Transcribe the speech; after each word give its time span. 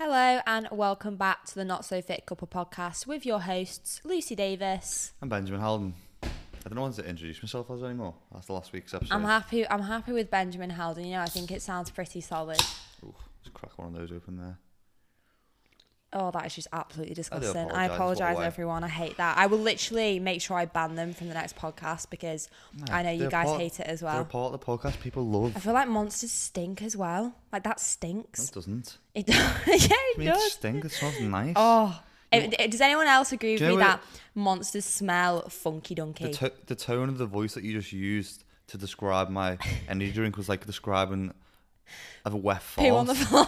Hello 0.00 0.40
and 0.46 0.68
welcome 0.70 1.16
back 1.16 1.44
to 1.46 1.56
the 1.56 1.64
Not 1.64 1.84
So 1.84 2.00
Fit 2.00 2.24
Couple 2.24 2.46
podcast 2.46 3.08
with 3.08 3.26
your 3.26 3.40
hosts 3.40 4.00
Lucy 4.04 4.36
Davis. 4.36 5.12
I'm 5.20 5.28
Benjamin 5.28 5.60
Halden. 5.60 5.92
I 6.22 6.28
don't 6.68 6.76
know 6.76 6.84
how 6.84 6.92
to 6.92 7.04
introduce 7.04 7.42
myself 7.42 7.68
as 7.68 7.82
anymore 7.82 8.14
That's 8.32 8.46
the 8.46 8.52
last 8.52 8.72
week's 8.72 8.94
episode. 8.94 9.12
I'm 9.12 9.24
happy. 9.24 9.68
I'm 9.68 9.82
happy 9.82 10.12
with 10.12 10.30
Benjamin 10.30 10.70
Haldon. 10.70 11.04
You 11.04 11.14
know, 11.14 11.22
I 11.22 11.26
think 11.26 11.50
it 11.50 11.62
sounds 11.62 11.90
pretty 11.90 12.20
solid. 12.20 12.60
Ooh, 13.04 13.12
just 13.42 13.52
crack 13.54 13.76
one 13.76 13.88
of 13.88 13.94
those 13.94 14.12
open 14.12 14.36
there. 14.36 14.58
Oh, 16.10 16.30
that 16.30 16.46
is 16.46 16.54
just 16.54 16.68
absolutely 16.72 17.14
disgusting. 17.14 17.70
I 17.70 17.84
apologize, 17.84 18.38
everyone. 18.38 18.82
I 18.82 18.88
hate 18.88 19.18
that. 19.18 19.36
I 19.36 19.46
will 19.46 19.58
literally 19.58 20.18
make 20.18 20.40
sure 20.40 20.56
I 20.56 20.64
ban 20.64 20.94
them 20.94 21.12
from 21.12 21.28
the 21.28 21.34
next 21.34 21.54
podcast 21.56 22.08
because 22.08 22.48
I 22.90 23.02
know 23.02 23.10
you 23.10 23.28
guys 23.28 23.46
part- 23.46 23.60
hate 23.60 23.78
it 23.80 23.86
as 23.86 24.00
They're 24.00 24.08
well. 24.10 24.24
part 24.24 24.54
of 24.54 24.58
the 24.60 24.64
podcast 24.66 25.00
people 25.00 25.26
love. 25.26 25.54
I 25.54 25.60
feel 25.60 25.74
like 25.74 25.86
monsters 25.88 26.32
stink 26.32 26.80
as 26.80 26.96
well. 26.96 27.34
Like 27.52 27.64
that 27.64 27.78
stinks. 27.78 28.48
it 28.48 28.54
doesn't. 28.54 28.96
It, 29.14 29.24
yeah, 29.28 29.52
it 29.66 29.92
I 29.92 30.18
mean, 30.18 30.28
it 30.28 30.32
does. 30.32 30.52
stinks. 30.52 30.86
It 30.86 30.92
smells 30.92 31.20
nice. 31.20 31.52
Oh, 31.56 32.00
it- 32.32 32.54
it- 32.58 32.70
does 32.70 32.80
anyone 32.80 33.06
else 33.06 33.32
agree 33.32 33.52
with 33.54 33.62
me 33.68 33.76
that 33.76 34.02
monsters 34.34 34.86
smell 34.86 35.46
funky 35.50 35.94
the, 35.94 36.00
donkey? 36.00 36.32
to- 36.32 36.52
the 36.66 36.74
tone 36.74 37.10
of 37.10 37.18
the 37.18 37.26
voice 37.26 37.52
that 37.52 37.64
you 37.64 37.74
just 37.74 37.92
used 37.92 38.44
to 38.68 38.78
describe 38.78 39.28
my 39.28 39.58
energy 39.90 40.12
drink 40.12 40.38
was 40.38 40.48
like 40.48 40.64
describing 40.64 41.34
of 42.24 42.32
a 42.32 42.36
wet 42.36 42.62
fart. 42.62 42.88
Poo 42.88 42.94
on 42.96 43.06
the 43.06 43.14
floor. 43.14 43.46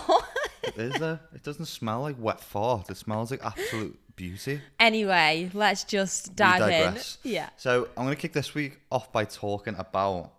It 0.63 0.77
is 0.77 0.95
though. 0.99 1.19
It 1.35 1.43
doesn't 1.43 1.67
smell 1.67 2.03
like 2.03 2.17
wet 2.19 2.41
fart. 2.41 2.91
It 2.91 2.97
smells 2.97 3.31
like 3.31 3.45
absolute 3.45 3.99
beauty. 4.17 4.61
anyway, 4.79 5.51
let's 5.55 5.85
just 5.85 6.37
dive 6.37 6.71
in. 6.71 7.01
Yeah. 7.23 7.49
So 7.57 7.89
I'm 7.97 8.05
going 8.05 8.15
to 8.15 8.21
kick 8.21 8.33
this 8.33 8.55
week 8.55 8.79
off 8.93 9.11
by 9.13 9.25
talking 9.25 9.75
about 9.79 10.33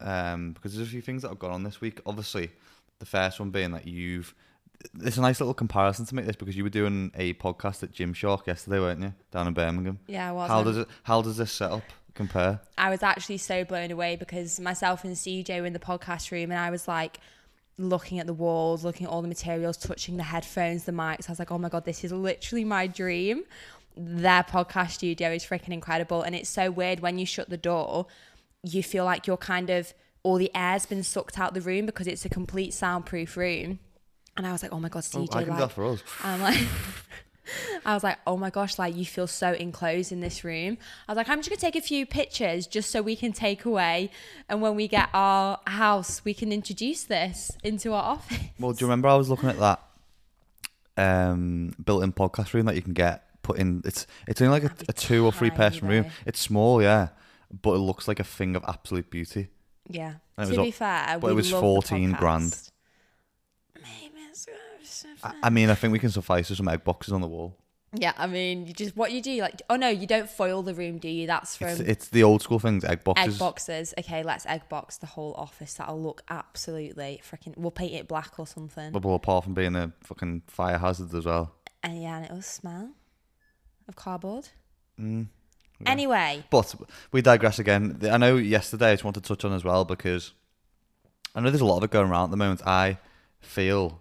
um, 0.00 0.52
because 0.52 0.74
there's 0.76 0.88
a 0.88 0.90
few 0.90 1.00
things 1.00 1.22
that 1.22 1.28
have 1.28 1.38
gone 1.38 1.52
on 1.52 1.62
this 1.62 1.80
week. 1.80 2.00
Obviously, 2.04 2.50
the 2.98 3.06
first 3.06 3.40
one 3.40 3.50
being 3.50 3.72
that 3.72 3.86
you've. 3.86 4.34
It's 5.00 5.16
a 5.16 5.20
nice 5.20 5.40
little 5.40 5.54
comparison 5.54 6.06
to 6.06 6.14
make 6.16 6.26
this 6.26 6.34
because 6.34 6.56
you 6.56 6.64
were 6.64 6.70
doing 6.70 7.12
a 7.14 7.34
podcast 7.34 7.84
at 7.84 7.92
Gymshark 7.92 8.48
yesterday, 8.48 8.80
weren't 8.80 9.00
you, 9.00 9.14
down 9.30 9.46
in 9.46 9.54
Birmingham? 9.54 10.00
Yeah, 10.08 10.28
I 10.28 10.32
was. 10.32 10.48
How 10.50 10.64
does 10.64 10.76
it? 10.78 10.88
How 11.04 11.22
does 11.22 11.36
this 11.36 11.52
setup 11.52 11.84
compare? 12.14 12.60
I 12.76 12.90
was 12.90 13.02
actually 13.02 13.38
so 13.38 13.64
blown 13.64 13.92
away 13.92 14.16
because 14.16 14.58
myself 14.58 15.04
and 15.04 15.14
CJ 15.14 15.60
were 15.60 15.66
in 15.66 15.72
the 15.72 15.78
podcast 15.78 16.32
room 16.32 16.50
and 16.50 16.58
I 16.58 16.70
was 16.70 16.88
like 16.88 17.18
looking 17.78 18.18
at 18.18 18.26
the 18.26 18.32
walls, 18.34 18.84
looking 18.84 19.06
at 19.06 19.12
all 19.12 19.22
the 19.22 19.28
materials, 19.28 19.76
touching 19.76 20.16
the 20.16 20.22
headphones, 20.24 20.84
the 20.84 20.92
mics. 20.92 21.28
I 21.28 21.32
was 21.32 21.38
like, 21.38 21.50
oh 21.50 21.58
my 21.58 21.68
God, 21.68 21.84
this 21.84 22.04
is 22.04 22.12
literally 22.12 22.64
my 22.64 22.86
dream. 22.86 23.44
Their 23.96 24.42
podcast 24.42 24.90
studio 24.90 25.32
is 25.32 25.44
freaking 25.44 25.70
incredible. 25.70 26.22
And 26.22 26.34
it's 26.34 26.48
so 26.48 26.70
weird 26.70 27.00
when 27.00 27.18
you 27.18 27.26
shut 27.26 27.48
the 27.50 27.56
door, 27.56 28.06
you 28.62 28.82
feel 28.82 29.04
like 29.04 29.26
you're 29.26 29.36
kind 29.36 29.70
of, 29.70 29.92
all 30.22 30.36
the 30.36 30.50
air's 30.54 30.86
been 30.86 31.02
sucked 31.02 31.38
out 31.38 31.54
the 31.54 31.60
room 31.60 31.86
because 31.86 32.06
it's 32.06 32.24
a 32.24 32.28
complete 32.28 32.72
soundproof 32.72 33.36
room. 33.36 33.80
And 34.36 34.46
I 34.46 34.52
was 34.52 34.62
like, 34.62 34.72
oh 34.72 34.80
my 34.80 34.88
God, 34.88 35.04
Oh, 35.14 35.18
CJ, 35.18 35.34
I 35.36 35.42
can 35.42 35.50
like, 35.50 35.58
that 35.58 35.72
for 35.72 35.84
us. 35.84 36.02
I'm 36.22 36.40
like, 36.40 36.58
I 37.86 37.94
was 37.94 38.02
like, 38.04 38.18
oh 38.26 38.36
my 38.36 38.50
gosh, 38.50 38.78
like 38.78 38.96
you 38.96 39.04
feel 39.04 39.26
so 39.26 39.52
enclosed 39.52 40.12
in 40.12 40.20
this 40.20 40.44
room. 40.44 40.78
I 41.08 41.12
was 41.12 41.16
like, 41.16 41.28
I'm 41.28 41.38
just 41.38 41.48
gonna 41.50 41.60
take 41.60 41.76
a 41.76 41.80
few 41.86 42.06
pictures 42.06 42.66
just 42.66 42.90
so 42.90 43.02
we 43.02 43.16
can 43.16 43.32
take 43.32 43.64
away, 43.64 44.10
and 44.48 44.60
when 44.62 44.74
we 44.74 44.88
get 44.88 45.08
our 45.14 45.58
house, 45.66 46.24
we 46.24 46.34
can 46.34 46.52
introduce 46.52 47.04
this 47.04 47.50
into 47.62 47.92
our 47.92 48.02
office. 48.02 48.38
Well, 48.58 48.72
do 48.72 48.84
you 48.84 48.86
remember 48.86 49.08
I 49.08 49.14
was 49.14 49.28
looking 49.30 49.48
at 49.48 49.58
that 49.58 49.80
um, 50.96 51.74
built-in 51.84 52.12
podcast 52.12 52.52
room 52.54 52.66
that 52.66 52.74
you 52.76 52.82
can 52.82 52.92
get 52.92 53.24
put 53.42 53.58
in? 53.58 53.82
It's 53.84 54.06
it's 54.28 54.40
only 54.40 54.60
like 54.60 54.70
a, 54.70 54.74
a 54.88 54.92
two 54.92 55.24
or 55.24 55.32
three 55.32 55.50
person 55.50 55.88
room. 55.88 56.06
It's 56.26 56.40
small, 56.40 56.82
yeah, 56.82 57.08
but 57.62 57.72
it 57.74 57.78
looks 57.78 58.08
like 58.08 58.20
a 58.20 58.24
thing 58.24 58.56
of 58.56 58.64
absolute 58.66 59.10
beauty. 59.10 59.48
Yeah. 59.88 60.14
And 60.36 60.46
to 60.50 60.56
was 60.56 60.56
be 60.56 60.64
all- 60.66 60.72
fair, 60.72 61.18
but 61.20 61.30
it 61.30 61.34
was 61.34 61.52
love 61.52 61.60
the 61.60 61.66
14 61.66 62.12
grand. 62.12 62.56
Maybe 63.74 64.20
it's- 64.30 64.46
I, 65.22 65.34
I 65.44 65.50
mean, 65.50 65.70
I 65.70 65.74
think 65.74 65.92
we 65.92 65.98
can 65.98 66.10
suffice 66.10 66.48
with 66.48 66.58
some 66.58 66.68
egg 66.68 66.84
boxes 66.84 67.12
on 67.12 67.20
the 67.20 67.28
wall. 67.28 67.56
Yeah, 67.94 68.14
I 68.16 68.26
mean, 68.26 68.66
you 68.66 68.72
just 68.72 68.96
what 68.96 69.12
you 69.12 69.20
do, 69.20 69.38
like, 69.42 69.60
oh 69.68 69.76
no, 69.76 69.88
you 69.88 70.06
don't 70.06 70.28
foil 70.28 70.62
the 70.62 70.72
room, 70.72 70.96
do 70.96 71.08
you? 71.08 71.26
That's 71.26 71.56
from 71.56 71.68
It's, 71.68 71.80
it's 71.80 72.08
the 72.08 72.22
old 72.22 72.40
school 72.40 72.58
things, 72.58 72.84
egg 72.84 73.04
boxes. 73.04 73.34
egg 73.34 73.38
boxes. 73.38 73.94
Okay, 73.98 74.22
let's 74.22 74.46
egg 74.46 74.62
box 74.70 74.96
the 74.96 75.06
whole 75.06 75.34
office. 75.34 75.74
That'll 75.74 76.00
look 76.00 76.22
absolutely 76.30 77.20
freaking. 77.22 77.54
We'll 77.58 77.70
paint 77.70 77.92
it 77.92 78.08
black 78.08 78.38
or 78.38 78.46
something. 78.46 78.92
But 78.92 79.04
well, 79.04 79.14
apart 79.14 79.44
from 79.44 79.52
being 79.52 79.76
a 79.76 79.92
fucking 80.04 80.42
fire 80.46 80.78
hazard 80.78 81.14
as 81.14 81.26
well. 81.26 81.54
And 81.82 82.00
yeah, 82.02 82.16
and 82.16 82.24
it'll 82.24 82.40
smell 82.40 82.92
of 83.88 83.96
cardboard. 83.96 84.48
Mm. 84.98 85.26
Anyway, 85.84 86.44
But 86.48 86.74
we 87.10 87.22
digress 87.22 87.58
again. 87.58 87.98
I 88.04 88.16
know 88.16 88.36
yesterday 88.36 88.90
I 88.90 88.94
just 88.94 89.04
want 89.04 89.16
to 89.16 89.20
touch 89.20 89.44
on 89.44 89.52
as 89.52 89.64
well 89.64 89.84
because 89.84 90.32
I 91.34 91.40
know 91.40 91.50
there's 91.50 91.60
a 91.60 91.66
lot 91.66 91.78
of 91.78 91.84
it 91.84 91.90
going 91.90 92.08
around 92.08 92.24
at 92.24 92.30
the 92.30 92.36
moment. 92.36 92.62
I 92.66 92.98
feel 93.40 94.00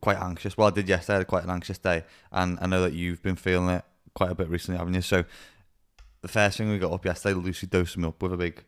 quite 0.00 0.18
anxious. 0.18 0.56
Well, 0.56 0.68
I 0.68 0.70
did 0.70 0.88
yesterday. 0.88 1.14
I 1.14 1.18
had 1.18 1.26
quite 1.26 1.44
an 1.44 1.50
anxious 1.50 1.78
day, 1.78 2.04
and 2.32 2.58
I 2.60 2.66
know 2.66 2.82
that 2.82 2.92
you've 2.92 3.22
been 3.22 3.36
feeling 3.36 3.68
it 3.68 3.84
quite 4.14 4.30
a 4.30 4.34
bit 4.34 4.48
recently, 4.48 4.78
haven't 4.78 4.94
you? 4.94 5.02
So 5.02 5.24
the 6.22 6.28
first 6.28 6.58
thing 6.58 6.70
we 6.70 6.78
got 6.78 6.92
up 6.92 7.04
yesterday, 7.04 7.34
Lucy 7.34 7.66
dosed 7.66 7.96
me 7.96 8.08
up 8.08 8.22
with 8.22 8.32
a 8.32 8.36
big 8.36 8.64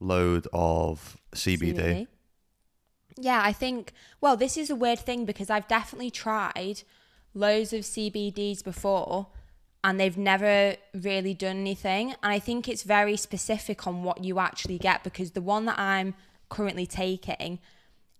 load 0.00 0.46
of 0.52 1.16
CBD. 1.34 1.74
CBD. 1.74 2.06
Yeah, 3.16 3.40
I 3.44 3.52
think, 3.52 3.92
well, 4.20 4.36
this 4.36 4.56
is 4.56 4.70
a 4.70 4.74
weird 4.74 4.98
thing 4.98 5.24
because 5.24 5.48
I've 5.48 5.68
definitely 5.68 6.10
tried 6.10 6.82
loads 7.32 7.72
of 7.72 7.82
CBDs 7.82 8.62
before 8.62 9.28
and 9.84 10.00
they've 10.00 10.18
never 10.18 10.76
really 10.94 11.34
done 11.34 11.58
anything. 11.58 12.10
And 12.22 12.32
I 12.32 12.38
think 12.38 12.68
it's 12.68 12.82
very 12.82 13.16
specific 13.16 13.86
on 13.86 14.02
what 14.02 14.24
you 14.24 14.38
actually 14.38 14.78
get 14.78 15.04
because 15.04 15.32
the 15.32 15.42
one 15.42 15.66
that 15.66 15.78
I'm 15.78 16.14
currently 16.48 16.86
taking 16.86 17.60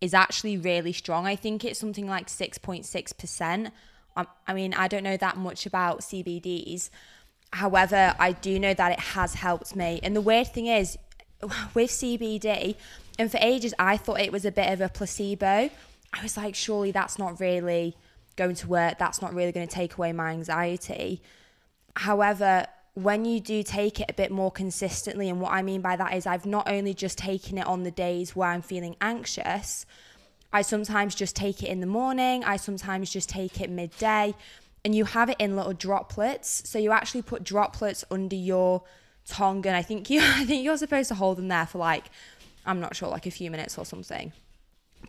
is 0.00 0.14
actually 0.14 0.56
really 0.56 0.92
strong. 0.92 1.26
I 1.26 1.36
think 1.36 1.64
it's 1.64 1.78
something 1.78 2.06
like 2.06 2.28
6.6%. 2.28 3.70
Um, 4.16 4.26
I 4.46 4.54
mean, 4.54 4.74
I 4.74 4.88
don't 4.88 5.02
know 5.02 5.16
that 5.16 5.36
much 5.36 5.66
about 5.66 6.00
CBDs. 6.00 6.90
However, 7.52 8.14
I 8.18 8.32
do 8.32 8.58
know 8.58 8.74
that 8.74 8.92
it 8.92 9.00
has 9.00 9.34
helped 9.34 9.76
me. 9.76 10.00
And 10.02 10.14
the 10.14 10.20
weird 10.20 10.48
thing 10.48 10.66
is, 10.66 10.98
with 11.74 11.90
CBD, 11.90 12.76
and 13.18 13.30
for 13.30 13.38
ages, 13.40 13.74
I 13.78 13.96
thought 13.96 14.20
it 14.20 14.32
was 14.32 14.44
a 14.44 14.52
bit 14.52 14.72
of 14.72 14.80
a 14.80 14.88
placebo. 14.88 15.70
I 16.12 16.22
was 16.22 16.36
like, 16.36 16.54
surely 16.54 16.90
that's 16.90 17.18
not 17.18 17.40
really 17.40 17.96
going 18.36 18.56
to 18.56 18.68
work. 18.68 18.98
That's 18.98 19.22
not 19.22 19.34
really 19.34 19.52
going 19.52 19.66
to 19.66 19.72
take 19.72 19.96
away 19.96 20.12
my 20.12 20.30
anxiety. 20.30 21.22
However, 21.96 22.66
when 22.94 23.24
you 23.24 23.40
do 23.40 23.62
take 23.62 24.00
it 24.00 24.06
a 24.08 24.14
bit 24.14 24.30
more 24.30 24.50
consistently, 24.50 25.28
and 25.28 25.40
what 25.40 25.52
I 25.52 25.62
mean 25.62 25.80
by 25.80 25.96
that 25.96 26.14
is 26.14 26.26
I've 26.26 26.46
not 26.46 26.68
only 26.70 26.94
just 26.94 27.18
taken 27.18 27.58
it 27.58 27.66
on 27.66 27.82
the 27.82 27.90
days 27.90 28.36
where 28.36 28.48
I'm 28.48 28.62
feeling 28.62 28.96
anxious, 29.00 29.84
I 30.52 30.62
sometimes 30.62 31.16
just 31.16 31.34
take 31.34 31.62
it 31.62 31.66
in 31.66 31.80
the 31.80 31.86
morning, 31.86 32.44
I 32.44 32.56
sometimes 32.56 33.10
just 33.10 33.28
take 33.28 33.60
it 33.60 33.68
midday, 33.68 34.34
and 34.84 34.94
you 34.94 35.06
have 35.06 35.28
it 35.28 35.36
in 35.40 35.56
little 35.56 35.72
droplets. 35.72 36.68
So 36.68 36.78
you 36.78 36.92
actually 36.92 37.22
put 37.22 37.42
droplets 37.42 38.04
under 38.10 38.36
your 38.36 38.82
tongue, 39.26 39.66
and 39.66 39.76
I 39.76 39.82
think 39.82 40.08
you 40.08 40.20
I 40.22 40.44
think 40.44 40.64
you're 40.64 40.76
supposed 40.76 41.08
to 41.08 41.16
hold 41.16 41.38
them 41.38 41.48
there 41.48 41.66
for 41.66 41.78
like 41.78 42.04
I'm 42.64 42.80
not 42.80 42.94
sure, 42.94 43.08
like 43.08 43.26
a 43.26 43.30
few 43.30 43.50
minutes 43.50 43.76
or 43.76 43.84
something. 43.84 44.32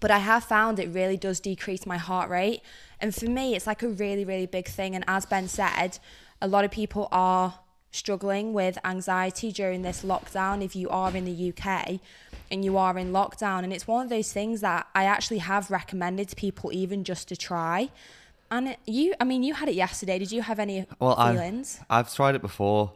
But 0.02 0.12
I 0.12 0.18
have 0.18 0.44
found 0.44 0.80
it 0.80 0.90
really 0.90 1.18
does 1.18 1.40
decrease 1.40 1.86
my 1.86 1.98
heart 1.98 2.30
rate. 2.30 2.62
And 3.00 3.16
for 3.16 3.30
me, 3.30 3.56
it's 3.56 3.66
like 3.66 3.82
a 3.82 3.88
really, 3.88 4.26
really 4.26 4.46
big 4.46 4.68
thing. 4.68 4.94
And 4.94 5.06
as 5.08 5.26
Ben 5.26 5.48
said, 5.48 6.00
a 6.42 6.50
lot 6.50 6.66
of 6.66 6.72
people 6.72 7.08
are 7.14 7.60
struggling 7.96 8.54
with 8.54 8.78
anxiety 8.84 9.52
during 9.52 9.82
this 9.82 10.04
lockdown 10.04 10.64
if 10.64 10.76
you 10.76 10.90
are 10.90 11.16
in 11.16 11.26
the 11.26 11.50
UK 11.54 12.00
and 12.52 12.64
you 12.66 12.78
are 12.78 12.98
in 12.98 13.12
lockdown. 13.12 13.64
And 13.64 13.72
it's 13.74 13.88
one 13.88 14.04
of 14.04 14.10
those 14.10 14.32
things 14.34 14.62
that 14.62 14.88
I 14.94 15.06
actually 15.06 15.40
have 15.40 15.72
recommended 15.72 16.30
to 16.30 16.36
people 16.36 16.72
even 16.74 17.04
just 17.04 17.28
to 17.30 17.36
try. 17.38 17.90
And 18.52 18.68
it- 18.70 18.80
you, 18.86 19.14
I 19.20 19.24
mean, 19.24 19.42
you 19.44 19.54
had 19.56 19.70
it 19.70 19.76
yesterday. 19.76 20.20
Did 20.20 20.32
you 20.32 20.42
have 20.44 20.60
any 20.60 20.86
Well, 21.00 21.16
feelings? 21.16 21.80
I've 21.90 22.06
I've 22.08 22.14
tried 22.14 22.36
it 22.36 22.42
before. 22.42 22.92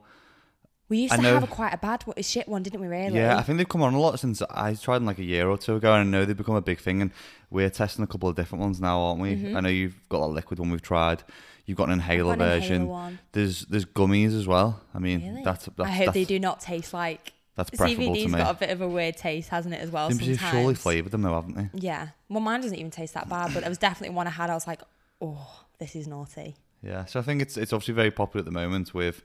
we 0.89 0.97
used 0.99 1.13
I 1.13 1.17
to 1.17 1.21
know- 1.21 1.33
have 1.35 1.43
a 1.43 1.47
quite 1.47 1.73
a 1.73 1.77
bad 1.77 2.01
one- 2.03 2.21
shit 2.21 2.47
one, 2.47 2.63
didn't 2.63 2.81
we? 2.81 2.87
Really? 2.87 3.15
Yeah, 3.15 3.37
I 3.37 3.43
think 3.43 3.57
they've 3.57 3.69
come 3.69 3.81
on 3.83 3.93
a 3.93 3.99
lot 3.99 4.19
since 4.19 4.41
I 4.49 4.73
tried 4.73 4.97
them 4.99 5.05
like 5.05 5.19
a 5.19 5.23
year 5.23 5.47
or 5.49 5.57
two 5.57 5.75
ago, 5.75 5.93
and 5.93 6.01
I 6.01 6.03
know 6.11 6.25
they've 6.25 6.35
become 6.37 6.55
a 6.55 6.61
big 6.61 6.79
thing. 6.79 7.01
And 7.01 7.11
we're 7.51 7.69
testing 7.69 8.03
a 8.03 8.07
couple 8.07 8.27
of 8.29 8.35
different 8.35 8.61
ones 8.63 8.79
now, 8.81 8.99
aren't 8.99 9.21
we? 9.21 9.35
Mm-hmm. 9.35 9.55
I 9.57 9.59
know 9.61 9.69
you've 9.69 9.99
got 10.09 10.21
a 10.21 10.25
liquid 10.25 10.59
one 10.59 10.69
we've 10.71 10.81
tried. 10.81 11.23
You've 11.69 11.77
got 11.77 11.89
an 11.89 11.93
inhaler 11.93 12.35
got 12.35 12.41
an 12.47 12.59
version. 12.59 12.81
inhaler. 12.81 13.19
There's 13.33 13.61
there's 13.67 13.85
gummies 13.85 14.35
as 14.35 14.47
well. 14.47 14.81
I 14.91 14.97
mean, 14.97 15.21
Really? 15.23 15.43
that's 15.43 15.65
that's 15.65 15.79
I 15.87 15.91
hope 15.91 16.05
that's, 16.07 16.13
they 16.15 16.25
do 16.25 16.39
not 16.39 16.59
taste 16.61 16.95
like 16.95 17.31
that's 17.55 17.69
preferable 17.69 18.15
CBD's 18.15 18.23
to 18.23 18.29
me. 18.29 18.37
got 18.39 18.55
a 18.55 18.59
bit 18.59 18.69
of 18.71 18.81
a 18.81 18.87
weird 18.89 19.17
taste, 19.17 19.49
hasn't 19.49 19.75
it, 19.75 19.77
as 19.77 19.91
well? 19.91 20.09
They've 20.09 20.39
surely 20.39 20.73
flavoured 20.73 21.11
them 21.11 21.21
though, 21.21 21.35
haven't 21.35 21.53
they? 21.55 21.69
Yeah. 21.75 22.07
Well, 22.27 22.39
mine 22.39 22.61
doesn't 22.61 22.75
even 22.75 22.89
taste 22.89 23.13
that 23.13 23.29
bad, 23.29 23.53
but 23.53 23.59
there 23.59 23.69
was 23.69 23.77
definitely 23.77 24.15
one 24.15 24.25
I 24.25 24.31
had. 24.31 24.49
I 24.49 24.55
was 24.55 24.65
like, 24.65 24.81
oh, 25.21 25.63
this 25.77 25.95
is 25.95 26.07
naughty. 26.07 26.55
Yeah. 26.81 27.05
So 27.05 27.19
I 27.19 27.21
think 27.21 27.39
it's 27.39 27.55
it's 27.55 27.71
obviously 27.71 27.93
very 27.93 28.09
popular 28.09 28.39
at 28.41 28.45
the 28.45 28.51
moment 28.51 28.95
with 28.95 29.21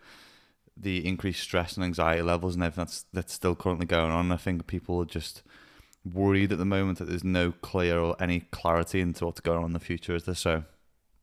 the 0.77 1.07
increased 1.07 1.41
stress 1.41 1.77
and 1.77 1.85
anxiety 1.85 2.21
levels 2.21 2.57
and 2.57 2.63
everything 2.63 2.85
that's 2.85 3.07
that's 3.15 3.33
still 3.33 3.55
currently 3.55 3.87
going 3.87 4.13
on. 4.13 4.31
I 4.31 4.37
think 4.37 4.67
people 4.67 5.01
are 5.01 5.07
just 5.07 5.43
worried 6.05 6.53
at 6.53 6.59
the 6.59 6.67
moment 6.67 6.99
that 6.99 7.07
there's 7.07 7.25
no 7.25 7.53
clear 7.63 7.99
or 7.99 8.15
any 8.21 8.41
clarity 8.41 9.01
into 9.01 9.25
what's 9.25 9.41
going 9.41 9.61
on 9.61 9.65
in 9.65 9.73
the 9.73 9.81
future. 9.81 10.15
Is 10.15 10.25
there 10.25 10.35
so? 10.35 10.65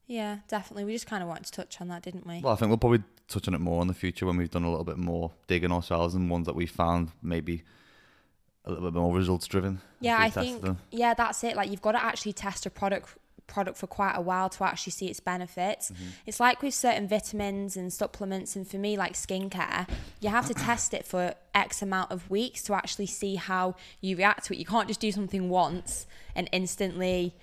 Yeah, 0.08 0.40
definitely. 0.48 0.84
We 0.86 0.94
just 0.94 1.08
kind 1.08 1.24
of 1.24 1.30
wanted 1.30 1.46
to 1.46 1.52
touch 1.52 1.80
on 1.80 1.88
that, 1.88 2.04
didn't 2.04 2.28
we? 2.28 2.42
Well, 2.42 2.54
I 2.54 2.56
think 2.56 2.70
we'll 2.70 2.78
probably 2.78 3.04
touch 3.28 3.48
on 3.48 3.54
it 3.54 3.62
more 3.62 3.82
in 3.82 3.88
the 3.88 3.94
future 3.94 4.26
when 4.26 4.38
we've 4.38 4.52
done 4.52 4.64
a 4.64 4.70
little 4.70 4.84
bit 4.84 4.98
more 4.98 5.32
digging 5.48 5.72
ourselves 5.72 6.16
and 6.16 6.30
ones 6.30 6.46
that 6.48 6.56
we 6.56 6.66
found 6.66 7.12
maybe 7.22 7.64
a 8.66 8.70
little 8.70 8.92
bit 8.92 9.00
more 9.00 9.16
results 9.16 9.48
driven. 9.48 9.82
yeah, 10.00 10.18
I 10.20 10.30
think 10.30 10.62
them. 10.62 10.80
yeah, 10.92 11.14
that's 11.14 11.44
it. 11.44 11.56
Like 11.56 11.72
you've 11.72 11.82
got 11.82 11.94
to 11.94 12.04
actually 12.04 12.34
test 12.34 12.66
a 12.66 12.70
product 12.70 13.18
product 13.48 13.78
for 13.78 13.88
quite 13.88 14.14
a 14.16 14.22
while 14.22 14.50
to 14.50 14.64
actually 14.64 14.92
see 14.92 15.08
its 15.08 15.20
benefits. 15.20 15.92
Mm-hmm. 15.92 16.04
It's 16.26 16.40
like 16.40 16.62
with 16.62 16.74
certain 16.74 17.08
vitamins 17.08 17.76
and 17.76 17.92
supplements, 17.92 18.56
and 18.56 18.68
for 18.68 18.78
me, 18.78 18.98
like 18.98 19.14
skincare, 19.14 19.88
you 20.20 20.30
have 20.30 20.48
to 20.48 20.54
test 20.54 20.94
it 20.94 21.06
for 21.06 21.34
X 21.54 21.82
amount 21.82 22.12
of 22.12 22.30
weeks 22.30 22.64
to 22.64 22.74
actually 22.74 23.08
see 23.08 23.36
how 23.36 23.76
you 24.00 24.16
react 24.16 24.46
to 24.46 24.54
it. 24.54 24.60
You 24.60 24.66
can't 24.66 24.88
just 24.88 25.00
do 25.00 25.12
something 25.12 25.50
once 25.50 26.08
and 26.36 26.48
instantly 26.52 27.36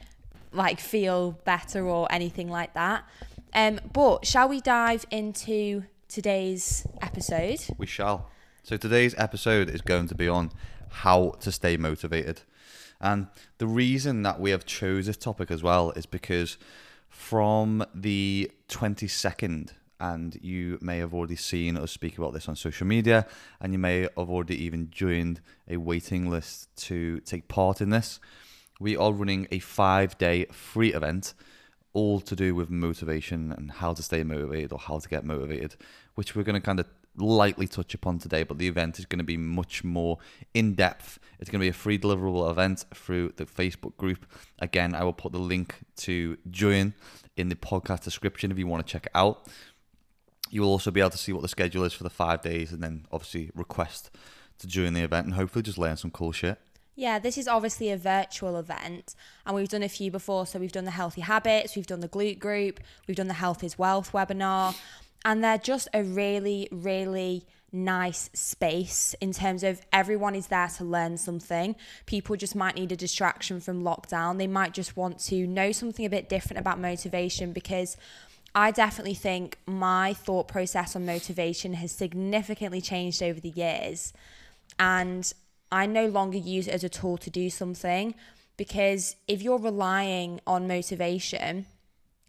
like 0.58 0.80
feel 0.80 1.38
better 1.44 1.86
or 1.86 2.06
anything 2.10 2.48
like 2.48 2.74
that. 2.74 3.08
Um, 3.54 3.80
but 3.92 4.26
shall 4.26 4.48
we 4.48 4.60
dive 4.60 5.06
into 5.10 5.84
today's 6.08 6.86
episode? 7.00 7.60
We 7.78 7.86
shall. 7.86 8.28
So 8.62 8.76
today's 8.76 9.14
episode 9.16 9.70
is 9.70 9.80
going 9.80 10.08
to 10.08 10.14
be 10.14 10.28
on 10.28 10.50
how 10.90 11.36
to 11.40 11.50
stay 11.50 11.76
motivated. 11.76 12.42
And 13.00 13.28
the 13.58 13.66
reason 13.66 14.22
that 14.22 14.40
we 14.40 14.50
have 14.50 14.66
chose 14.66 15.06
this 15.06 15.16
topic 15.16 15.50
as 15.50 15.62
well 15.62 15.92
is 15.92 16.04
because 16.04 16.58
from 17.08 17.84
the 17.94 18.50
22nd 18.68 19.70
and 20.00 20.38
you 20.42 20.78
may 20.80 20.98
have 20.98 21.14
already 21.14 21.36
seen 21.36 21.76
us 21.76 21.90
speak 21.92 22.18
about 22.18 22.32
this 22.32 22.48
on 22.48 22.56
social 22.56 22.86
media 22.86 23.26
and 23.60 23.72
you 23.72 23.78
may 23.78 24.00
have 24.16 24.30
already 24.30 24.62
even 24.62 24.90
joined 24.90 25.40
a 25.68 25.76
waiting 25.76 26.28
list 26.28 26.68
to 26.76 27.20
take 27.20 27.48
part 27.48 27.80
in 27.80 27.90
this. 27.90 28.20
We 28.78 28.96
are 28.96 29.12
running 29.12 29.48
a 29.50 29.58
5-day 29.58 30.46
free 30.46 30.92
event 30.94 31.34
all 31.92 32.20
to 32.20 32.36
do 32.36 32.54
with 32.54 32.70
motivation 32.70 33.52
and 33.52 33.72
how 33.72 33.92
to 33.92 34.02
stay 34.02 34.22
motivated 34.22 34.72
or 34.72 34.78
how 34.78 34.98
to 34.98 35.08
get 35.08 35.24
motivated, 35.24 35.74
which 36.14 36.36
we're 36.36 36.44
going 36.44 36.54
to 36.54 36.64
kind 36.64 36.78
of 36.78 36.86
lightly 37.16 37.66
touch 37.66 37.94
upon 37.94 38.18
today, 38.18 38.42
but 38.42 38.58
the 38.58 38.68
event 38.68 38.98
is 38.98 39.06
going 39.06 39.18
to 39.18 39.24
be 39.24 39.36
much 39.36 39.82
more 39.82 40.18
in 40.54 40.74
depth. 40.74 41.18
It's 41.40 41.50
going 41.50 41.60
to 41.60 41.64
be 41.64 41.68
a 41.68 41.72
free 41.72 41.98
deliverable 41.98 42.48
event 42.50 42.84
through 42.94 43.32
the 43.36 43.46
Facebook 43.46 43.96
group. 43.96 44.26
Again, 44.60 44.94
I 44.94 45.02
will 45.04 45.12
put 45.12 45.32
the 45.32 45.38
link 45.38 45.74
to 45.96 46.38
join 46.50 46.94
in 47.36 47.48
the 47.48 47.56
podcast 47.56 48.04
description 48.04 48.50
if 48.52 48.58
you 48.58 48.66
want 48.66 48.86
to 48.86 48.90
check 48.90 49.06
it 49.06 49.12
out. 49.14 49.48
You 50.50 50.62
will 50.62 50.70
also 50.70 50.90
be 50.90 51.00
able 51.00 51.10
to 51.10 51.18
see 51.18 51.32
what 51.32 51.42
the 51.42 51.48
schedule 51.48 51.84
is 51.84 51.92
for 51.92 52.04
the 52.04 52.10
five 52.10 52.42
days 52.42 52.72
and 52.72 52.82
then 52.82 53.06
obviously 53.10 53.50
request 53.54 54.10
to 54.58 54.66
join 54.66 54.92
the 54.92 55.02
event 55.02 55.26
and 55.26 55.34
hopefully 55.34 55.62
just 55.62 55.78
learn 55.78 55.96
some 55.96 56.10
cool 56.10 56.32
shit. 56.32 56.58
Yeah, 56.98 57.20
this 57.20 57.38
is 57.38 57.46
obviously 57.46 57.92
a 57.92 57.96
virtual 57.96 58.56
event, 58.56 59.14
and 59.46 59.54
we've 59.54 59.68
done 59.68 59.84
a 59.84 59.88
few 59.88 60.10
before. 60.10 60.46
So 60.46 60.58
we've 60.58 60.72
done 60.72 60.84
the 60.84 60.90
healthy 60.90 61.20
habits, 61.20 61.76
we've 61.76 61.86
done 61.86 62.00
the 62.00 62.08
glute 62.08 62.40
group, 62.40 62.80
we've 63.06 63.16
done 63.16 63.28
the 63.28 63.34
health 63.34 63.62
is 63.62 63.78
wealth 63.78 64.10
webinar, 64.10 64.76
and 65.24 65.44
they're 65.44 65.58
just 65.58 65.86
a 65.94 66.02
really, 66.02 66.68
really 66.72 67.46
nice 67.70 68.30
space 68.32 69.14
in 69.20 69.32
terms 69.32 69.62
of 69.62 69.80
everyone 69.92 70.34
is 70.34 70.48
there 70.48 70.66
to 70.78 70.82
learn 70.82 71.16
something. 71.18 71.76
People 72.06 72.34
just 72.34 72.56
might 72.56 72.74
need 72.74 72.90
a 72.90 72.96
distraction 72.96 73.60
from 73.60 73.84
lockdown. 73.84 74.36
They 74.36 74.48
might 74.48 74.74
just 74.74 74.96
want 74.96 75.20
to 75.26 75.46
know 75.46 75.70
something 75.70 76.04
a 76.04 76.10
bit 76.10 76.28
different 76.28 76.58
about 76.58 76.80
motivation 76.80 77.52
because 77.52 77.96
I 78.56 78.72
definitely 78.72 79.14
think 79.14 79.56
my 79.66 80.14
thought 80.14 80.48
process 80.48 80.96
on 80.96 81.06
motivation 81.06 81.74
has 81.74 81.92
significantly 81.92 82.80
changed 82.80 83.22
over 83.22 83.38
the 83.38 83.50
years. 83.50 84.12
And 84.80 85.32
I 85.70 85.86
no 85.86 86.06
longer 86.06 86.38
use 86.38 86.66
it 86.68 86.74
as 86.74 86.84
a 86.84 86.88
tool 86.88 87.18
to 87.18 87.30
do 87.30 87.50
something 87.50 88.14
because 88.56 89.16
if 89.26 89.42
you're 89.42 89.58
relying 89.58 90.40
on 90.46 90.66
motivation, 90.66 91.66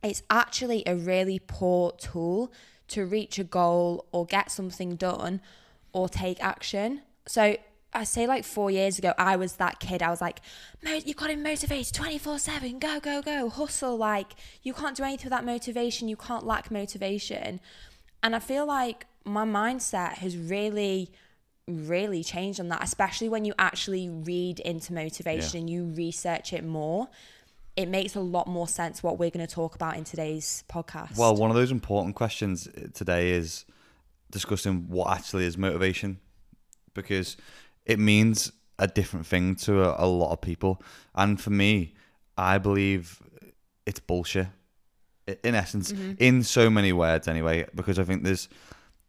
it's 0.04 0.24
actually 0.30 0.84
a 0.86 0.96
really 0.96 1.40
poor 1.40 1.92
tool 1.94 2.52
to 2.90 3.06
reach 3.06 3.40
a 3.40 3.44
goal 3.44 4.06
or 4.12 4.26
get 4.26 4.52
something 4.52 4.96
done 4.96 5.42
or 5.94 6.10
take 6.10 6.44
action. 6.44 7.02
So 7.28 7.58
I 7.94 8.04
say 8.04 8.28
like 8.28 8.44
four 8.44 8.70
years 8.70 9.00
ago, 9.00 9.14
I 9.18 9.36
was 9.36 9.54
that 9.56 9.80
kid. 9.80 10.04
I 10.04 10.10
was 10.10 10.22
like, 10.22 10.42
you 10.84 11.14
got 11.14 11.28
to 11.28 11.36
motivate 11.36 11.92
24 11.92 12.40
7, 12.40 12.80
go, 12.80 13.00
go, 13.00 13.22
go, 13.22 13.50
hustle. 13.50 13.98
Like, 13.98 14.34
you 14.62 14.74
can't 14.74 14.96
do 14.96 15.04
anything 15.04 15.26
without 15.26 15.46
motivation. 15.46 16.08
You 16.08 16.18
can't 16.18 16.46
lack 16.46 16.70
motivation. 16.70 17.60
And 18.22 18.36
I 18.36 18.40
feel 18.40 18.66
like 18.66 19.06
my 19.24 19.46
mindset 19.46 20.16
has 20.16 20.38
really 20.38 21.12
really 21.70 22.24
change 22.24 22.60
on 22.60 22.70
that, 22.70 22.84
especially 22.84 23.30
when 23.30 23.46
you 23.46 23.54
actually 23.60 24.10
read 24.10 24.60
into 24.60 24.94
motivation 24.94 25.52
Yeah. 25.54 25.60
and 25.60 25.70
you 25.70 25.86
research 25.96 26.54
it 26.54 26.64
more. 26.64 27.10
It 27.76 27.88
makes 27.88 28.16
a 28.16 28.20
lot 28.20 28.48
more 28.48 28.68
sense 28.68 29.02
what 29.02 29.18
we're 29.18 29.30
going 29.30 29.46
to 29.46 29.54
talk 29.54 29.76
about 29.76 29.96
in 29.96 30.04
today's 30.04 30.64
podcast. 30.70 31.18
Well, 31.18 31.36
one 31.36 31.50
of 31.50 31.56
those 31.56 31.72
important 31.72 32.16
questions 32.16 32.68
eh, 32.68 32.88
today 32.94 33.32
is 33.32 33.66
discussing 34.32 34.90
what 34.90 35.10
actually 35.10 35.46
is 35.46 35.58
motivation 35.58 36.20
because 36.94 37.38
it 37.86 38.00
means 38.00 38.52
a 38.78 38.88
different 38.88 39.26
thing 39.26 39.56
to 39.56 39.84
a, 39.84 40.06
a 40.06 40.08
lot 40.08 40.32
of 40.32 40.42
people. 40.42 40.82
And 41.16 41.40
for 41.40 41.50
me, 41.50 41.94
I 42.38 42.58
believe 42.58 43.22
it's 43.86 44.00
bullshit. 44.00 44.48
In 45.44 45.54
essence, 45.54 45.92
mm-hmm. 45.92 46.14
in 46.18 46.42
so 46.42 46.72
many 46.72 46.92
words, 46.92 47.28
anyway, 47.28 47.68
because 47.76 48.00
I 48.00 48.04
think 48.04 48.24
there's 48.24 48.50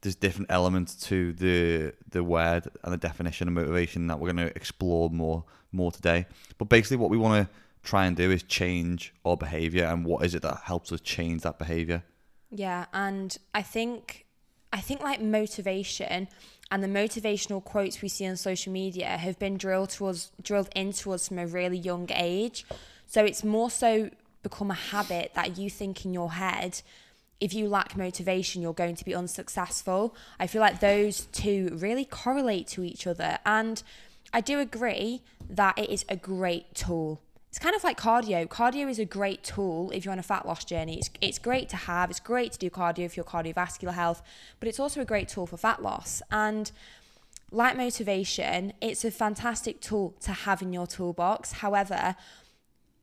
there's 0.03 0.15
different 0.15 0.51
elements 0.51 0.95
to 1.09 1.33
the 1.35 1.93
the 2.11 2.25
word 2.25 2.69
and 2.83 2.93
the 2.93 2.97
definition 2.97 3.49
of 3.49 3.55
motivation 3.55 4.07
that 4.07 4.19
we're 4.19 4.33
going 4.33 4.49
to 4.49 4.57
explore 4.57 5.11
more 5.11 5.45
more 5.73 5.93
today. 5.93 6.27
But 6.59 6.69
basically, 6.69 6.97
what 6.97 7.11
we 7.11 7.19
want 7.19 7.47
to 7.47 7.55
try 7.83 8.07
and 8.07 8.17
do 8.17 8.31
is 8.31 8.43
change 8.43 9.15
our 9.25 9.37
behavior, 9.37 9.85
and 9.85 10.05
what 10.05 10.25
is 10.25 10.35
it 10.35 10.43
that 10.43 10.63
helps 10.65 10.93
us 10.93 11.01
change 11.01 11.43
that 11.43 11.59
behavior? 11.59 12.03
Yeah, 12.51 12.87
and 12.93 13.37
I 13.55 13.63
think 13.63 14.27
I 14.73 14.81
think 14.81 15.03
like 15.03 15.21
motivation 15.21 16.29
and 16.71 16.83
the 16.85 16.89
motivational 16.89 17.63
quotes 17.63 18.01
we 18.01 18.09
see 18.09 18.27
on 18.27 18.37
social 18.37 18.73
media 18.73 19.07
have 19.07 19.39
been 19.39 19.57
drilled 19.57 19.91
to 19.91 20.07
us 20.07 20.31
drilled 20.43 20.69
into 20.75 21.13
us 21.13 21.29
from 21.29 21.39
a 21.39 21.47
really 21.47 21.79
young 21.79 22.09
age. 22.15 22.65
So 23.07 23.25
it's 23.25 23.43
more 23.43 23.71
so 23.71 24.11
become 24.43 24.71
a 24.71 24.75
habit 24.75 25.33
that 25.35 25.59
you 25.59 25.69
think 25.69 26.05
in 26.05 26.15
your 26.15 26.33
head 26.33 26.81
if 27.41 27.55
you 27.55 27.69
lack 27.69 27.97
motivation 27.97 28.63
you're 28.63 28.73
going 28.73 28.97
to 28.97 29.05
be 29.05 29.15
unsuccessful. 29.15 30.15
I 30.39 30.47
feel 30.47 30.61
like 30.61 30.81
those 30.81 31.27
two 31.33 31.71
really 31.73 32.05
correlate 32.05 32.67
to 32.69 32.85
each 32.85 33.07
other 33.07 33.39
and 33.45 33.83
I 34.33 34.41
do 34.41 34.61
agree 34.61 35.23
that 35.49 35.79
it 35.79 35.91
is 35.91 36.05
a 36.09 36.17
great 36.17 36.75
tool 36.75 37.21
it's 37.51 37.59
kind 37.59 37.75
of 37.75 37.83
like 37.83 37.99
cardio. 37.99 38.47
Cardio 38.47 38.89
is 38.89 39.01
a 39.01 39.05
great 39.05 39.43
tool 39.43 39.91
if 39.91 40.05
you're 40.05 40.13
on 40.13 40.21
a 40.21 40.23
fat 40.23 40.47
loss 40.47 40.65
journey. 40.65 40.99
It's, 40.99 41.11
it's 41.21 41.39
great 41.41 41.69
to 41.71 41.77
have. 41.77 42.09
It's 42.09 42.21
great 42.21 42.53
to 42.53 42.59
do 42.59 42.71
cardio 42.71 43.11
for 43.11 43.17
your 43.17 43.25
cardiovascular 43.25 43.93
health, 43.93 44.23
but 44.61 44.69
it's 44.69 44.79
also 44.79 45.01
a 45.01 45.05
great 45.05 45.29
tool 45.29 45.49
for 45.49 45.57
fat 45.57 45.83
loss. 45.83 46.23
And 46.31 46.71
like 47.51 47.77
motivation, 47.77 48.73
it's 48.81 49.05
a 49.05 49.11
fantastic 49.11 49.81
tool 49.81 50.15
to 50.21 50.31
have 50.31 50.63
in 50.63 50.73
your 50.73 50.87
toolbox. 50.87 51.55
However, 51.55 52.15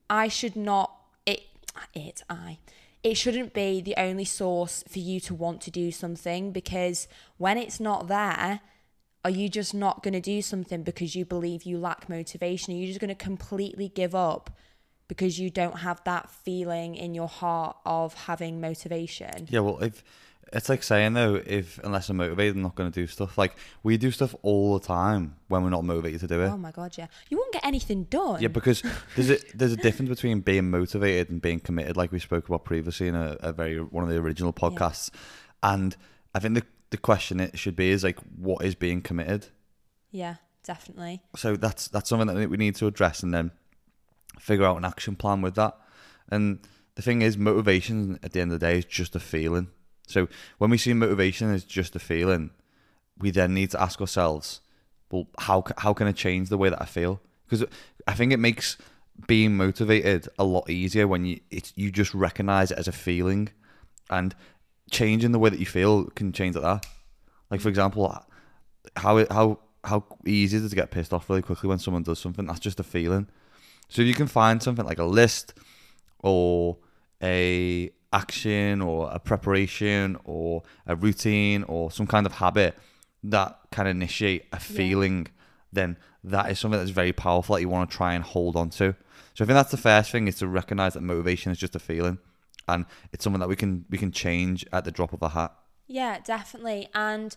I 0.09 0.29
should 0.29 0.55
not 0.55 0.95
it 1.25 1.43
it 1.93 2.23
I 2.29 2.59
it 3.03 3.15
shouldn't 3.15 3.53
be 3.53 3.81
the 3.81 3.95
only 3.97 4.25
source 4.25 4.83
for 4.87 4.99
you 4.99 5.19
to 5.21 5.33
want 5.33 5.61
to 5.61 5.71
do 5.71 5.91
something 5.91 6.51
because 6.51 7.07
when 7.37 7.57
it's 7.57 7.79
not 7.79 8.07
there, 8.07 8.61
are 9.23 9.31
you 9.31 9.49
just 9.49 9.73
not 9.73 10.03
going 10.03 10.13
to 10.13 10.21
do 10.21 10.41
something 10.41 10.83
because 10.83 11.15
you 11.15 11.25
believe 11.25 11.63
you 11.63 11.77
lack 11.77 12.09
motivation? 12.09 12.73
Are 12.73 12.77
you 12.77 12.87
just 12.87 12.99
going 12.99 13.09
to 13.09 13.15
completely 13.15 13.89
give 13.89 14.15
up 14.15 14.57
because 15.07 15.39
you 15.39 15.49
don't 15.49 15.79
have 15.79 16.03
that 16.05 16.29
feeling 16.29 16.95
in 16.95 17.13
your 17.13 17.27
heart 17.27 17.77
of 17.85 18.13
having 18.13 18.61
motivation? 18.61 19.47
Yeah, 19.49 19.61
well, 19.61 19.79
if 19.79 20.03
it's 20.53 20.69
like 20.69 20.83
saying 20.83 21.13
though, 21.13 21.35
if 21.35 21.79
unless 21.83 22.09
I'm 22.09 22.17
motivated, 22.17 22.55
I'm 22.55 22.61
not 22.61 22.75
going 22.75 22.91
to 22.91 22.99
do 22.99 23.07
stuff. 23.07 23.37
Like 23.37 23.55
we 23.83 23.97
do 23.97 24.11
stuff 24.11 24.35
all 24.41 24.77
the 24.77 24.85
time 24.85 25.35
when 25.47 25.63
we're 25.63 25.69
not 25.69 25.83
motivated 25.83 26.21
to 26.21 26.27
do 26.27 26.41
it. 26.41 26.47
Oh 26.47 26.57
my 26.57 26.71
god, 26.71 26.97
yeah. 26.97 27.07
You 27.29 27.37
won't 27.37 27.53
get 27.53 27.65
anything 27.65 28.03
done. 28.05 28.41
Yeah, 28.41 28.47
because 28.47 28.83
there's 29.15 29.29
a 29.29 29.37
there's 29.53 29.73
a 29.73 29.77
difference 29.77 30.09
between 30.09 30.41
being 30.41 30.69
motivated 30.69 31.29
and 31.29 31.41
being 31.41 31.59
committed, 31.59 31.97
like 31.97 32.11
we 32.11 32.19
spoke 32.19 32.47
about 32.47 32.63
previously 32.65 33.07
in 33.07 33.15
a, 33.15 33.37
a 33.39 33.53
very 33.53 33.77
one 33.77 34.03
of 34.03 34.09
the 34.09 34.17
original 34.17 34.53
podcasts. 34.53 35.09
And 35.63 35.95
I 36.33 36.39
think 36.39 36.55
the 36.55 36.63
the 36.89 36.97
question 36.97 37.39
it 37.39 37.57
should 37.59 37.75
be 37.75 37.89
is 37.89 38.03
like, 38.03 38.17
what 38.37 38.63
is 38.63 38.75
being 38.75 39.01
committed? 39.01 39.47
yeah, 40.11 40.35
definitely. 40.63 41.21
So 41.35 41.55
that's 41.55 41.87
that's 41.89 42.09
something 42.09 42.27
that 42.27 42.49
we 42.49 42.57
need 42.57 42.75
to 42.75 42.87
address 42.87 43.23
and 43.23 43.33
then 43.33 43.51
figure 44.39 44.65
out 44.65 44.77
an 44.77 44.85
action 44.85 45.15
plan 45.15 45.41
with 45.41 45.55
that. 45.55 45.77
And 46.29 46.59
the 46.95 47.01
thing 47.01 47.21
is, 47.21 47.37
motivation 47.37 48.19
at 48.23 48.33
the 48.33 48.41
end 48.41 48.51
of 48.51 48.59
the 48.59 48.65
day 48.65 48.77
is 48.79 48.85
just 48.85 49.15
a 49.15 49.19
feeling. 49.19 49.69
So 50.07 50.27
when 50.57 50.71
we 50.71 50.77
see 50.77 50.93
motivation 50.93 51.53
as 51.53 51.63
just 51.63 51.95
a 51.95 51.99
feeling, 51.99 52.49
we 53.19 53.29
then 53.29 53.53
need 53.53 53.71
to 53.71 53.81
ask 53.81 54.01
ourselves, 54.01 54.61
well, 55.11 55.27
how 55.37 55.63
how 55.77 55.93
can 55.93 56.07
I 56.07 56.11
change 56.11 56.49
the 56.49 56.57
way 56.57 56.69
that 56.69 56.81
I 56.81 56.85
feel? 56.85 57.21
Because 57.47 57.67
I 58.07 58.13
think 58.13 58.33
it 58.33 58.39
makes 58.39 58.77
being 59.27 59.55
motivated 59.55 60.27
a 60.37 60.43
lot 60.43 60.69
easier 60.69 61.07
when 61.07 61.25
you 61.25 61.39
it's 61.51 61.73
you 61.75 61.91
just 61.91 62.13
recognize 62.13 62.71
it 62.71 62.77
as 62.77 62.87
a 62.87 62.91
feeling, 62.91 63.49
and 64.09 64.33
changing 64.89 65.33
the 65.33 65.39
way 65.39 65.49
that 65.49 65.59
you 65.59 65.65
feel 65.65 66.05
can 66.05 66.31
change 66.31 66.55
that. 66.55 66.85
Like 67.51 67.61
for 67.61 67.69
example, 67.69 68.25
how 68.95 69.25
how 69.27 69.59
how 69.83 70.03
easy 70.25 70.57
is 70.57 70.65
it 70.65 70.69
to 70.69 70.75
get 70.75 70.91
pissed 70.91 71.13
off 71.13 71.29
really 71.29 71.41
quickly 71.41 71.69
when 71.69 71.79
someone 71.79 72.03
does 72.03 72.19
something? 72.19 72.45
That's 72.45 72.59
just 72.59 72.79
a 72.79 72.83
feeling. 72.83 73.27
So 73.89 74.01
if 74.01 74.07
you 74.07 74.13
can 74.13 74.27
find 74.27 74.61
something 74.61 74.85
like 74.85 74.99
a 74.99 75.05
list 75.05 75.53
or 76.19 76.77
a 77.23 77.91
action 78.13 78.81
or 78.81 79.09
a 79.11 79.19
preparation 79.19 80.17
or 80.23 80.63
a 80.85 80.95
routine 80.95 81.63
or 81.63 81.91
some 81.91 82.07
kind 82.07 82.25
of 82.25 82.33
habit 82.33 82.77
that 83.23 83.59
can 83.71 83.87
initiate 83.87 84.45
a 84.53 84.59
feeling 84.59 85.27
then 85.73 85.97
that 86.23 86.51
is 86.51 86.59
something 86.59 86.79
that's 86.79 86.91
very 86.91 87.13
powerful 87.13 87.55
that 87.55 87.61
you 87.61 87.69
want 87.69 87.89
to 87.89 87.95
try 87.95 88.13
and 88.13 88.23
hold 88.23 88.55
on 88.55 88.69
to. 88.69 88.95
So 89.33 89.43
I 89.43 89.47
think 89.47 89.55
that's 89.55 89.71
the 89.71 89.77
first 89.77 90.11
thing 90.11 90.27
is 90.27 90.35
to 90.37 90.47
recognize 90.47 90.93
that 90.93 91.01
motivation 91.01 91.51
is 91.51 91.57
just 91.57 91.75
a 91.75 91.79
feeling, 91.79 92.17
and 92.67 92.85
it's 93.13 93.23
something 93.23 93.39
that 93.39 93.49
we 93.49 93.55
can 93.55 93.85
we 93.89 93.97
can 93.97 94.11
change 94.11 94.65
at 94.73 94.83
the 94.83 94.91
drop 94.91 95.13
of 95.13 95.21
a 95.21 95.29
hat. 95.29 95.53
Yeah, 95.87 96.19
definitely. 96.23 96.89
And 96.93 97.35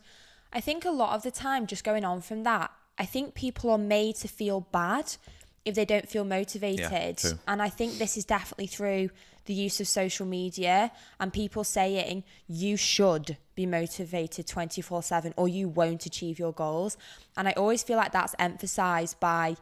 I 0.53 0.61
think 0.61 0.85
a 0.85 0.91
lot 0.91 1.15
of 1.15 1.23
the 1.23 1.31
time, 1.31 1.67
just 1.67 1.85
going 1.85 2.05
on 2.05 2.21
from 2.21 2.43
that, 2.45 2.73
I 2.99 3.05
think 3.05 3.35
people 3.35 3.71
are 3.71 3.79
made 3.79 4.17
to 4.17 4.29
feel 4.29 4.61
bad 4.73 5.17
if 5.65 5.75
they 5.75 5.85
don't 5.85 6.09
feel 6.09 6.25
motivated. 6.25 7.19
true. 7.19 7.39
and 7.47 7.61
I 7.61 7.69
think 7.69 7.99
this 7.99 8.17
is 8.17 8.25
definitely 8.25 8.67
through 8.67 9.11
the 9.51 9.55
use 9.55 9.81
of 9.81 9.89
social 9.89 10.25
media 10.25 10.93
and 11.19 11.33
people 11.33 11.65
saying 11.65 12.23
you 12.47 12.77
should 12.77 13.37
be 13.57 13.67
motivated 13.67 14.47
24 14.47 15.03
7 15.03 15.35
or 15.37 15.49
you 15.49 15.69
won't 15.69 16.07
achieve 16.07 16.39
your 16.39 16.53
goals. 16.53 16.97
And 17.37 17.49
I 17.49 17.53
always 17.57 17.83
feel 17.83 17.97
like 17.97 18.13
that's 18.13 18.37
emphasized 18.39 19.19
by 19.19 19.57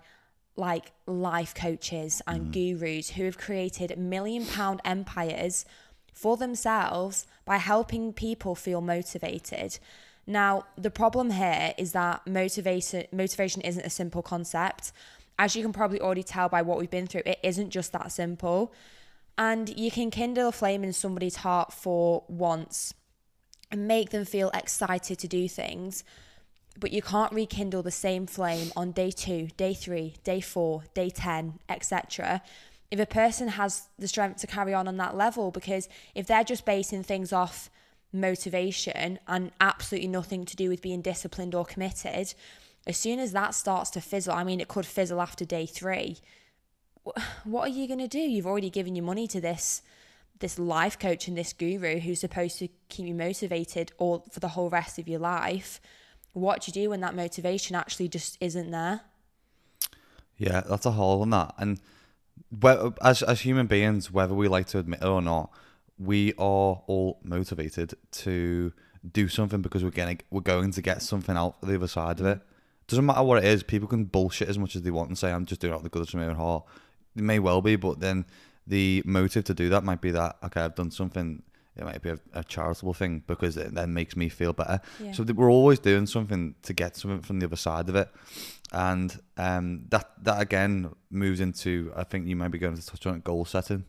like 0.56 0.92
life 1.06 1.54
coaches 1.54 2.20
and 2.26 2.48
mm. 2.48 2.52
gurus 2.52 3.08
who 3.08 3.24
have 3.24 3.38
created 3.38 3.96
million 3.96 4.44
pound 4.44 4.82
empires 4.84 5.64
for 6.12 6.36
themselves 6.36 7.26
by 7.46 7.56
helping 7.56 8.12
people 8.12 8.54
feel 8.54 8.82
motivated. 8.82 9.78
Now, 10.26 10.66
the 10.76 10.90
problem 10.90 11.30
here 11.30 11.72
is 11.78 11.92
that 11.92 12.26
motivation 12.26 13.06
motivation 13.10 13.62
isn't 13.62 13.86
a 13.86 13.90
simple 14.02 14.20
concept. 14.20 14.92
As 15.38 15.56
you 15.56 15.62
can 15.62 15.72
probably 15.72 16.02
already 16.02 16.24
tell 16.24 16.50
by 16.50 16.60
what 16.60 16.76
we've 16.78 16.90
been 16.90 17.06
through, 17.06 17.22
it 17.24 17.38
isn't 17.42 17.70
just 17.70 17.92
that 17.92 18.12
simple 18.12 18.70
and 19.38 19.78
you 19.78 19.90
can 19.90 20.10
kindle 20.10 20.48
a 20.48 20.52
flame 20.52 20.84
in 20.84 20.92
somebody's 20.92 21.36
heart 21.36 21.72
for 21.72 22.24
once 22.28 22.92
and 23.70 23.88
make 23.88 24.10
them 24.10 24.24
feel 24.24 24.50
excited 24.52 25.18
to 25.18 25.28
do 25.28 25.48
things 25.48 26.04
but 26.78 26.92
you 26.92 27.02
can't 27.02 27.32
rekindle 27.32 27.82
the 27.82 27.90
same 27.90 28.26
flame 28.26 28.70
on 28.76 28.92
day 28.92 29.10
2, 29.10 29.48
day 29.56 29.74
3, 29.74 30.14
day 30.22 30.40
4, 30.40 30.84
day 30.94 31.10
10, 31.10 31.58
etc. 31.68 32.42
If 32.90 33.00
a 33.00 33.06
person 33.06 33.48
has 33.48 33.88
the 33.98 34.08
strength 34.08 34.40
to 34.40 34.46
carry 34.46 34.72
on 34.72 34.88
on 34.88 34.96
that 34.98 35.16
level 35.16 35.50
because 35.50 35.88
if 36.14 36.26
they're 36.26 36.44
just 36.44 36.64
basing 36.64 37.02
things 37.02 37.32
off 37.32 37.70
motivation 38.12 39.18
and 39.26 39.50
absolutely 39.60 40.08
nothing 40.08 40.44
to 40.44 40.56
do 40.56 40.68
with 40.68 40.80
being 40.80 41.02
disciplined 41.02 41.54
or 41.54 41.64
committed, 41.64 42.32
as 42.86 42.96
soon 42.96 43.18
as 43.18 43.32
that 43.32 43.54
starts 43.54 43.90
to 43.90 44.00
fizzle, 44.00 44.34
I 44.34 44.44
mean 44.44 44.60
it 44.60 44.68
could 44.68 44.86
fizzle 44.86 45.20
after 45.20 45.44
day 45.44 45.66
3 45.66 46.18
What 47.44 47.62
are 47.62 47.72
you 47.72 47.86
going 47.86 48.00
to 48.00 48.08
do? 48.08 48.18
You've 48.18 48.46
already 48.46 48.70
given 48.70 48.94
your 48.94 49.04
money 49.04 49.26
to 49.28 49.40
this 49.40 49.82
this 50.40 50.58
life 50.58 50.98
coach 50.98 51.26
and 51.26 51.36
this 51.36 51.52
guru 51.52 51.98
who's 51.98 52.20
supposed 52.20 52.58
to 52.60 52.68
keep 52.88 53.06
you 53.06 53.14
motivated 53.14 53.90
all 53.98 54.24
for 54.30 54.38
the 54.38 54.48
whole 54.48 54.70
rest 54.70 54.98
of 54.98 55.08
your 55.08 55.18
life. 55.18 55.80
What 56.32 56.62
do 56.62 56.68
you 56.68 56.72
do 56.72 56.90
when 56.90 57.00
that 57.00 57.14
motivation 57.14 57.74
actually 57.74 58.08
just 58.08 58.38
isn't 58.40 58.70
there? 58.70 59.00
Yeah, 60.36 60.60
that's 60.60 60.86
a 60.86 60.92
hole 60.92 61.22
in 61.24 61.30
that. 61.30 61.54
And 61.58 61.80
as 63.02 63.22
as 63.22 63.40
human 63.40 63.66
beings, 63.66 64.12
whether 64.12 64.34
we 64.34 64.48
like 64.48 64.66
to 64.68 64.78
admit 64.78 65.02
it 65.02 65.06
or 65.06 65.22
not, 65.22 65.50
we 65.98 66.32
are 66.34 66.82
all 66.86 67.18
motivated 67.22 67.94
to 68.12 68.72
do 69.12 69.28
something 69.28 69.60
because 69.62 69.82
we're 69.82 69.90
getting 69.90 70.20
we're 70.30 70.40
going 70.40 70.70
to 70.72 70.82
get 70.82 71.02
something 71.02 71.36
out 71.36 71.60
the 71.60 71.74
other 71.74 71.88
side 71.88 72.20
of 72.20 72.26
it. 72.26 72.38
Mm-hmm. 72.38 72.44
Doesn't 72.86 73.06
matter 73.06 73.22
what 73.22 73.38
it 73.38 73.44
is. 73.44 73.62
People 73.62 73.88
can 73.88 74.04
bullshit 74.04 74.48
as 74.48 74.58
much 74.58 74.76
as 74.76 74.82
they 74.82 74.90
want 74.90 75.08
and 75.08 75.18
say, 75.18 75.32
"I'm 75.32 75.44
just 75.44 75.60
doing 75.60 75.72
it 75.72 75.76
out 75.76 75.82
the 75.82 75.88
goodness 75.88 76.14
of 76.14 76.20
my 76.20 76.26
own 76.26 76.36
heart." 76.36 76.64
It 77.16 77.22
may 77.22 77.38
well 77.38 77.60
be, 77.60 77.76
but 77.76 78.00
then 78.00 78.24
the 78.66 79.02
motive 79.04 79.44
to 79.44 79.54
do 79.54 79.68
that 79.70 79.84
might 79.84 80.00
be 80.00 80.10
that 80.12 80.36
okay, 80.44 80.60
I've 80.60 80.74
done 80.74 80.90
something. 80.90 81.42
It 81.76 81.84
might 81.84 82.02
be 82.02 82.10
a, 82.10 82.18
a 82.32 82.42
charitable 82.42 82.94
thing 82.94 83.22
because 83.26 83.56
it 83.56 83.72
then 83.72 83.94
makes 83.94 84.16
me 84.16 84.28
feel 84.28 84.52
better. 84.52 84.80
Yeah. 84.98 85.12
So 85.12 85.22
we're 85.22 85.50
always 85.50 85.78
doing 85.78 86.06
something 86.06 86.56
to 86.62 86.72
get 86.72 86.96
something 86.96 87.20
from 87.20 87.38
the 87.38 87.46
other 87.46 87.56
side 87.56 87.88
of 87.88 87.94
it, 87.94 88.08
and 88.72 89.16
um, 89.36 89.84
that 89.90 90.10
that 90.22 90.40
again 90.40 90.90
moves 91.10 91.40
into 91.40 91.92
I 91.96 92.04
think 92.04 92.26
you 92.26 92.36
might 92.36 92.48
be 92.48 92.58
going 92.58 92.76
to 92.76 92.84
touch 92.84 93.06
on 93.06 93.16
it, 93.16 93.24
goal 93.24 93.44
setting. 93.44 93.84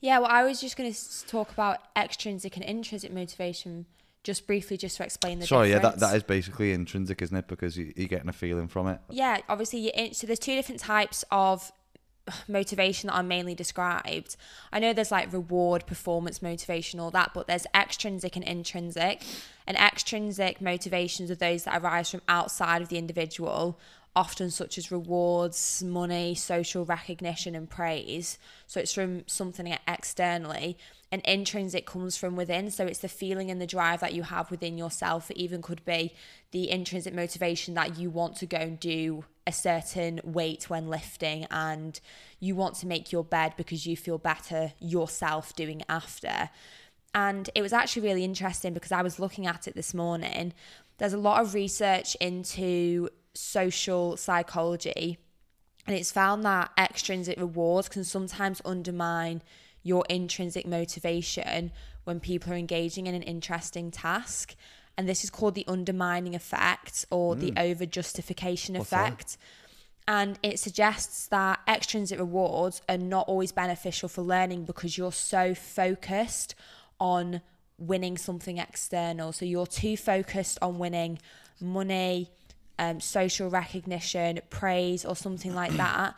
Yeah, 0.00 0.18
well, 0.18 0.30
I 0.30 0.44
was 0.44 0.60
just 0.60 0.76
going 0.76 0.92
to 0.92 1.26
talk 1.26 1.52
about 1.52 1.78
extrinsic 1.94 2.56
and 2.56 2.64
intrinsic 2.64 3.12
motivation 3.12 3.84
just 4.22 4.46
briefly, 4.46 4.76
just 4.76 4.96
to 4.96 5.04
explain 5.04 5.38
the 5.38 5.46
Sorry, 5.46 5.70
yeah, 5.70 5.78
that, 5.78 5.98
that 6.00 6.14
is 6.16 6.22
basically 6.22 6.72
intrinsic, 6.72 7.22
isn't 7.22 7.36
it? 7.36 7.48
Because 7.48 7.76
you, 7.76 7.92
you're 7.96 8.08
getting 8.08 8.28
a 8.28 8.32
feeling 8.32 8.68
from 8.68 8.88
it. 8.88 9.00
yeah, 9.10 9.38
obviously, 9.48 9.80
you're 9.80 9.92
in, 9.94 10.14
so 10.14 10.26
there's 10.26 10.38
two 10.38 10.54
different 10.54 10.80
types 10.80 11.24
of 11.30 11.70
motivation 12.48 13.08
that 13.08 13.14
are 13.14 13.22
mainly 13.22 13.54
described. 13.54 14.36
I 14.72 14.78
know 14.78 14.92
there's 14.92 15.10
like 15.10 15.32
reward, 15.32 15.86
performance 15.86 16.42
motivation, 16.42 17.00
all 17.00 17.10
that, 17.10 17.32
but 17.34 17.46
there's 17.46 17.66
extrinsic 17.74 18.36
and 18.36 18.44
intrinsic. 18.44 19.22
And 19.66 19.76
extrinsic 19.76 20.60
motivations 20.60 21.30
are 21.30 21.36
those 21.36 21.64
that 21.64 21.82
arise 21.82 22.10
from 22.10 22.22
outside 22.28 22.82
of 22.82 22.88
the 22.88 22.98
individual, 22.98 23.78
often 24.16 24.50
such 24.50 24.76
as 24.78 24.90
rewards, 24.90 25.82
money, 25.82 26.34
social 26.34 26.84
recognition, 26.84 27.54
and 27.54 27.70
praise. 27.70 28.38
So 28.66 28.80
it's 28.80 28.92
from 28.92 29.24
something 29.26 29.76
externally. 29.86 30.76
And 31.12 31.22
intrinsic 31.24 31.86
comes 31.86 32.16
from 32.16 32.36
within. 32.36 32.70
So 32.70 32.86
it's 32.86 33.00
the 33.00 33.08
feeling 33.08 33.50
and 33.50 33.60
the 33.60 33.66
drive 33.66 34.00
that 34.00 34.14
you 34.14 34.22
have 34.22 34.50
within 34.50 34.78
yourself. 34.78 35.30
It 35.30 35.36
even 35.36 35.60
could 35.60 35.84
be 35.84 36.12
the 36.52 36.70
intrinsic 36.70 37.14
motivation 37.14 37.74
that 37.74 37.98
you 37.98 38.10
want 38.10 38.36
to 38.36 38.46
go 38.46 38.58
and 38.58 38.78
do 38.78 39.24
a 39.50 39.52
certain 39.52 40.20
weight 40.24 40.70
when 40.70 40.88
lifting 40.88 41.44
and 41.50 42.00
you 42.38 42.54
want 42.54 42.76
to 42.76 42.86
make 42.86 43.10
your 43.12 43.24
bed 43.24 43.52
because 43.56 43.86
you 43.86 43.96
feel 43.96 44.16
better 44.16 44.72
yourself 44.78 45.54
doing 45.56 45.82
after. 45.88 46.48
And 47.12 47.50
it 47.54 47.62
was 47.62 47.72
actually 47.72 48.02
really 48.02 48.24
interesting 48.24 48.72
because 48.72 48.92
I 48.92 49.02
was 49.02 49.18
looking 49.18 49.46
at 49.46 49.66
it 49.66 49.74
this 49.74 49.92
morning. 49.92 50.54
There's 50.98 51.12
a 51.12 51.18
lot 51.18 51.42
of 51.42 51.54
research 51.54 52.16
into 52.20 53.08
social 53.34 54.16
psychology, 54.16 55.18
and 55.86 55.96
it's 55.96 56.12
found 56.12 56.44
that 56.44 56.70
extrinsic 56.78 57.38
rewards 57.38 57.88
can 57.88 58.04
sometimes 58.04 58.62
undermine 58.64 59.42
your 59.82 60.04
intrinsic 60.08 60.66
motivation 60.66 61.72
when 62.04 62.20
people 62.20 62.52
are 62.52 62.56
engaging 62.56 63.06
in 63.06 63.14
an 63.14 63.22
interesting 63.22 63.90
task. 63.90 64.54
And 65.00 65.08
this 65.08 65.24
is 65.24 65.30
called 65.30 65.54
the 65.54 65.64
undermining 65.66 66.34
effect 66.34 67.06
or 67.10 67.34
the 67.34 67.54
over 67.56 67.86
justification 67.86 68.74
that? 68.74 68.82
effect. 68.82 69.38
And 70.06 70.38
it 70.42 70.58
suggests 70.58 71.26
that 71.28 71.60
extrinsic 71.66 72.18
rewards 72.18 72.82
are 72.86 72.98
not 72.98 73.26
always 73.26 73.50
beneficial 73.50 74.10
for 74.10 74.20
learning 74.20 74.66
because 74.66 74.98
you're 74.98 75.10
so 75.10 75.54
focused 75.54 76.54
on 77.00 77.40
winning 77.78 78.18
something 78.18 78.58
external. 78.58 79.32
So 79.32 79.46
you're 79.46 79.66
too 79.66 79.96
focused 79.96 80.58
on 80.60 80.78
winning 80.78 81.18
money, 81.62 82.30
um, 82.78 83.00
social 83.00 83.48
recognition, 83.48 84.40
praise, 84.50 85.06
or 85.06 85.16
something 85.16 85.54
like 85.54 85.72
that, 85.78 86.14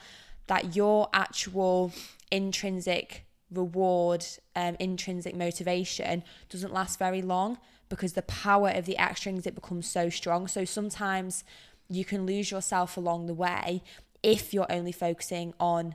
that 0.48 0.74
your 0.74 1.08
actual 1.14 1.92
intrinsic 2.32 3.26
reward, 3.48 4.26
um, 4.56 4.76
intrinsic 4.80 5.36
motivation 5.36 6.24
doesn't 6.48 6.72
last 6.72 6.98
very 6.98 7.22
long 7.22 7.58
because 7.92 8.14
the 8.14 8.22
power 8.22 8.70
of 8.70 8.86
the 8.86 8.96
extrinsic 8.96 9.54
becomes 9.54 9.86
so 9.86 10.08
strong. 10.08 10.48
So 10.48 10.64
sometimes 10.64 11.44
you 11.90 12.06
can 12.06 12.24
lose 12.24 12.50
yourself 12.50 12.96
along 12.96 13.26
the 13.26 13.34
way 13.34 13.82
if 14.22 14.54
you're 14.54 14.70
only 14.72 14.92
focusing 14.92 15.52
on 15.60 15.94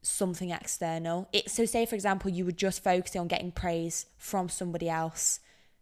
something 0.00 0.48
external. 0.50 1.28
It, 1.30 1.50
so, 1.50 1.66
say 1.66 1.84
for 1.84 1.94
example, 1.94 2.30
you 2.30 2.46
were 2.46 2.52
just 2.52 2.82
focusing 2.82 3.20
on 3.20 3.28
getting 3.28 3.52
praise 3.52 4.06
from 4.16 4.48
somebody 4.48 4.88
else, 4.88 5.40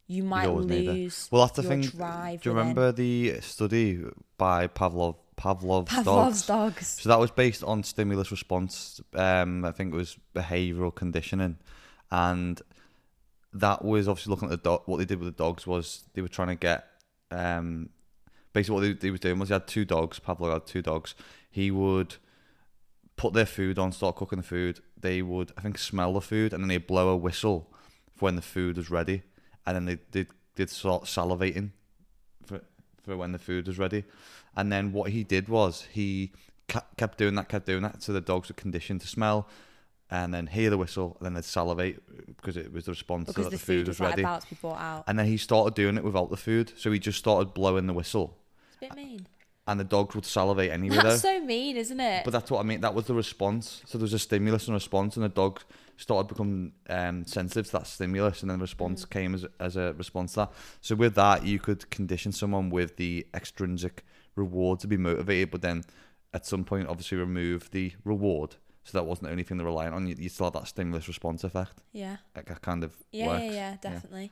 you 0.09 0.25
might 0.25 0.47
lose 0.51 1.29
Well, 1.31 1.43
that's 1.43 1.55
the 1.57 1.63
thing. 1.63 1.83
drive. 1.83 2.41
Do 2.43 2.51
you 2.51 2.55
within. 2.55 2.69
remember 2.71 2.91
the 2.91 3.41
study 3.41 4.03
by 4.39 4.67
Pavlov? 4.67 5.17
Pavlov's, 5.37 5.89
Pavlov's 5.89 6.05
dogs. 6.05 6.47
dogs? 6.47 6.87
So 7.01 7.11
that 7.11 7.21
was 7.21 7.31
based 7.31 7.63
on 7.63 7.85
stimulus 7.85 8.33
response. 8.33 9.01
Um, 9.15 9.65
I 9.65 9.71
think 9.71 9.95
it 9.95 9.97
was 9.97 10.17
behavioural 10.35 10.93
conditioning, 10.93 11.59
and 12.11 12.61
that 13.53 13.85
was 13.85 14.09
obviously 14.09 14.31
looking 14.31 14.47
at 14.47 14.51
the 14.51 14.69
dog. 14.71 14.83
What 14.87 14.99
they 14.99 15.05
did 15.05 15.19
with 15.19 15.37
the 15.37 15.43
dogs 15.43 15.67
was 15.67 16.05
they 16.15 16.23
were 16.23 16.29
trying 16.29 16.49
to 16.49 16.55
get. 16.55 16.87
Um, 17.31 17.91
basically, 18.53 18.75
what 18.75 18.81
they, 18.81 18.93
they 18.93 19.11
was 19.11 19.21
doing 19.21 19.39
was 19.39 19.49
he 19.49 19.55
had 19.55 19.67
two 19.67 19.85
dogs. 19.85 20.19
Pavlov 20.19 20.53
had 20.53 20.67
two 20.67 20.83
dogs. 20.83 21.15
He 21.51 21.71
would 21.71 22.17
put 23.17 23.33
their 23.33 23.47
food 23.47 23.79
on, 23.79 23.93
start 23.93 24.17
cooking 24.17 24.39
the 24.39 24.45
food. 24.45 24.81
They 25.01 25.23
would, 25.23 25.53
I 25.57 25.63
think, 25.63 25.79
smell 25.79 26.13
the 26.13 26.21
food, 26.21 26.53
and 26.53 26.63
then 26.63 26.69
they'd 26.69 26.87
blow 26.87 27.09
a 27.09 27.17
whistle 27.17 27.73
for 28.17 28.27
when 28.27 28.37
the 28.37 28.43
food 28.43 28.77
was 28.77 28.91
ready, 28.91 29.23
and 29.67 29.77
then 29.77 29.85
they 29.85 29.99
did 30.11 30.29
did 30.55 30.71
start 30.71 31.05
salivating 31.05 31.71
for 32.45 32.61
for 33.03 33.17
when 33.17 33.33
the 33.33 33.39
food 33.39 33.67
was 33.67 33.79
ready. 33.79 34.05
And 34.57 34.73
then 34.73 34.93
what 34.93 35.11
he 35.11 35.23
did 35.23 35.49
was 35.49 35.87
he 35.93 36.33
kept 36.97 37.17
doing 37.17 37.35
that, 37.37 37.49
kept 37.49 37.67
doing 37.67 37.83
that, 37.83 38.03
so 38.03 38.13
the 38.13 38.21
dogs 38.21 38.49
were 38.49 38.55
conditioned 38.55 39.01
to 39.03 39.07
smell, 39.07 39.49
and 40.11 40.33
then 40.33 40.47
hear 40.47 40.71
the 40.71 40.79
whistle, 40.79 41.17
and 41.19 41.27
then 41.27 41.35
they'd 41.35 41.45
salivate 41.45 42.01
because 42.37 42.57
it 42.57 42.73
was 42.73 42.85
the 42.87 42.93
response 42.93 43.27
because 43.29 43.45
that 43.45 43.51
the 43.51 43.57
the 43.57 43.63
food 43.63 43.79
food 43.81 43.89
was 43.89 44.01
ready. 44.01 44.23
about 44.23 44.43
to 44.43 44.51
be 44.51 44.57
brought 44.61 44.81
out. 44.81 45.05
And 45.07 45.19
then 45.19 45.27
he 45.27 45.37
started 45.37 45.75
doing 45.75 45.97
it 45.97 46.05
without 46.05 46.31
the 46.31 46.37
food, 46.37 46.73
so 46.77 46.91
he 46.91 46.99
just 46.99 47.19
started 47.19 47.53
blowing 47.55 47.87
the 47.87 47.93
whistle, 47.93 48.37
It's 48.69 48.77
a 48.77 48.81
bit 48.81 48.97
mean. 48.97 49.27
and 49.67 49.79
the 49.79 49.85
dogs 49.85 50.15
would 50.15 50.25
salivate 50.25 50.71
anyway. 50.71 50.97
That's 50.97 51.23
though. 51.23 51.39
so 51.39 51.45
mean, 51.45 51.77
isn't 51.77 52.01
it? 52.01 52.25
But 52.25 52.31
that's 52.31 52.51
what 52.51 52.61
I 52.61 52.63
mean. 52.63 52.81
That 52.81 52.95
was 52.95 53.07
the 53.07 53.15
response. 53.15 53.83
So 53.87 53.99
there 53.99 54.05
was 54.05 54.15
a 54.15 54.19
stimulus 54.19 54.67
and 54.67 54.75
response, 54.75 55.17
and 55.17 55.25
the 55.25 55.29
dog 55.29 55.61
started 55.99 56.29
becoming 56.29 56.73
um, 56.89 57.27
sensitive 57.27 57.67
to 57.67 57.73
that 57.73 57.87
stimulus, 57.87 58.41
and 58.43 58.51
then 58.51 58.59
the 58.59 58.63
response 58.65 59.05
came 59.05 59.35
as 59.35 59.45
as 59.61 59.77
a 59.77 59.93
response 59.95 60.33
to 60.33 60.37
that. 60.41 60.53
So 60.81 60.95
with 60.95 61.15
that, 61.17 61.45
you 61.45 61.59
could 61.59 61.91
condition 61.91 62.33
someone 62.33 62.71
with 62.71 62.97
the 62.97 63.27
extrinsic 63.35 64.05
reward 64.37 64.81
to 64.81 64.87
be 64.87 64.97
motivated, 64.97 65.51
but 65.51 65.61
then 65.61 65.83
at 66.33 66.47
some 66.47 66.65
point, 66.65 66.87
obviously, 66.89 67.19
remove 67.19 67.71
the 67.73 67.93
reward. 68.05 68.57
So 68.89 68.97
that 68.97 69.05
wasn't 69.05 69.27
the 69.27 69.33
only 69.33 69.43
thing 69.43 69.59
they're 69.59 69.67
relying 69.67 69.93
on. 69.93 70.07
You, 70.07 70.17
you 70.19 70.31
still 70.31 70.47
have 70.47 70.55
that 70.55 70.67
stimulus 70.67 71.07
response 71.09 71.45
effect. 71.45 71.83
Yeah. 71.93 72.17
Like 72.35 72.47
that 72.47 72.63
kind 72.63 72.83
of 72.83 72.97
Yeah, 73.13 73.27
works. 73.27 73.45
yeah, 73.45 73.51
yeah, 73.51 73.77
definitely. 73.83 74.31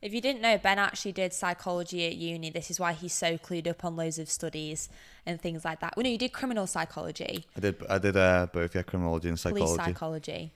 If 0.00 0.14
you 0.14 0.20
didn't 0.20 0.42
know, 0.42 0.56
Ben 0.58 0.78
actually 0.78 1.10
did 1.12 1.32
psychology 1.32 2.06
at 2.06 2.14
uni. 2.14 2.50
This 2.50 2.70
is 2.70 2.78
why 2.78 2.92
he's 2.92 3.12
so 3.12 3.36
clued 3.36 3.66
up 3.66 3.84
on 3.84 3.96
loads 3.96 4.18
of 4.20 4.30
studies 4.30 4.88
and 5.26 5.40
things 5.40 5.64
like 5.64 5.80
that. 5.80 5.94
Well, 5.96 6.04
no, 6.04 6.10
you 6.10 6.18
did 6.18 6.32
criminal 6.32 6.68
psychology, 6.68 7.46
I 7.56 7.60
did. 7.60 7.84
I 7.88 7.98
did 7.98 8.16
uh, 8.16 8.46
both 8.52 8.74
yeah, 8.76 8.82
criminology 8.82 9.28
and 9.28 9.38
psychology. 9.38 9.66
police 9.66 9.84
psychology. 9.84 10.52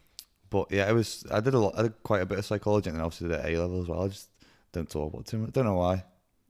But 0.48 0.70
yeah, 0.70 0.88
it 0.88 0.92
was. 0.92 1.24
I 1.30 1.40
did 1.40 1.54
a 1.54 1.58
lot. 1.58 1.74
I 1.76 1.82
did 1.82 2.02
quite 2.04 2.22
a 2.22 2.26
bit 2.26 2.38
of 2.38 2.46
psychology, 2.46 2.88
and 2.88 2.98
then 2.98 3.04
obviously 3.04 3.28
did 3.28 3.44
A 3.44 3.58
level 3.60 3.82
as 3.82 3.88
well. 3.88 4.04
I 4.04 4.08
just 4.08 4.30
don't 4.72 4.88
talk 4.88 5.12
about 5.12 5.22
it 5.22 5.26
too 5.26 5.38
much. 5.38 5.52
Don't 5.52 5.64
know 5.64 5.74
why. 5.74 6.04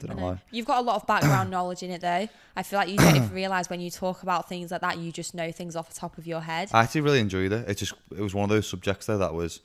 Don't 0.06 0.16
know 0.16 0.22
know. 0.22 0.28
why. 0.32 0.42
You've 0.50 0.66
got 0.66 0.78
a 0.78 0.82
lot 0.82 0.96
of 0.96 1.06
background 1.06 1.50
knowledge 1.50 1.82
in 1.82 1.90
it, 1.90 2.00
though. 2.00 2.28
I 2.56 2.62
feel 2.62 2.78
like 2.78 2.88
you 2.88 2.98
don't 2.98 3.16
even 3.16 3.32
realize 3.32 3.68
when 3.70 3.80
you 3.80 3.90
talk 3.90 4.22
about 4.22 4.48
things 4.48 4.70
like 4.70 4.80
that, 4.80 4.98
you 4.98 5.12
just 5.12 5.34
know 5.34 5.50
things 5.52 5.76
off 5.76 5.88
the 5.88 5.98
top 5.98 6.18
of 6.18 6.26
your 6.26 6.40
head. 6.40 6.70
I 6.72 6.82
actually 6.82 7.02
really 7.02 7.20
enjoyed 7.20 7.52
it. 7.52 7.68
It 7.68 7.74
just 7.76 7.94
it 8.10 8.20
was 8.20 8.34
one 8.34 8.44
of 8.44 8.50
those 8.50 8.66
subjects 8.66 9.06
there 9.06 9.18
that 9.18 9.34
was 9.34 9.60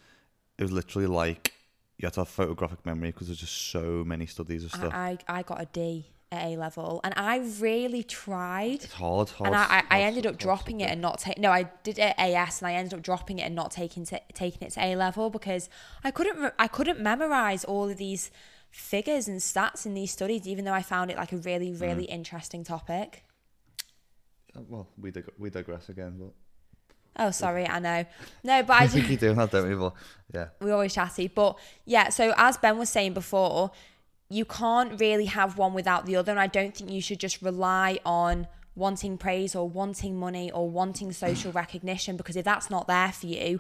it 0.58 0.64
was 0.64 0.72
literally 0.72 1.08
like 1.08 1.54
you 1.98 2.06
had 2.06 2.14
to 2.14 2.22
have 2.22 2.30
photographic 2.30 2.86
memory 2.86 3.12
because 3.12 3.28
there's 3.28 3.40
just 3.40 3.72
so 3.72 4.04
many 4.06 4.26
studies 4.26 4.64
of 4.64 4.72
stuff. 4.72 4.94
I, 4.94 5.18
I, 5.28 5.40
I 5.40 5.44
got 5.44 5.62
a 5.62 5.66
D 5.66 6.06
at 6.32 6.46
A 6.46 6.58
level, 6.58 7.02
and 7.04 7.14
I 7.18 7.40
really 7.60 8.04
tried. 8.04 8.84
it's 8.84 8.94
hard, 8.94 9.30
hard. 9.30 9.48
and 9.48 9.56
I, 9.56 9.84
I, 9.90 10.00
I 10.00 10.02
ended 10.04 10.28
up 10.28 10.38
dropping 10.38 10.82
it 10.82 10.90
and 10.90 11.02
not 11.02 11.20
taking. 11.20 11.42
No, 11.42 11.52
I 11.52 11.64
did 11.84 11.98
it 11.98 12.02
at 12.02 12.20
AS, 12.20 12.62
and 12.62 12.68
I 12.68 12.74
ended 12.74 12.94
up 12.94 13.02
dropping 13.02 13.40
it 13.40 13.44
and 13.44 13.56
not 13.56 13.72
taking 13.72 14.06
to, 14.06 14.22
taking 14.34 14.68
it 14.68 14.72
to 14.74 14.84
A 14.86 14.96
level 14.96 15.30
because 15.30 15.70
I 16.04 16.12
couldn't 16.12 16.38
re- 16.38 16.52
I 16.60 16.68
couldn't 16.68 17.00
memorize 17.00 17.64
all 17.64 17.90
of 17.90 17.98
these 17.98 18.32
figures 18.72 19.28
and 19.28 19.40
stats 19.40 19.86
in 19.86 19.94
these 19.94 20.12
studies, 20.12 20.48
even 20.48 20.66
though 20.66 20.74
I 20.74 20.82
found 20.82 21.12
it 21.12 21.18
like 21.18 21.32
a 21.34 21.38
really 21.38 21.72
Mm. 21.72 21.82
really 21.82 22.06
interesting 22.06 22.64
topic. 22.64 23.24
Uh, 24.56 24.62
Well, 24.68 24.88
we 24.98 25.12
dig- 25.12 25.32
we 25.38 25.50
digress 25.50 25.90
again, 25.90 26.18
but 26.20 26.34
Oh, 27.16 27.32
sorry, 27.32 27.68
I 27.68 27.80
know. 27.80 28.06
No, 28.44 28.64
but 28.64 28.82
I 28.82 28.88
think 28.88 29.10
you 29.10 29.18
doing 29.18 29.36
that, 29.36 29.52
don't 29.52 29.68
we? 29.68 29.76
But 29.76 29.94
yeah, 30.34 30.50
we 30.62 30.72
always 30.72 30.94
chatty. 30.94 31.28
But 31.28 31.58
yeah, 31.86 32.10
so 32.10 32.34
as 32.38 32.56
Ben 32.58 32.78
was 32.78 32.90
saying 32.90 33.14
before, 33.14 33.72
you 34.30 34.46
can't 34.46 34.98
really 35.02 35.26
have 35.26 35.58
one 35.58 35.74
without 35.74 36.06
the 36.06 36.16
other. 36.16 36.32
And 36.32 36.40
I 36.40 36.48
don't 36.48 36.74
think 36.74 36.92
you 36.92 37.02
should 37.02 37.20
just 37.20 37.42
rely 37.42 38.00
on 38.06 38.48
wanting 38.76 39.18
praise 39.18 39.54
or 39.56 39.68
wanting 39.68 40.18
money 40.18 40.50
or 40.52 40.70
wanting 40.70 41.12
social 41.26 41.52
recognition 41.52 42.16
because 42.16 42.38
if 42.38 42.46
that's 42.46 42.70
not 42.70 42.88
there 42.88 43.12
for 43.12 43.26
you, 43.26 43.60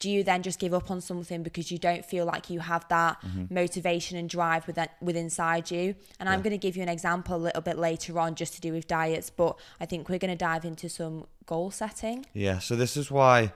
do 0.00 0.10
you 0.10 0.24
then 0.24 0.42
just 0.42 0.58
give 0.58 0.74
up 0.74 0.90
on 0.90 1.00
something 1.00 1.42
because 1.42 1.70
you 1.70 1.78
don't 1.78 2.04
feel 2.04 2.24
like 2.24 2.50
you 2.50 2.58
have 2.60 2.88
that 2.88 3.20
mm-hmm. 3.22 3.54
motivation 3.54 4.16
and 4.16 4.28
drive 4.28 4.66
within, 4.66 4.88
within 5.00 5.26
inside 5.26 5.70
you? 5.70 5.94
And 6.18 6.28
I'm 6.28 6.42
going 6.42 6.52
to 6.52 6.58
give 6.58 6.76
you 6.76 6.82
an 6.82 6.88
example 6.88 7.36
a 7.36 7.38
little 7.38 7.62
bit 7.62 7.78
later 7.78 8.18
on 8.18 8.34
just 8.34 8.54
to 8.54 8.60
do 8.60 8.72
with 8.72 8.88
diets, 8.88 9.30
but 9.30 9.56
I 9.78 9.86
think 9.86 10.08
we're 10.08 10.18
going 10.18 10.30
to 10.30 10.36
dive 10.36 10.64
into 10.64 10.88
some 10.88 11.26
goal 11.46 11.70
setting. 11.70 12.26
yeah. 12.32 12.58
So 12.58 12.74
this 12.76 12.96
is 12.96 13.10
why 13.10 13.52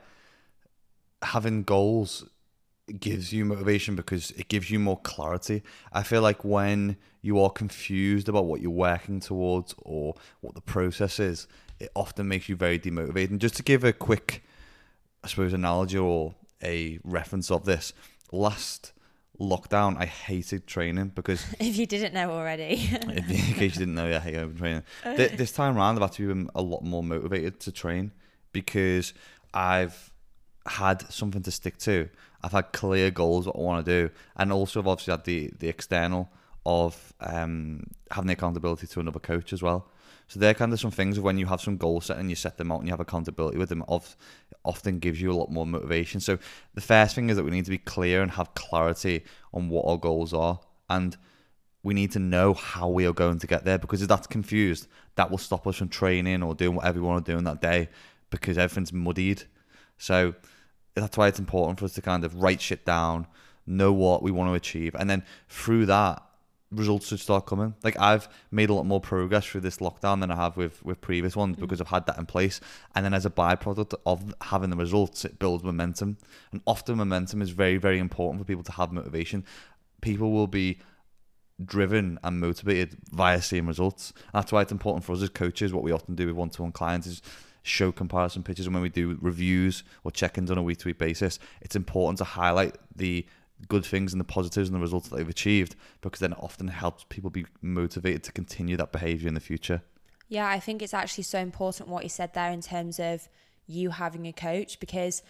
having 1.21 1.63
goals 1.63 2.23
gives 2.99 3.33
you 3.33 3.45
motivation 3.45 3.95
because 3.95 4.31
it 4.31 4.47
gives 4.47 4.69
you 4.69 4.79
more 4.79 4.99
clarity. 4.99 5.63
I 5.91 6.03
feel 6.03 6.21
like 6.21 6.45
when 6.45 6.97
you 7.21 7.39
are 7.41 7.49
confused 7.49 8.29
about 8.29 8.45
what 8.45 8.61
you're 8.61 8.69
working 8.69 9.19
towards 9.19 9.73
or 9.79 10.15
what 10.41 10.53
the 10.53 10.61
process 10.61 11.19
is, 11.19 11.47
it 11.79 11.89
often 11.95 12.27
makes 12.27 12.47
you 12.47 12.55
very 12.55 12.77
demotivated. 12.77 13.31
And 13.31 13.41
just 13.41 13.55
to 13.55 13.63
give 13.63 13.83
a 13.83 13.91
quick, 13.91 14.43
I 15.25 15.27
suppose, 15.27 15.53
analogy 15.53 15.97
or 15.97 16.35
a 16.63 16.99
reference 17.03 17.49
of 17.49 17.65
this, 17.65 17.93
last 18.31 18.93
lockdown, 19.39 19.97
I 19.97 20.05
hated 20.05 20.67
training 20.67 21.13
because 21.15 21.43
If 21.59 21.77
you 21.77 21.87
didn't 21.87 22.13
know 22.13 22.29
already. 22.29 22.87
in 23.01 23.23
case 23.23 23.73
you 23.73 23.79
didn't 23.79 23.95
know, 23.95 24.07
yeah, 24.07 24.21
I've 24.23 24.33
been 24.33 24.57
training. 24.57 24.83
Th- 25.03 25.31
this 25.31 25.51
time 25.51 25.77
around, 25.77 25.97
I've 25.97 26.03
actually 26.03 26.27
been 26.27 26.51
a 26.53 26.61
lot 26.61 26.83
more 26.83 27.01
motivated 27.01 27.59
to 27.61 27.71
train 27.71 28.11
because 28.51 29.15
I've 29.51 30.11
had 30.67 31.01
something 31.11 31.41
to 31.41 31.51
stick 31.51 31.79
to. 31.79 32.07
I've 32.43 32.51
had 32.51 32.71
clear 32.71 33.09
goals 33.09 33.47
what 33.47 33.55
I 33.55 33.59
want 33.61 33.83
to 33.83 33.91
do, 34.07 34.13
and 34.35 34.53
also 34.53 34.79
I've 34.79 34.87
obviously 34.87 35.11
had 35.11 35.23
the 35.23 35.51
the 35.57 35.69
external 35.69 36.29
of 36.67 37.13
um, 37.19 37.87
having 38.11 38.27
the 38.27 38.33
accountability 38.33 38.85
to 38.85 38.99
another 38.99 39.19
coach 39.19 39.53
as 39.53 39.63
well. 39.63 39.89
So 40.27 40.39
they're 40.39 40.53
kind 40.53 40.73
of 40.73 40.79
some 40.79 40.91
things 40.91 41.17
of 41.17 41.23
when 41.23 41.37
you 41.37 41.45
have 41.45 41.61
some 41.61 41.77
goals 41.77 42.05
set 42.05 42.17
and 42.17 42.29
you 42.29 42.35
set 42.35 42.57
them 42.57 42.71
out 42.71 42.79
and 42.79 42.87
you 42.87 42.91
have 42.91 42.99
accountability 42.99 43.57
with 43.57 43.69
them. 43.69 43.83
Of 43.87 44.15
often 44.63 44.99
gives 44.99 45.21
you 45.21 45.31
a 45.31 45.33
lot 45.33 45.51
more 45.51 45.65
motivation. 45.65 46.19
So 46.19 46.39
the 46.73 46.81
first 46.81 47.15
thing 47.15 47.29
is 47.29 47.37
that 47.37 47.43
we 47.43 47.51
need 47.51 47.65
to 47.65 47.71
be 47.71 47.77
clear 47.77 48.21
and 48.21 48.31
have 48.31 48.53
clarity 48.55 49.23
on 49.53 49.69
what 49.69 49.85
our 49.87 49.97
goals 49.97 50.33
are, 50.33 50.59
and 50.89 51.15
we 51.83 51.93
need 51.93 52.11
to 52.11 52.19
know 52.19 52.55
how 52.55 52.89
we 52.89 53.05
are 53.05 53.13
going 53.13 53.37
to 53.37 53.45
get 53.45 53.63
there 53.63 53.77
because 53.77 54.01
if 54.01 54.07
that's 54.07 54.25
confused, 54.25 54.87
that 55.15 55.29
will 55.29 55.37
stop 55.37 55.67
us 55.67 55.75
from 55.75 55.87
training 55.87 56.41
or 56.41 56.55
doing 56.55 56.75
whatever 56.75 56.99
we 56.99 57.05
want 57.05 57.23
to 57.23 57.31
do 57.31 57.37
in 57.37 57.43
that 57.43 57.61
day 57.61 57.89
because 58.31 58.57
everything's 58.57 58.91
muddied. 58.91 59.43
So 59.99 60.33
that's 60.95 61.15
why 61.15 61.27
it's 61.27 61.37
important 61.37 61.77
for 61.77 61.85
us 61.85 61.93
to 61.93 62.01
kind 62.01 62.23
of 62.23 62.41
write 62.41 62.59
shit 62.59 62.85
down, 62.85 63.27
know 63.67 63.93
what 63.93 64.23
we 64.23 64.31
want 64.31 64.49
to 64.49 64.55
achieve, 64.55 64.95
and 64.95 65.07
then 65.07 65.23
through 65.47 65.85
that, 65.85 66.23
results 66.71 67.07
should 67.07 67.19
start 67.19 67.45
coming. 67.45 67.73
Like 67.83 67.99
I've 67.99 68.27
made 68.51 68.69
a 68.69 68.73
lot 68.73 68.85
more 68.85 68.99
progress 68.99 69.45
through 69.45 69.61
this 69.61 69.77
lockdown 69.77 70.19
than 70.21 70.31
I 70.31 70.35
have 70.35 70.57
with 70.57 70.83
with 70.83 70.99
previous 71.01 71.35
ones 71.35 71.57
mm. 71.57 71.59
because 71.61 71.79
I've 71.79 71.87
had 71.87 72.05
that 72.07 72.17
in 72.17 72.25
place. 72.25 72.59
And 72.95 73.05
then 73.05 73.13
as 73.13 73.25
a 73.25 73.29
byproduct 73.29 73.93
of 74.05 74.33
having 74.41 74.69
the 74.69 74.77
results, 74.77 75.25
it 75.25 75.39
builds 75.39 75.63
momentum. 75.63 76.17
And 76.51 76.61
often 76.65 76.97
momentum 76.97 77.41
is 77.41 77.51
very, 77.51 77.77
very 77.77 77.99
important 77.99 78.41
for 78.41 78.45
people 78.45 78.63
to 78.63 78.71
have 78.73 78.91
motivation. 78.91 79.45
People 80.01 80.31
will 80.31 80.47
be 80.47 80.79
driven 81.63 82.19
and 82.23 82.39
motivated 82.39 82.97
via 83.11 83.41
seeing 83.41 83.65
results. 83.65 84.11
That's 84.33 84.51
why 84.51 84.61
it's 84.61 84.71
important 84.71 85.05
for 85.05 85.13
us 85.13 85.21
as 85.21 85.29
coaches. 85.29 85.73
What 85.73 85.83
we 85.83 85.91
often 85.91 86.15
do 86.15 86.27
with 86.27 86.35
one-to-one 86.35 86.73
clients 86.73 87.07
is 87.07 87.21
show 87.63 87.91
comparison 87.91 88.43
pictures, 88.43 88.67
and 88.67 88.75
when 88.75 88.83
we 88.83 88.89
do 88.89 89.17
reviews 89.21 89.83
or 90.03 90.11
check-ins 90.11 90.51
on 90.51 90.57
a 90.57 90.63
week-to-week 90.63 90.99
basis, 90.99 91.39
it's 91.61 91.75
important 91.75 92.17
to 92.19 92.23
highlight 92.23 92.75
the 92.95 93.25
good 93.67 93.85
things 93.85 94.13
and 94.13 94.19
the 94.19 94.25
positives 94.25 94.69
and 94.69 94.75
the 94.75 94.81
results 94.81 95.09
that 95.09 95.17
they've 95.17 95.29
achieved 95.29 95.75
because 96.01 96.19
then 96.19 96.33
it 96.33 96.39
often 96.41 96.67
helps 96.67 97.05
people 97.05 97.29
be 97.29 97.45
motivated 97.61 98.23
to 98.23 98.31
continue 98.31 98.77
that 98.77 98.91
behavior 98.91 99.27
in 99.27 99.33
the 99.33 99.39
future. 99.39 99.81
Yeah, 100.27 100.47
I 100.47 100.59
think 100.59 100.81
it's 100.81 100.93
actually 100.93 101.23
so 101.23 101.39
important 101.39 101.89
what 101.89 102.03
you 102.03 102.09
said 102.09 102.33
there 102.33 102.51
in 102.51 102.61
terms 102.61 102.99
of 102.99 103.27
you 103.67 103.91
having 103.91 104.27
a 104.27 104.33
coach 104.33 104.79
because 104.79 105.21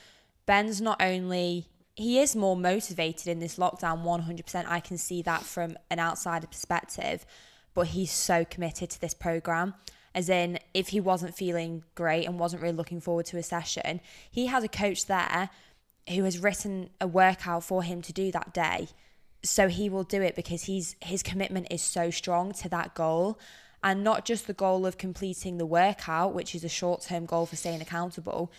Ben's 0.46 0.82
not 0.82 1.02
only 1.02 1.68
he 1.96 2.20
is 2.20 2.36
more 2.36 2.58
motivated 2.58 3.28
in 3.28 3.40
this 3.40 3.58
lockdown 3.58 4.04
100%. 4.04 4.66
I 4.68 4.80
can 4.82 4.98
see 4.98 5.22
that 5.22 5.44
from 5.44 5.78
an 5.90 6.00
outsider 6.00 6.48
perspective, 6.48 7.26
but 7.74 7.88
he's 7.88 8.12
so 8.12 8.44
committed 8.44 8.90
to 8.92 9.02
this 9.02 9.14
program. 9.14 9.76
As 10.14 10.30
in, 10.30 10.60
if 10.74 10.90
he 10.90 11.00
wasn't 11.00 11.36
feeling 11.36 11.84
great 11.94 12.26
and 12.26 12.40
wasn't 12.40 12.62
really 12.62 12.76
looking 12.76 13.02
forward 13.02 13.26
to 13.28 13.38
a 13.38 13.44
session, 13.44 14.02
he 14.30 14.48
has 14.48 14.64
a 14.64 14.70
coach 14.70 15.06
there 15.08 15.50
who 16.10 16.24
has 16.24 16.40
written 16.40 16.90
a 17.02 17.08
workout 17.08 17.64
for 17.64 17.84
him 17.84 18.02
to 18.04 18.14
do 18.14 18.32
that 18.32 18.54
day. 18.54 18.88
So 19.44 19.68
he 19.68 19.90
will 19.90 20.04
do 20.04 20.22
it 20.22 20.36
because 20.36 20.64
he's 20.64 20.96
his 21.02 21.24
commitment 21.24 21.68
is 21.72 21.82
so 21.82 22.10
strong 22.10 22.52
to 22.54 22.70
that 22.70 22.96
goal. 22.96 23.40
And 23.84 24.04
not 24.04 24.26
just 24.26 24.48
the 24.48 24.54
goal 24.54 24.86
of 24.88 24.98
completing 24.98 25.58
the 25.58 25.66
workout 25.66 26.34
which 26.34 26.56
is 26.56 26.64
a 26.64 26.70
short-term 26.70 27.26
goal 27.28 27.46
for 27.46 27.56
staying 27.56 27.82
accountable 27.82 28.52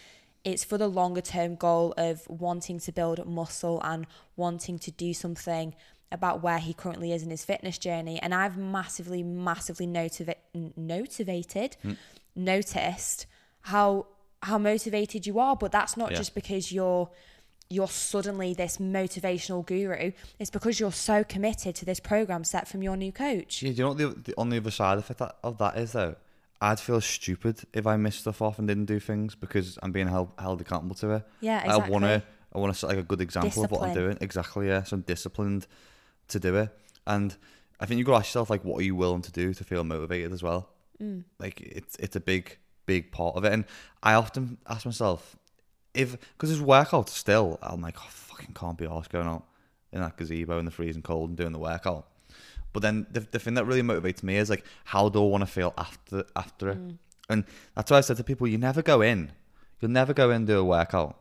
it's 0.46 0.62
for 0.62 0.78
the 0.78 0.86
longer 0.86 1.20
term 1.20 1.56
goal 1.56 1.92
of 1.96 2.22
wanting 2.28 2.78
to 2.78 2.92
build 2.92 3.26
muscle 3.26 3.80
and 3.82 4.06
wanting 4.36 4.78
to 4.78 4.92
do 4.92 5.12
something 5.12 5.74
about 6.12 6.40
where 6.40 6.58
he 6.58 6.72
currently 6.72 7.12
is 7.12 7.24
in 7.24 7.30
his 7.30 7.44
fitness 7.44 7.78
journey. 7.78 8.20
And 8.22 8.32
i've 8.32 8.56
massively 8.56 9.24
massively 9.24 9.88
motivated 9.88 11.76
hmm. 11.82 11.92
noticed 12.36 13.26
how 13.62 14.06
how 14.42 14.58
motivated 14.58 15.26
you 15.26 15.40
are. 15.40 15.56
But 15.56 15.72
that's 15.72 15.96
not 15.96 16.12
Yeah. 16.12 16.18
just 16.18 16.34
because 16.34 16.70
you're 16.70 17.10
you're 17.68 17.88
suddenly 17.88 18.54
this 18.54 18.78
motivational 18.78 19.64
guru. 19.66 20.12
It's 20.38 20.50
because 20.50 20.78
you're 20.78 20.92
so 20.92 21.24
committed 21.24 21.74
to 21.76 21.84
this 21.84 22.00
program 22.00 22.44
set 22.44 22.68
from 22.68 22.82
your 22.82 22.96
new 22.96 23.12
coach. 23.12 23.62
Yeah, 23.62 23.70
do 23.70 23.76
you 23.76 23.82
know 23.82 23.88
what 23.88 23.98
the, 23.98 24.32
the 24.32 24.34
on 24.38 24.50
the 24.50 24.58
other 24.58 24.70
side 24.70 24.98
of 24.98 25.10
it 25.10 25.18
that, 25.18 25.36
of 25.42 25.58
that 25.58 25.76
is 25.76 25.92
though? 25.92 26.16
I'd 26.60 26.80
feel 26.80 27.00
stupid 27.00 27.60
if 27.74 27.86
I 27.86 27.96
missed 27.96 28.20
stuff 28.20 28.40
off 28.40 28.58
and 28.58 28.66
didn't 28.66 28.86
do 28.86 28.98
things 28.98 29.34
because 29.34 29.78
I'm 29.82 29.92
being 29.92 30.08
held 30.08 30.30
held 30.38 30.60
accountable 30.60 30.94
to 30.96 31.10
it. 31.16 31.22
Yeah, 31.40 31.62
exactly. 31.62 31.84
I 31.84 31.88
want 31.88 32.04
to 32.04 32.22
I 32.54 32.58
want 32.58 32.72
to 32.72 32.78
set 32.78 32.88
like 32.88 32.98
a 32.98 33.02
good 33.02 33.20
example 33.20 33.64
of 33.64 33.70
what 33.70 33.82
I'm 33.82 33.94
doing. 33.94 34.18
Exactly, 34.20 34.68
yeah. 34.68 34.82
So 34.84 34.96
I'm 34.96 35.02
disciplined 35.02 35.66
to 36.28 36.40
do 36.40 36.56
it, 36.56 36.70
and 37.06 37.36
I 37.78 37.86
think 37.86 37.98
you 37.98 38.04
got 38.04 38.12
to 38.12 38.18
ask 38.18 38.28
yourself 38.28 38.48
like, 38.48 38.64
what 38.64 38.80
are 38.80 38.84
you 38.84 38.94
willing 38.94 39.22
to 39.22 39.32
do 39.32 39.52
to 39.52 39.64
feel 39.64 39.84
motivated 39.84 40.32
as 40.32 40.42
well? 40.42 40.70
Mm. 41.02 41.24
Like 41.38 41.60
it's 41.60 41.96
it's 41.96 42.16
a 42.16 42.20
big 42.20 42.56
big 42.86 43.12
part 43.12 43.36
of 43.36 43.44
it, 43.44 43.52
and 43.52 43.64
I 44.02 44.14
often 44.14 44.58
ask 44.66 44.86
myself 44.86 45.36
if 45.96 46.12
because 46.12 46.50
there's 46.50 46.62
workouts 46.62 47.10
still, 47.10 47.58
I'm 47.62 47.80
like, 47.80 47.96
oh, 47.98 48.08
fucking 48.08 48.54
can't 48.54 48.78
be 48.78 48.86
arsed 48.86 49.08
going 49.08 49.26
out 49.26 49.44
in 49.92 50.00
that 50.00 50.16
gazebo 50.16 50.58
in 50.58 50.64
the 50.64 50.70
freezing 50.70 51.02
cold 51.02 51.30
and 51.30 51.36
doing 51.36 51.52
the 51.52 51.58
workout. 51.58 52.06
But 52.72 52.82
then 52.82 53.06
the, 53.10 53.20
the 53.20 53.38
thing 53.38 53.54
that 53.54 53.64
really 53.64 53.82
motivates 53.82 54.22
me 54.22 54.36
is 54.36 54.50
like, 54.50 54.64
how 54.84 55.08
do 55.08 55.22
I 55.24 55.28
want 55.28 55.42
to 55.42 55.46
feel 55.46 55.72
after 55.78 56.24
after 56.36 56.70
it? 56.70 56.78
Mm. 56.78 56.98
And 57.28 57.44
that's 57.74 57.90
why 57.90 57.98
I 57.98 58.02
said 58.02 58.18
to 58.18 58.24
people, 58.24 58.46
you 58.46 58.58
never 58.58 58.82
go 58.82 59.00
in, 59.00 59.32
you'll 59.80 59.90
never 59.90 60.12
go 60.12 60.30
in 60.30 60.36
and 60.36 60.46
do 60.46 60.58
a 60.58 60.64
workout, 60.64 61.18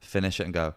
finish 0.00 0.38
it 0.38 0.44
and 0.44 0.54
go, 0.54 0.74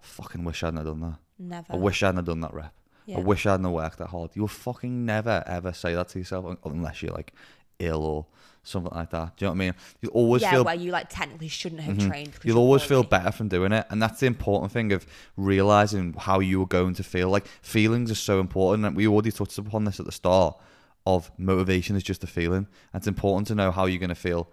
fucking 0.00 0.44
wish 0.44 0.62
I 0.62 0.68
hadn't 0.68 0.78
have 0.78 0.86
done 0.86 1.00
that. 1.00 1.18
Never. 1.38 1.66
I 1.70 1.76
wish 1.76 2.02
I 2.02 2.06
hadn't 2.06 2.24
done 2.24 2.40
that 2.40 2.54
rep. 2.54 2.72
Yeah. 3.06 3.18
I 3.18 3.20
wish 3.20 3.44
I 3.44 3.52
hadn't 3.52 3.70
worked 3.70 3.98
that 3.98 4.08
hard. 4.08 4.30
You'll 4.34 4.48
fucking 4.48 5.04
never 5.04 5.44
ever 5.46 5.72
say 5.72 5.94
that 5.94 6.08
to 6.10 6.18
yourself 6.18 6.56
unless 6.64 7.02
you're 7.02 7.12
like 7.12 7.34
ill 7.78 8.02
or 8.04 8.26
something 8.64 8.92
like 8.94 9.10
that. 9.10 9.36
Do 9.36 9.44
you 9.44 9.46
know 9.46 9.52
what 9.52 9.56
I 9.56 9.58
mean? 9.58 9.74
You 10.00 10.08
always 10.10 10.42
yeah, 10.42 10.50
feel 10.52 10.64
where 10.64 10.74
you 10.74 10.90
like 10.90 11.08
technically 11.08 11.48
shouldn't 11.48 11.82
have 11.82 11.96
mm-hmm. 11.96 12.08
trained. 12.08 12.32
You'll 12.42 12.56
you're 12.56 12.62
always 12.62 12.82
feel 12.82 13.02
better 13.02 13.30
from 13.30 13.48
doing 13.48 13.72
it, 13.72 13.86
and 13.90 14.02
that's 14.02 14.20
the 14.20 14.26
important 14.26 14.72
thing 14.72 14.92
of 14.92 15.06
realizing 15.36 16.14
how 16.14 16.40
you 16.40 16.62
are 16.62 16.66
going 16.66 16.94
to 16.94 17.04
feel. 17.04 17.28
Like 17.28 17.46
feelings 17.46 18.10
are 18.10 18.16
so 18.16 18.40
important, 18.40 18.84
and 18.84 18.96
we 18.96 19.06
already 19.06 19.30
touched 19.30 19.58
upon 19.58 19.84
this 19.84 20.00
at 20.00 20.06
the 20.06 20.12
start. 20.12 20.58
Of 21.06 21.30
motivation 21.36 21.96
is 21.96 22.02
just 22.02 22.24
a 22.24 22.26
feeling, 22.26 22.66
and 22.92 23.00
it's 23.00 23.06
important 23.06 23.46
to 23.48 23.54
know 23.54 23.70
how 23.70 23.84
you're 23.84 24.00
going 24.00 24.08
to 24.08 24.14
feel 24.14 24.48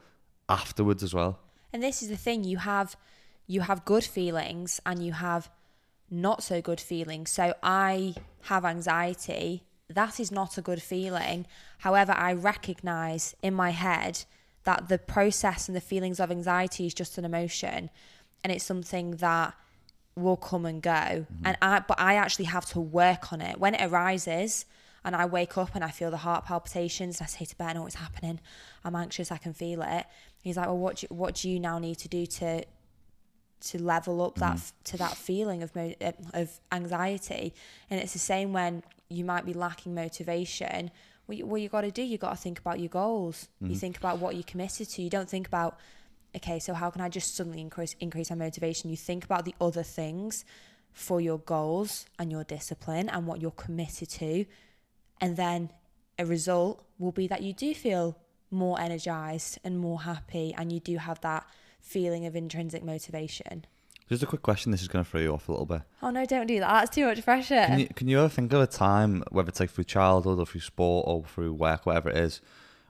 afterwards 0.49 1.01
as 1.01 1.13
well. 1.13 1.39
And 1.71 1.81
this 1.81 2.03
is 2.03 2.09
the 2.09 2.17
thing 2.17 2.43
you 2.43 2.57
have 2.57 2.97
you 3.47 3.61
have 3.61 3.85
good 3.85 4.03
feelings 4.03 4.79
and 4.85 5.03
you 5.03 5.11
have 5.11 5.49
not 6.09 6.43
so 6.43 6.61
good 6.61 6.79
feelings. 6.79 7.29
So 7.31 7.53
I 7.61 8.15
have 8.43 8.65
anxiety. 8.65 9.63
That 9.93 10.19
is 10.19 10.31
not 10.31 10.57
a 10.57 10.61
good 10.61 10.81
feeling. 10.81 11.45
However, 11.79 12.13
I 12.13 12.33
recognize 12.33 13.35
in 13.41 13.53
my 13.53 13.71
head 13.71 14.25
that 14.63 14.89
the 14.89 14.97
process 14.97 15.67
and 15.67 15.75
the 15.75 15.81
feelings 15.81 16.19
of 16.19 16.31
anxiety 16.31 16.85
is 16.85 16.93
just 16.93 17.17
an 17.17 17.25
emotion 17.25 17.89
and 18.43 18.51
it's 18.51 18.63
something 18.63 19.11
that 19.17 19.53
will 20.15 20.37
come 20.37 20.65
and 20.65 20.81
go. 20.81 20.91
Mm-hmm. 20.91 21.45
And 21.45 21.57
I 21.61 21.79
but 21.79 21.99
I 21.99 22.15
actually 22.15 22.45
have 22.45 22.65
to 22.67 22.79
work 22.79 23.31
on 23.33 23.41
it. 23.41 23.59
When 23.59 23.75
it 23.75 23.81
arises 23.81 24.65
and 25.03 25.15
I 25.15 25.25
wake 25.25 25.57
up 25.57 25.73
and 25.73 25.83
I 25.83 25.89
feel 25.89 26.11
the 26.11 26.17
heart 26.17 26.45
palpitations 26.45 27.21
I 27.21 27.25
say 27.25 27.45
to 27.45 27.55
Ben, 27.55 27.77
oh, 27.77 27.85
it's 27.85 27.95
happening. 27.95 28.39
I'm 28.83 28.95
anxious, 28.95 29.31
I 29.31 29.37
can 29.37 29.53
feel 29.53 29.81
it. 29.81 30.05
He's 30.43 30.57
like, 30.57 30.67
well, 30.67 30.77
what 30.77 30.97
do 30.97 31.07
you, 31.09 31.15
what 31.15 31.35
do 31.35 31.49
you 31.49 31.59
now 31.59 31.79
need 31.79 31.97
to 31.99 32.07
do 32.07 32.25
to 32.25 32.63
to 33.61 33.81
level 33.81 34.23
up 34.23 34.35
that 34.35 34.55
mm-hmm. 34.55 34.55
f 34.55 34.73
to 34.85 34.97
that 34.97 35.15
feeling 35.15 35.63
of 35.63 35.71
of 36.33 36.59
anxiety? 36.71 37.53
And 37.89 37.99
it's 37.99 38.13
the 38.13 38.19
same 38.19 38.53
when 38.53 38.83
you 39.11 39.25
might 39.25 39.45
be 39.45 39.53
lacking 39.53 39.93
motivation. 39.93 40.91
What 41.25 41.37
you, 41.37 41.45
what 41.45 41.61
you 41.61 41.69
got 41.69 41.81
to 41.81 41.91
do, 41.91 42.01
you 42.01 42.17
got 42.17 42.31
to 42.31 42.37
think 42.37 42.59
about 42.59 42.79
your 42.79 42.89
goals. 42.89 43.47
You 43.59 43.67
mm-hmm. 43.67 43.75
think 43.75 43.97
about 43.97 44.19
what 44.19 44.35
you're 44.35 44.43
committed 44.43 44.89
to. 44.89 45.01
You 45.01 45.09
don't 45.09 45.29
think 45.29 45.47
about, 45.47 45.79
okay, 46.35 46.59
so 46.59 46.73
how 46.73 46.89
can 46.89 47.01
I 47.01 47.09
just 47.09 47.35
suddenly 47.35 47.61
increase 47.61 47.95
increase 47.99 48.29
my 48.29 48.35
motivation? 48.35 48.89
You 48.89 48.97
think 48.97 49.23
about 49.23 49.45
the 49.45 49.55
other 49.61 49.83
things 49.83 50.45
for 50.93 51.21
your 51.21 51.39
goals 51.39 52.05
and 52.19 52.31
your 52.31 52.43
discipline 52.43 53.07
and 53.09 53.25
what 53.25 53.41
you're 53.41 53.51
committed 53.51 54.09
to, 54.09 54.45
and 55.19 55.37
then 55.37 55.69
a 56.19 56.25
result 56.25 56.83
will 56.99 57.11
be 57.11 57.27
that 57.27 57.41
you 57.41 57.53
do 57.53 57.73
feel 57.73 58.17
more 58.49 58.79
energized 58.79 59.57
and 59.63 59.79
more 59.79 60.01
happy, 60.01 60.53
and 60.57 60.71
you 60.71 60.79
do 60.79 60.97
have 60.97 61.21
that 61.21 61.45
feeling 61.79 62.25
of 62.25 62.35
intrinsic 62.35 62.83
motivation. 62.83 63.65
Just 64.11 64.23
a 64.23 64.25
quick 64.25 64.41
question. 64.41 64.73
This 64.73 64.81
is 64.81 64.89
going 64.89 65.05
to 65.05 65.09
throw 65.09 65.21
you 65.21 65.33
off 65.33 65.47
a 65.47 65.51
little 65.53 65.65
bit. 65.65 65.83
Oh 66.03 66.09
no, 66.09 66.25
don't 66.25 66.45
do 66.45 66.59
that. 66.59 66.67
That's 66.67 66.93
too 66.93 67.05
much 67.05 67.23
pressure. 67.23 67.63
Can 67.65 67.79
you 67.79 67.87
can 67.87 68.09
you 68.09 68.19
ever 68.19 68.27
think 68.27 68.51
of 68.51 68.59
a 68.59 68.67
time, 68.67 69.23
whether 69.31 69.47
it's 69.47 69.61
like 69.61 69.69
through 69.69 69.85
childhood 69.85 70.37
or 70.37 70.45
through 70.45 70.59
sport 70.59 71.05
or 71.07 71.23
through 71.23 71.53
work, 71.53 71.85
whatever 71.85 72.09
it 72.09 72.17
is, 72.17 72.41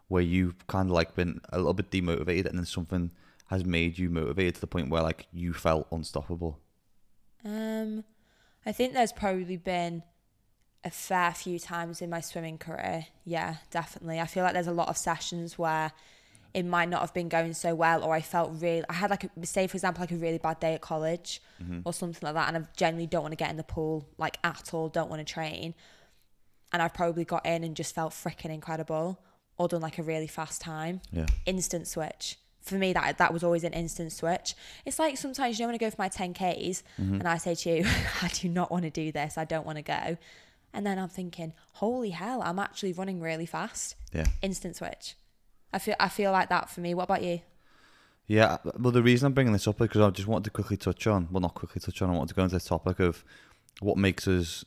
where 0.07 0.23
you've 0.23 0.65
kind 0.65 0.89
of 0.89 0.95
like 0.95 1.13
been 1.13 1.39
a 1.49 1.59
little 1.59 1.75
bit 1.75 1.91
demotivated 1.91 2.47
and 2.47 2.57
then 2.57 2.65
something 2.65 3.11
has 3.45 3.63
made 3.63 3.99
you 3.99 4.09
motivated 4.09 4.55
to 4.55 4.61
the 4.61 4.65
point 4.65 4.89
where 4.89 5.03
like 5.03 5.27
you 5.31 5.53
felt 5.53 5.85
unstoppable? 5.91 6.57
Um, 7.45 8.03
I 8.65 8.71
think 8.71 8.93
there's 8.93 9.13
probably 9.13 9.57
been 9.57 10.01
a 10.83 10.89
fair 10.89 11.35
few 11.35 11.59
times 11.59 12.01
in 12.01 12.09
my 12.09 12.21
swimming 12.21 12.57
career. 12.57 13.05
Yeah, 13.25 13.57
definitely. 13.69 14.19
I 14.19 14.25
feel 14.25 14.43
like 14.43 14.53
there's 14.53 14.65
a 14.65 14.71
lot 14.71 14.89
of 14.89 14.97
sessions 14.97 15.55
where 15.55 15.91
it 16.53 16.63
might 16.63 16.89
not 16.89 17.01
have 17.01 17.13
been 17.13 17.29
going 17.29 17.53
so 17.53 17.73
well, 17.75 18.03
or 18.03 18.13
I 18.13 18.21
felt 18.21 18.51
really. 18.59 18.83
I 18.89 18.93
had 18.93 19.09
like, 19.09 19.23
a, 19.23 19.45
say 19.45 19.67
for 19.67 19.77
example, 19.77 20.01
like 20.01 20.11
a 20.11 20.15
really 20.15 20.37
bad 20.37 20.59
day 20.59 20.73
at 20.73 20.81
college 20.81 21.41
mm-hmm. 21.61 21.79
or 21.85 21.93
something 21.93 22.19
like 22.21 22.33
that, 22.33 22.53
and 22.53 22.63
I 22.63 22.67
generally 22.75 23.07
don't 23.07 23.21
want 23.21 23.31
to 23.31 23.37
get 23.37 23.49
in 23.49 23.57
the 23.57 23.63
pool 23.63 24.07
like 24.17 24.37
at 24.43 24.73
all. 24.73 24.89
Don't 24.89 25.09
want 25.09 25.25
to 25.25 25.33
train, 25.33 25.73
and 26.71 26.81
I've 26.81 26.93
probably 26.93 27.25
got 27.25 27.45
in 27.45 27.63
and 27.63 27.75
just 27.75 27.95
felt 27.95 28.11
freaking 28.13 28.53
incredible, 28.53 29.19
or 29.57 29.67
done 29.67 29.81
like 29.81 29.97
a 29.97 30.03
really 30.03 30.27
fast 30.27 30.61
time 30.61 31.01
Yeah. 31.11 31.27
instant 31.45 31.87
switch. 31.87 32.37
For 32.61 32.75
me, 32.75 32.93
that 32.93 33.17
that 33.17 33.33
was 33.33 33.43
always 33.43 33.63
an 33.63 33.73
instant 33.73 34.11
switch. 34.11 34.53
It's 34.85 34.99
like 34.99 35.17
sometimes 35.17 35.57
you 35.57 35.63
know 35.63 35.69
when 35.69 35.75
I 35.75 35.77
go 35.79 35.89
for 35.89 35.95
my 35.97 36.09
10Ks 36.09 36.83
mm-hmm. 36.99 37.15
and 37.15 37.27
I 37.27 37.37
say 37.37 37.55
to 37.55 37.77
you, 37.77 37.85
I 38.21 38.27
do 38.27 38.49
not 38.49 38.69
want 38.71 38.83
to 38.83 38.91
do 38.91 39.11
this, 39.11 39.37
I 39.37 39.45
don't 39.45 39.65
want 39.65 39.77
to 39.77 39.83
go. 39.83 40.17
And 40.73 40.85
then 40.85 40.97
I'm 40.97 41.09
thinking, 41.09 41.53
holy 41.73 42.11
hell, 42.11 42.41
I'm 42.41 42.59
actually 42.59 42.93
running 42.93 43.19
really 43.19 43.45
fast. 43.45 43.95
Yeah. 44.13 44.25
Instant 44.41 44.77
switch. 44.77 45.15
I 45.73 45.79
feel 45.79 45.95
I 45.99 46.09
feel 46.09 46.31
like 46.31 46.49
that 46.49 46.69
for 46.69 46.81
me. 46.81 46.93
What 46.93 47.03
about 47.03 47.23
you? 47.23 47.41
Yeah, 48.27 48.57
well, 48.79 48.91
the 48.91 49.03
reason 49.03 49.25
I'm 49.27 49.33
bringing 49.33 49.51
this 49.51 49.67
up 49.67 49.75
is 49.81 49.87
because 49.87 50.01
I 50.01 50.09
just 50.11 50.27
wanted 50.27 50.45
to 50.45 50.49
quickly 50.51 50.77
touch 50.77 51.05
on, 51.05 51.27
well, 51.31 51.41
not 51.41 51.53
quickly 51.53 51.81
touch 51.81 52.01
on, 52.01 52.09
I 52.09 52.13
wanted 52.13 52.29
to 52.29 52.35
go 52.35 52.43
into 52.43 52.55
the 52.57 52.61
topic 52.63 52.99
of 53.01 53.25
what 53.81 53.97
makes 53.97 54.25
us 54.25 54.63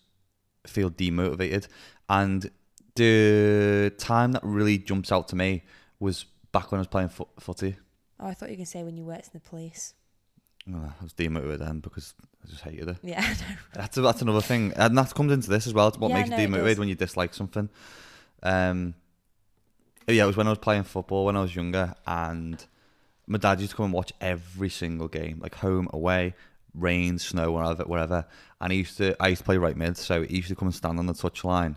feel 0.66 0.90
demotivated. 0.90 1.68
And 2.08 2.50
the 2.94 3.92
time 3.96 4.32
that 4.32 4.42
really 4.44 4.76
jumps 4.76 5.10
out 5.10 5.28
to 5.28 5.36
me 5.36 5.62
was 5.98 6.26
back 6.52 6.70
when 6.72 6.78
I 6.78 6.80
was 6.80 6.88
playing 6.88 7.08
foot, 7.08 7.28
footy. 7.40 7.76
Oh, 8.20 8.26
I 8.26 8.34
thought 8.34 8.48
you 8.50 8.54
were 8.54 8.56
gonna 8.58 8.66
say 8.66 8.82
when 8.82 8.96
you 8.98 9.04
worked 9.04 9.26
in 9.26 9.30
the 9.34 9.40
police. 9.40 9.94
Oh, 10.70 10.92
I 11.00 11.02
was 11.02 11.14
demotivated 11.14 11.58
then 11.60 11.80
because 11.80 12.14
I 12.44 12.48
just 12.50 12.62
hated 12.62 12.88
it. 12.88 12.96
Yeah. 13.02 13.34
That's 13.74 13.96
that's 13.96 14.22
another 14.22 14.40
thing, 14.42 14.72
and 14.76 14.96
that 14.98 15.14
comes 15.14 15.32
into 15.32 15.48
this 15.48 15.66
as 15.66 15.72
well. 15.74 15.88
It's 15.88 15.98
what 15.98 16.10
Yeah, 16.10 16.16
makes 16.18 16.30
no, 16.30 16.36
you 16.38 16.48
demotivated 16.48 16.78
when 16.78 16.88
you 16.88 16.94
dislike 16.94 17.34
something. 17.34 17.68
Um, 18.42 18.94
yeah, 20.06 20.24
it 20.24 20.26
was 20.26 20.36
when 20.36 20.46
I 20.46 20.50
was 20.50 20.58
playing 20.58 20.82
football 20.84 21.24
when 21.24 21.36
I 21.36 21.42
was 21.42 21.54
younger, 21.54 21.94
and 22.06 22.64
my 23.26 23.38
dad 23.38 23.60
used 23.60 23.70
to 23.70 23.76
come 23.76 23.86
and 23.86 23.94
watch 23.94 24.12
every 24.20 24.68
single 24.68 25.08
game, 25.08 25.40
like 25.40 25.54
home, 25.56 25.88
away, 25.92 26.34
rain, 26.74 27.18
snow, 27.18 27.52
wherever, 27.52 27.84
wherever. 27.84 28.26
And 28.60 28.72
he 28.72 28.78
used 28.80 28.96
to, 28.98 29.16
I 29.20 29.28
used 29.28 29.40
to 29.40 29.44
play 29.44 29.56
right 29.56 29.76
mid, 29.76 29.96
so 29.96 30.22
he 30.22 30.36
used 30.36 30.48
to 30.48 30.54
come 30.54 30.68
and 30.68 30.74
stand 30.74 30.98
on 30.98 31.06
the 31.06 31.14
touch 31.14 31.44
line, 31.44 31.76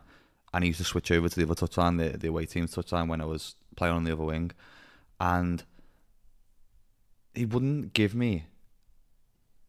and 0.54 0.64
he 0.64 0.70
used 0.70 0.80
to 0.80 0.84
switch 0.86 1.12
over 1.12 1.30
to 1.30 1.36
the 1.36 1.46
other 1.46 1.56
touch 1.56 1.78
line, 1.78 1.98
the 1.98 2.10
the 2.10 2.28
away 2.28 2.46
team's 2.46 2.72
touch 2.72 2.92
line, 2.92 3.08
when 3.08 3.22
I 3.22 3.26
was 3.26 3.56
playing 3.76 3.96
on 3.96 4.04
the 4.04 4.12
other 4.14 4.24
wing, 4.26 4.52
and 5.20 5.64
he 7.34 7.46
wouldn't 7.46 7.94
give 7.94 8.16
me 8.16 8.46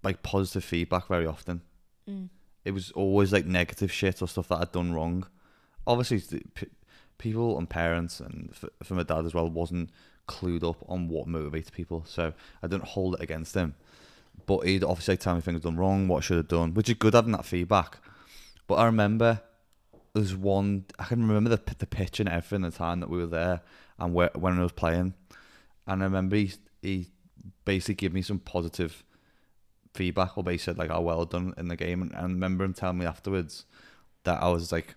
like 0.03 0.23
positive 0.23 0.65
feedback 0.65 1.07
very 1.09 1.27
often 1.27 1.63
Mm. 2.09 2.31
it 2.65 2.71
was 2.71 2.91
always 2.93 3.35
like 3.35 3.45
negative 3.45 3.93
shit 3.93 4.23
or 4.23 4.29
stuff 4.29 4.49
that 4.49 4.61
I'd 4.63 4.73
done 4.73 4.95
wrong. 4.95 5.27
Obviously, 5.87 6.43
people 7.19 7.59
and 7.59 7.69
parents, 7.69 8.21
and 8.21 8.55
for 8.83 8.95
my 8.95 9.03
dad 9.03 9.27
as 9.27 9.35
well, 9.35 9.49
wasn't 9.49 9.91
clued 10.27 10.63
up 10.69 10.85
on 10.89 11.09
what 11.09 11.27
motivates 11.27 11.73
people. 11.73 12.05
So 12.07 12.33
I 12.63 12.67
didn't 12.67 12.85
hold 12.85 13.15
it 13.15 13.21
against 13.21 13.55
him. 13.55 13.75
But 14.47 14.67
he'd 14.67 14.85
obviously 14.85 15.17
tell 15.17 15.35
me 15.35 15.41
things 15.41 15.63
done 15.63 15.77
wrong, 15.77 16.09
what 16.09 16.19
I 16.19 16.21
should 16.21 16.37
have 16.37 16.49
done, 16.49 16.75
which 16.75 16.89
is 16.89 16.95
good 16.95 17.15
having 17.15 17.33
that 17.33 17.45
feedback. 17.45 17.99
But 18.67 18.77
I 18.77 18.87
remember 18.87 19.41
there's 20.15 20.35
one, 20.35 20.85
I 20.99 21.05
can 21.05 21.27
remember 21.27 21.51
the, 21.51 21.75
the 21.79 21.87
pitch 21.87 22.21
and 22.21 22.29
everything 22.29 22.63
the 22.63 22.71
time 22.71 23.01
that 23.01 23.11
we 23.11 23.19
were 23.19 23.27
there 23.27 23.61
and 23.99 24.15
where, 24.15 24.31
when 24.35 24.59
I 24.59 24.63
was 24.63 24.73
playing. 24.73 25.15
And 25.87 26.03
I 26.03 26.05
remember 26.07 26.37
he, 26.37 26.53
he 26.83 27.09
basically 27.65 27.95
gave 27.95 28.13
me 28.13 28.23
some 28.23 28.39
positive 28.39 29.05
feedback 29.95 30.37
or 30.37 30.45
basically 30.45 30.73
said 30.73 30.79
like 30.79 30.91
oh 30.91 31.01
well 31.01 31.25
done 31.25 31.55
in 31.57 31.69
the 31.69 31.77
game 31.77 32.03
and, 32.03 32.13
and 32.13 32.21
I 32.21 32.23
remember 32.23 32.65
him 32.65 32.75
telling 32.75 32.99
me 32.99 33.07
afterwards 33.07 33.65
that 34.25 34.43
I 34.43 34.49
was 34.49 34.71
like 34.71 34.95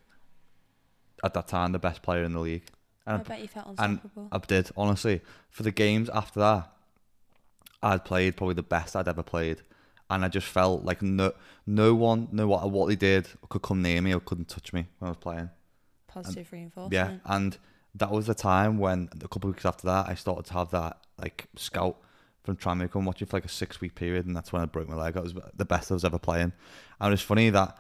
at 1.24 1.34
that 1.34 1.48
time 1.48 1.72
the 1.72 1.80
best 1.80 2.02
player 2.02 2.24
in 2.24 2.34
the 2.34 2.40
league 2.40 2.64
I 3.06 3.16
and, 3.16 3.24
bet 3.24 3.42
you 3.42 3.48
felt 3.48 3.68
and 3.68 3.80
unstoppable. 3.80 4.28
I 4.32 4.38
did 4.40 4.70
honestly 4.78 5.22
for 5.50 5.64
the 5.64 5.72
games 5.72 6.10
after 6.10 6.40
that 6.40 6.72
I'd 7.84 8.06
played 8.06 8.38
probably 8.38 8.56
the 8.56 8.64
best 8.64 8.96
I'd 8.96 9.08
ever 9.08 9.24
played 9.24 9.62
and 10.10 10.24
I 10.26 10.28
just 10.28 10.48
felt 10.48 10.84
like 10.84 11.02
no 11.02 11.34
no 11.66 11.96
one 11.96 12.28
no 12.32 12.48
what 12.48 12.70
what 12.70 12.88
they 12.90 12.96
did 12.96 13.28
could 13.50 13.62
come 13.62 13.82
near 13.82 14.02
me 14.02 14.14
or 14.14 14.20
couldn't 14.20 14.50
touch 14.50 14.74
me 14.74 14.88
when 15.00 15.08
I 15.08 15.12
was 15.12 15.18
playing 15.18 15.50
Positive 16.08 16.52
reinforcement. 16.52 16.94
yeah 16.94 17.34
and 17.34 17.58
that 17.96 18.12
was 18.12 18.28
the 18.28 18.34
time 18.36 18.78
when 18.78 19.10
a 19.16 19.28
couple 19.28 19.50
of 19.50 19.56
weeks 19.56 19.66
after 19.66 19.88
that 19.88 20.08
I 20.10 20.16
started 20.16 20.46
to 20.46 20.54
have 20.54 20.72
that 20.72 20.98
like 21.20 21.48
scout 21.56 21.98
from 22.44 22.58
to 22.58 22.88
come 22.88 23.06
watching 23.06 23.28
for 23.28 23.38
like 23.38 23.46
a 23.46 23.50
six 23.50 23.82
week 23.82 23.96
period 23.96 24.26
and 24.26 24.36
that's 24.36 24.52
when 24.52 24.62
I 24.62 24.66
broke 24.66 24.90
my 24.90 24.96
leg. 24.96 25.14
That 25.14 25.24
was 25.24 25.36
the 25.56 25.66
best 25.66 25.92
I 25.92 25.94
was 25.94 26.06
ever 26.06 26.18
playing. 26.18 26.54
And 27.00 27.14
it's 27.14 27.22
funny 27.22 27.50
that 27.52 27.78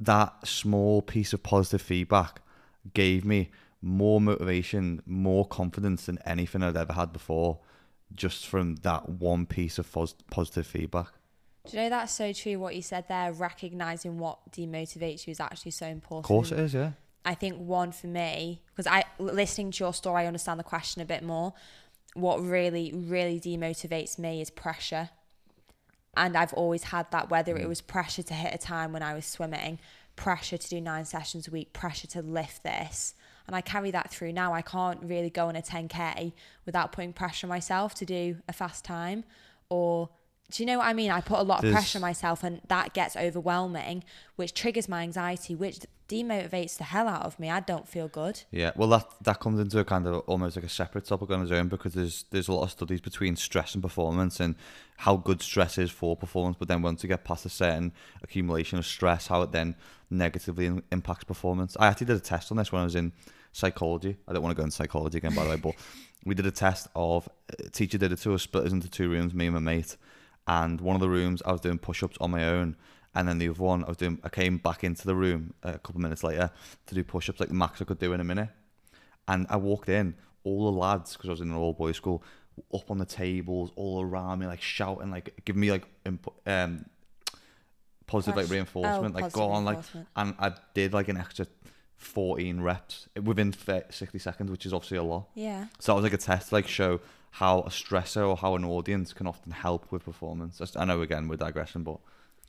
that 0.00 0.46
small 0.46 1.02
piece 1.02 1.32
of 1.32 1.42
positive 1.42 1.82
feedback 1.82 2.40
gave 2.92 3.24
me 3.24 3.50
more 3.80 4.20
motivation, 4.20 5.02
more 5.06 5.46
confidence 5.46 6.06
than 6.06 6.18
anything 6.24 6.62
I'd 6.62 6.76
ever 6.76 6.92
had 6.94 7.12
before, 7.12 7.60
just 8.14 8.46
from 8.46 8.76
that 8.76 9.08
one 9.08 9.46
piece 9.46 9.78
of 9.78 9.90
pos- 9.90 10.14
positive 10.30 10.66
feedback. 10.66 11.08
Do 11.70 11.76
you 11.76 11.84
know 11.84 11.90
that's 11.90 12.12
so 12.12 12.32
true? 12.32 12.58
What 12.58 12.76
you 12.76 12.82
said 12.82 13.06
there, 13.08 13.32
recognizing 13.32 14.18
what 14.18 14.52
demotivates 14.52 15.26
you 15.26 15.30
is 15.30 15.40
actually 15.40 15.70
so 15.70 15.86
important. 15.86 16.24
Of 16.24 16.28
course 16.28 16.52
it 16.52 16.58
is, 16.58 16.74
yeah. 16.74 16.92
I 17.24 17.34
think 17.34 17.56
one 17.56 17.92
for 17.92 18.06
me, 18.06 18.60
because 18.66 18.86
I 18.86 19.04
listening 19.18 19.70
to 19.72 19.84
your 19.84 19.94
story, 19.94 20.24
I 20.24 20.26
understand 20.26 20.60
the 20.60 20.64
question 20.64 21.00
a 21.00 21.06
bit 21.06 21.22
more. 21.22 21.54
What 22.12 22.42
really, 22.42 22.92
really 22.94 23.40
demotivates 23.40 24.18
me 24.18 24.42
is 24.42 24.50
pressure. 24.50 25.08
And 26.16 26.36
I've 26.36 26.52
always 26.54 26.84
had 26.84 27.10
that, 27.10 27.30
whether 27.30 27.56
it 27.56 27.64
mm. 27.64 27.68
was 27.68 27.80
pressure 27.80 28.22
to 28.22 28.34
hit 28.34 28.54
a 28.54 28.58
time 28.58 28.92
when 28.92 29.02
I 29.02 29.14
was 29.14 29.26
swimming, 29.26 29.78
pressure 30.16 30.58
to 30.58 30.68
do 30.68 30.80
nine 30.80 31.04
sessions 31.04 31.48
a 31.48 31.50
week, 31.50 31.72
pressure 31.72 32.06
to 32.08 32.22
lift 32.22 32.62
this. 32.62 33.14
And 33.46 33.54
I 33.54 33.60
carry 33.60 33.90
that 33.90 34.10
through 34.10 34.32
now. 34.32 34.54
I 34.54 34.62
can't 34.62 35.02
really 35.02 35.30
go 35.30 35.48
on 35.48 35.56
a 35.56 35.62
10K 35.62 36.32
without 36.64 36.92
putting 36.92 37.12
pressure 37.12 37.46
on 37.46 37.50
myself 37.50 37.94
to 37.96 38.06
do 38.06 38.36
a 38.48 38.52
fast 38.52 38.84
time 38.84 39.24
or 39.68 40.08
do 40.50 40.62
you 40.62 40.66
know 40.66 40.78
what 40.78 40.86
I 40.86 40.92
mean? 40.92 41.10
I 41.10 41.20
put 41.20 41.38
a 41.38 41.42
lot 41.42 41.58
of 41.58 41.62
There's- 41.62 41.74
pressure 41.74 41.98
on 41.98 42.02
myself, 42.02 42.44
and 42.44 42.60
that 42.68 42.92
gets 42.94 43.16
overwhelming, 43.16 44.04
which 44.36 44.54
triggers 44.54 44.88
my 44.88 45.02
anxiety, 45.02 45.54
which 45.54 45.80
demotivates 46.08 46.76
the 46.76 46.84
hell 46.84 47.08
out 47.08 47.22
of 47.22 47.40
me. 47.40 47.50
I 47.50 47.60
don't 47.60 47.88
feel 47.88 48.08
good. 48.08 48.42
Yeah, 48.50 48.72
well, 48.76 48.88
that 48.90 49.06
that 49.22 49.40
comes 49.40 49.58
into 49.58 49.78
a 49.78 49.84
kind 49.84 50.06
of 50.06 50.16
almost 50.26 50.56
like 50.56 50.64
a 50.66 50.68
separate 50.68 51.06
topic 51.06 51.30
on 51.30 51.42
its 51.42 51.50
own 51.50 51.68
because 51.68 51.94
there's 51.94 52.24
there's 52.30 52.48
a 52.48 52.52
lot 52.52 52.64
of 52.64 52.70
studies 52.70 53.00
between 53.00 53.36
stress 53.36 53.74
and 53.74 53.82
performance 53.82 54.38
and 54.38 54.54
how 54.98 55.16
good 55.16 55.40
stress 55.40 55.78
is 55.78 55.90
for 55.90 56.14
performance. 56.16 56.56
But 56.58 56.68
then 56.68 56.82
once 56.82 57.02
you 57.02 57.08
get 57.08 57.24
past 57.24 57.46
a 57.46 57.48
certain 57.48 57.92
accumulation 58.22 58.78
of 58.78 58.84
stress, 58.86 59.28
how 59.28 59.40
it 59.42 59.50
then 59.52 59.76
negatively 60.10 60.66
in- 60.66 60.82
impacts 60.92 61.24
performance. 61.24 61.74
I 61.80 61.86
actually 61.86 62.06
did 62.08 62.16
a 62.16 62.20
test 62.20 62.50
on 62.50 62.58
this 62.58 62.70
when 62.70 62.82
I 62.82 62.84
was 62.84 62.94
in 62.94 63.12
psychology. 63.52 64.16
I 64.28 64.32
don't 64.32 64.42
want 64.42 64.54
to 64.54 64.60
go 64.60 64.64
into 64.64 64.76
psychology 64.76 65.18
again, 65.18 65.34
by 65.34 65.44
the 65.44 65.50
way, 65.50 65.56
but 65.56 65.74
we 66.24 66.34
did 66.34 66.46
a 66.46 66.50
test 66.50 66.88
of 66.94 67.28
a 67.58 67.70
teacher 67.70 67.98
did 67.98 68.12
it 68.12 68.16
to 68.18 68.34
us, 68.34 68.42
split 68.42 68.66
us 68.66 68.72
into 68.72 68.88
two 68.90 69.08
rooms, 69.08 69.34
me 69.34 69.46
and 69.46 69.54
my 69.54 69.60
mate, 69.60 69.96
and 70.46 70.80
one 70.80 70.94
of 70.94 71.00
the 71.00 71.08
rooms 71.08 71.42
I 71.44 71.52
was 71.52 71.60
doing 71.60 71.78
push-ups 71.78 72.16
on 72.20 72.30
my 72.30 72.48
own. 72.48 72.76
And 73.16 73.28
then 73.28 73.38
the 73.38 73.48
other 73.48 73.62
one, 73.62 73.84
I 73.84 73.88
was 73.88 73.96
doing. 73.96 74.18
I 74.24 74.28
came 74.28 74.58
back 74.58 74.82
into 74.82 75.06
the 75.06 75.14
room 75.14 75.54
a 75.62 75.74
couple 75.74 75.96
of 75.96 76.02
minutes 76.02 76.24
later 76.24 76.50
to 76.86 76.94
do 76.94 77.04
push-ups, 77.04 77.38
like 77.38 77.48
the 77.48 77.54
max 77.54 77.80
I 77.80 77.84
could 77.84 78.00
do 78.00 78.12
in 78.12 78.20
a 78.20 78.24
minute. 78.24 78.48
And 79.28 79.46
I 79.48 79.56
walked 79.56 79.88
in, 79.88 80.16
all 80.42 80.70
the 80.70 80.76
lads, 80.76 81.12
because 81.12 81.28
I 81.28 81.32
was 81.32 81.40
in 81.40 81.50
an 81.50 81.54
all 81.54 81.72
boys 81.72 81.96
school, 81.96 82.24
up 82.74 82.90
on 82.90 82.98
the 82.98 83.04
tables, 83.04 83.70
all 83.76 84.02
around 84.02 84.40
me, 84.40 84.46
like 84.46 84.60
shouting, 84.60 85.10
like 85.10 85.40
giving 85.44 85.60
me 85.60 85.70
like 85.70 85.86
um, 86.46 86.84
positive 88.06 88.36
like 88.36 88.50
reinforcement, 88.50 89.14
Oh, 89.16 89.20
like 89.20 89.32
go 89.32 89.48
on, 89.50 89.64
like, 89.64 89.78
and 90.16 90.34
I 90.38 90.52
did 90.74 90.92
like 90.92 91.08
an 91.08 91.16
extra 91.16 91.46
14 91.96 92.60
reps 92.60 93.08
within 93.22 93.52
60 93.52 94.18
seconds, 94.18 94.50
which 94.50 94.66
is 94.66 94.72
obviously 94.72 94.98
a 94.98 95.02
lot. 95.02 95.28
Yeah. 95.34 95.66
So 95.78 95.92
that 95.92 95.96
was 95.96 96.02
like 96.04 96.12
a 96.12 96.18
test, 96.18 96.52
like 96.52 96.68
show 96.68 97.00
how 97.34 97.58
a 97.60 97.68
stressor 97.68 98.28
or 98.28 98.36
how 98.36 98.54
an 98.54 98.64
audience 98.64 99.12
can 99.12 99.26
often 99.26 99.50
help 99.50 99.90
with 99.90 100.04
performance. 100.04 100.60
I 100.76 100.84
know 100.84 101.02
again 101.02 101.26
we're 101.26 101.34
digressing, 101.34 101.82
but 101.82 101.98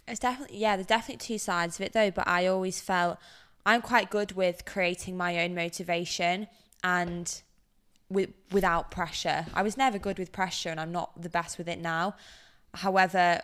It's 0.07 0.19
definitely 0.19 0.57
yeah, 0.59 0.75
there's 0.75 0.85
definitely 0.85 1.25
two 1.25 1.39
sides 1.39 1.79
of 1.79 1.85
it 1.85 1.93
though, 1.93 2.11
but 2.11 2.27
I 2.27 2.45
always 2.45 2.81
felt 2.81 3.17
I'm 3.65 3.81
quite 3.81 4.11
good 4.11 4.33
with 4.33 4.63
creating 4.65 5.17
my 5.17 5.43
own 5.43 5.55
motivation 5.55 6.47
and 6.83 7.41
with 8.09 8.29
without 8.51 8.91
pressure. 8.91 9.47
I 9.55 9.63
was 9.63 9.75
never 9.75 9.97
good 9.97 10.19
with 10.19 10.31
pressure 10.31 10.69
and 10.69 10.79
I'm 10.79 10.91
not 10.91 11.19
the 11.19 11.29
best 11.29 11.57
with 11.57 11.67
it 11.67 11.79
now. 11.79 12.15
However, 12.75 13.41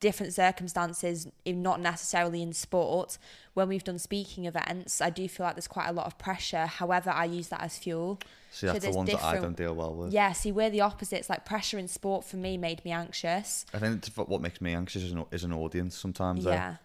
different 0.00 0.32
circumstances, 0.32 1.28
if 1.44 1.54
not 1.54 1.82
necessarily 1.82 2.40
in 2.40 2.54
sport, 2.54 3.18
when 3.58 3.68
we've 3.68 3.82
done 3.82 3.98
speaking 3.98 4.46
events, 4.46 5.00
I 5.00 5.10
do 5.10 5.28
feel 5.28 5.44
like 5.44 5.56
there's 5.56 5.66
quite 5.66 5.88
a 5.88 5.92
lot 5.92 6.06
of 6.06 6.16
pressure. 6.16 6.66
However, 6.66 7.10
I 7.10 7.24
use 7.24 7.48
that 7.48 7.60
as 7.60 7.76
fuel. 7.76 8.20
see 8.52 8.66
So 8.66 8.66
that's 8.68 8.78
the 8.78 8.82
there's 8.86 8.96
ones 8.96 9.10
that 9.10 9.24
I 9.24 9.34
don't 9.40 9.56
deal 9.56 9.74
well 9.74 9.94
with. 9.94 10.12
Yeah, 10.12 10.32
see, 10.32 10.52
we're 10.52 10.70
the 10.70 10.80
opposites. 10.82 11.28
Like 11.28 11.44
pressure 11.44 11.76
in 11.76 11.88
sport 11.88 12.24
for 12.24 12.36
me 12.36 12.56
made 12.56 12.84
me 12.84 12.92
anxious. 12.92 13.66
I 13.74 13.78
think 13.80 13.96
it's 14.06 14.16
what 14.16 14.40
makes 14.40 14.60
me 14.60 14.74
anxious 14.74 15.02
is 15.02 15.10
an, 15.10 15.24
is 15.32 15.42
an 15.42 15.52
audience 15.52 15.98
sometimes. 15.98 16.44
though. 16.44 16.52
Yeah. 16.52 16.76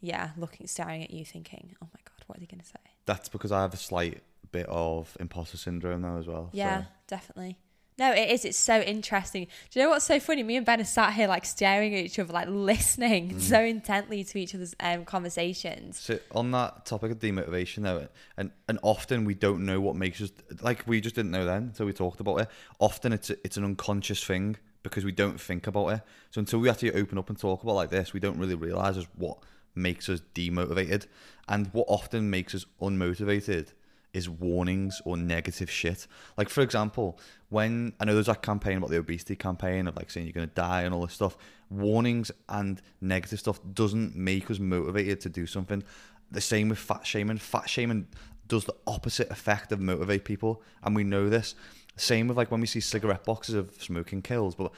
Yeah, 0.00 0.30
looking, 0.38 0.66
staring 0.66 1.02
at 1.02 1.10
you, 1.10 1.24
thinking, 1.24 1.74
"Oh 1.82 1.88
my 1.92 2.00
god, 2.04 2.24
what 2.26 2.36
are 2.38 2.40
they 2.40 2.46
going 2.46 2.60
to 2.60 2.66
say?" 2.66 2.78
That's 3.04 3.28
because 3.28 3.52
I 3.52 3.60
have 3.62 3.74
a 3.74 3.76
slight 3.76 4.22
bit 4.50 4.66
of 4.68 5.14
imposter 5.20 5.58
syndrome 5.58 6.02
though 6.02 6.16
as 6.16 6.26
well. 6.26 6.48
Yeah, 6.52 6.82
So. 6.82 6.88
definitely. 7.08 7.58
No, 7.98 8.12
it 8.12 8.30
is. 8.30 8.44
It's 8.44 8.56
so 8.58 8.80
interesting. 8.80 9.48
Do 9.70 9.80
you 9.80 9.84
know 9.84 9.90
what's 9.90 10.04
so 10.04 10.20
funny? 10.20 10.42
Me 10.44 10.56
and 10.56 10.64
Ben 10.64 10.80
are 10.80 10.84
sat 10.84 11.14
here 11.14 11.26
like 11.26 11.44
staring 11.44 11.94
at 11.96 12.04
each 12.04 12.18
other, 12.18 12.32
like 12.32 12.46
listening 12.48 13.30
Mm. 13.34 13.40
so 13.40 13.60
intently 13.60 14.22
to 14.24 14.38
each 14.38 14.54
other's 14.54 14.74
um, 14.80 15.04
conversations. 15.04 15.98
So 15.98 16.18
on 16.30 16.50
that 16.52 16.86
topic 16.86 17.10
of 17.10 17.18
demotivation 17.18 17.82
though, 17.82 18.06
and 18.36 18.52
and 18.68 18.78
often 18.82 19.24
we 19.24 19.34
don't 19.34 19.64
know 19.66 19.80
what 19.80 19.96
makes 19.96 20.20
us 20.20 20.30
like 20.62 20.86
we 20.86 21.00
just 21.00 21.16
didn't 21.16 21.32
know 21.32 21.44
then 21.44 21.62
until 21.64 21.86
we 21.86 21.92
talked 21.92 22.20
about 22.20 22.36
it. 22.42 22.48
Often 22.78 23.12
it's 23.14 23.30
a, 23.30 23.36
it's 23.44 23.56
an 23.56 23.64
unconscious 23.64 24.22
thing 24.22 24.56
because 24.84 25.04
we 25.04 25.12
don't 25.12 25.40
think 25.40 25.66
about 25.66 25.88
it. 25.88 26.00
So 26.30 26.38
until 26.38 26.60
we 26.60 26.68
actually 26.70 26.92
open 26.92 27.18
up 27.18 27.28
and 27.28 27.38
talk 27.38 27.64
about 27.64 27.74
like 27.74 27.90
this, 27.90 28.12
we 28.12 28.20
don't 28.20 28.38
really 28.38 28.54
realize 28.54 28.96
is 28.96 29.06
what 29.16 29.38
makes 29.74 30.08
us 30.08 30.20
demotivated, 30.36 31.06
and 31.48 31.66
what 31.72 31.86
often 31.88 32.30
makes 32.30 32.54
us 32.54 32.64
unmotivated 32.80 33.72
is 34.12 34.28
warnings 34.28 35.00
or 35.04 35.16
negative 35.16 35.70
shit. 35.70 36.06
Like 36.36 36.48
for 36.48 36.62
example, 36.62 37.18
when 37.48 37.92
I 38.00 38.04
know 38.04 38.14
there's 38.14 38.26
that 38.26 38.42
campaign 38.42 38.78
about 38.78 38.90
the 38.90 38.98
obesity 38.98 39.36
campaign 39.36 39.86
of 39.86 39.96
like 39.96 40.10
saying 40.10 40.26
you're 40.26 40.32
gonna 40.32 40.46
die 40.48 40.82
and 40.82 40.94
all 40.94 41.02
this 41.02 41.14
stuff, 41.14 41.36
warnings 41.70 42.30
and 42.48 42.80
negative 43.00 43.38
stuff 43.38 43.60
doesn't 43.74 44.16
make 44.16 44.50
us 44.50 44.58
motivated 44.58 45.20
to 45.22 45.28
do 45.28 45.46
something. 45.46 45.82
The 46.30 46.40
same 46.40 46.68
with 46.68 46.78
fat 46.78 47.06
shaming. 47.06 47.38
Fat 47.38 47.68
shaming 47.68 48.06
does 48.48 48.64
the 48.64 48.74
opposite 48.86 49.30
effect 49.30 49.72
of 49.72 49.80
motivate 49.80 50.24
people, 50.24 50.62
and 50.82 50.96
we 50.96 51.04
know 51.04 51.28
this. 51.28 51.54
Same 51.96 52.28
with 52.28 52.36
like 52.36 52.50
when 52.50 52.60
we 52.60 52.66
see 52.66 52.80
cigarette 52.80 53.24
boxes 53.24 53.54
of 53.54 53.74
smoking 53.80 54.22
kills, 54.22 54.54
but 54.54 54.72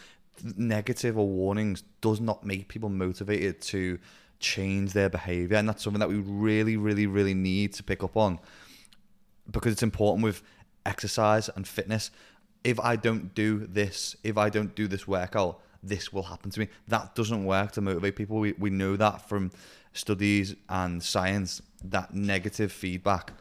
negative 0.57 1.19
or 1.19 1.29
warnings 1.29 1.83
does 2.01 2.21
not 2.21 2.45
make 2.45 2.69
people 2.69 2.89
motivated 2.89 3.61
to 3.61 3.99
change 4.39 4.93
their 4.93 5.09
behavior, 5.09 5.57
and 5.57 5.69
that's 5.69 5.85
something 5.85 6.01
that 6.01 6.09
we 6.09 6.17
really, 6.17 6.77
really, 6.77 7.07
really 7.07 7.35
need 7.35 7.75
to 7.75 7.83
pick 7.83 8.03
up 8.03 8.17
on 8.17 8.39
because 9.51 9.73
it's 9.73 9.83
important 9.83 10.25
with 10.25 10.43
exercise 10.87 11.49
and 11.49 11.67
fitness. 11.67 12.11
If 12.65 12.79
I 12.81 12.97
don't 12.97 13.35
do 13.35 13.67
this, 13.67 14.17
if 14.23 14.37
I 14.37 14.51
don't 14.51 14.75
do 14.75 14.87
this 14.87 15.09
workout, 15.09 15.61
this 15.83 16.13
will 16.13 16.25
happen 16.25 16.51
to 16.51 16.61
me. 16.61 16.69
That 16.89 17.15
doesn't 17.15 17.45
work 17.45 17.73
to 17.73 17.81
motivate 17.81 18.17
people. 18.17 18.39
We, 18.39 18.53
we 18.53 18.71
know 18.71 18.97
that 18.97 19.29
from 19.29 19.51
studies 19.93 20.55
and 20.69 21.03
science 21.03 21.63
that 21.85 22.15
negative 22.15 22.71
feedback 22.71 23.33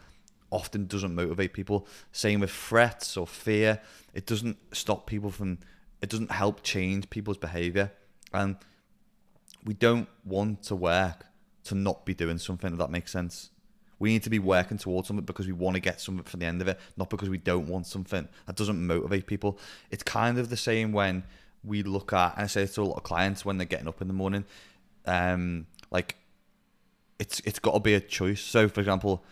often 0.52 0.88
doesn't 0.88 1.14
motivate 1.14 1.54
people. 1.54 1.88
Same 2.12 2.40
with 2.40 2.52
threats 2.52 3.18
or 3.18 3.28
fear. 3.28 3.82
It 4.14 4.26
doesn't 4.26 4.58
stop 4.72 5.06
people 5.06 5.32
from, 5.32 5.60
it 6.02 6.10
doesn't 6.10 6.32
help 6.32 6.64
change 6.64 7.10
people's 7.10 7.38
behavior. 7.38 7.92
And 8.34 8.56
we 9.66 9.74
don't 9.74 10.08
want 10.24 10.64
to 10.64 10.76
work 10.76 11.26
to 11.66 11.76
not 11.76 12.06
be 12.06 12.14
doing 12.14 12.38
something, 12.38 12.72
if 12.72 12.80
that 12.80 12.90
makes 12.90 13.12
sense. 13.12 13.52
We 14.00 14.12
need 14.14 14.24
to 14.24 14.30
be 14.30 14.40
working 14.40 14.78
towards 14.78 15.08
something 15.08 15.26
because 15.26 15.46
we 15.46 15.54
want 15.54 15.76
to 15.76 15.82
get 15.82 16.00
something 16.02 16.24
for 16.24 16.38
the 16.38 16.46
end 16.46 16.62
of 16.62 16.68
it, 16.68 16.80
not 16.98 17.10
because 17.10 17.30
we 17.30 17.38
don't 17.38 17.68
want 17.68 17.86
something. 17.86 18.28
That 18.48 18.56
doesn't 18.56 18.86
motivate 18.86 19.28
people. 19.28 19.60
It's 19.92 20.04
kind 20.04 20.38
of 20.40 20.50
the 20.50 20.58
same 20.58 20.92
when 20.94 21.24
we 21.64 21.84
look 21.84 22.14
at, 22.14 22.36
and 22.36 22.44
I 22.46 22.48
say 22.48 22.64
it 22.64 22.74
to 22.74 22.82
a 22.82 22.84
lot 22.84 22.98
of 22.98 23.04
clients 23.04 23.44
when 23.44 23.58
they're 23.58 23.66
getting 23.68 23.88
up 23.88 24.02
in 24.02 24.08
the 24.08 24.14
morning, 24.14 24.46
um, 25.06 25.68
like 25.92 26.16
it's 27.20 27.42
it's 27.42 27.60
got 27.60 27.74
to 27.74 27.80
be 27.80 27.94
a 27.94 28.00
choice. 28.00 28.42
So, 28.42 28.68
for 28.70 28.80
example, 28.80 29.24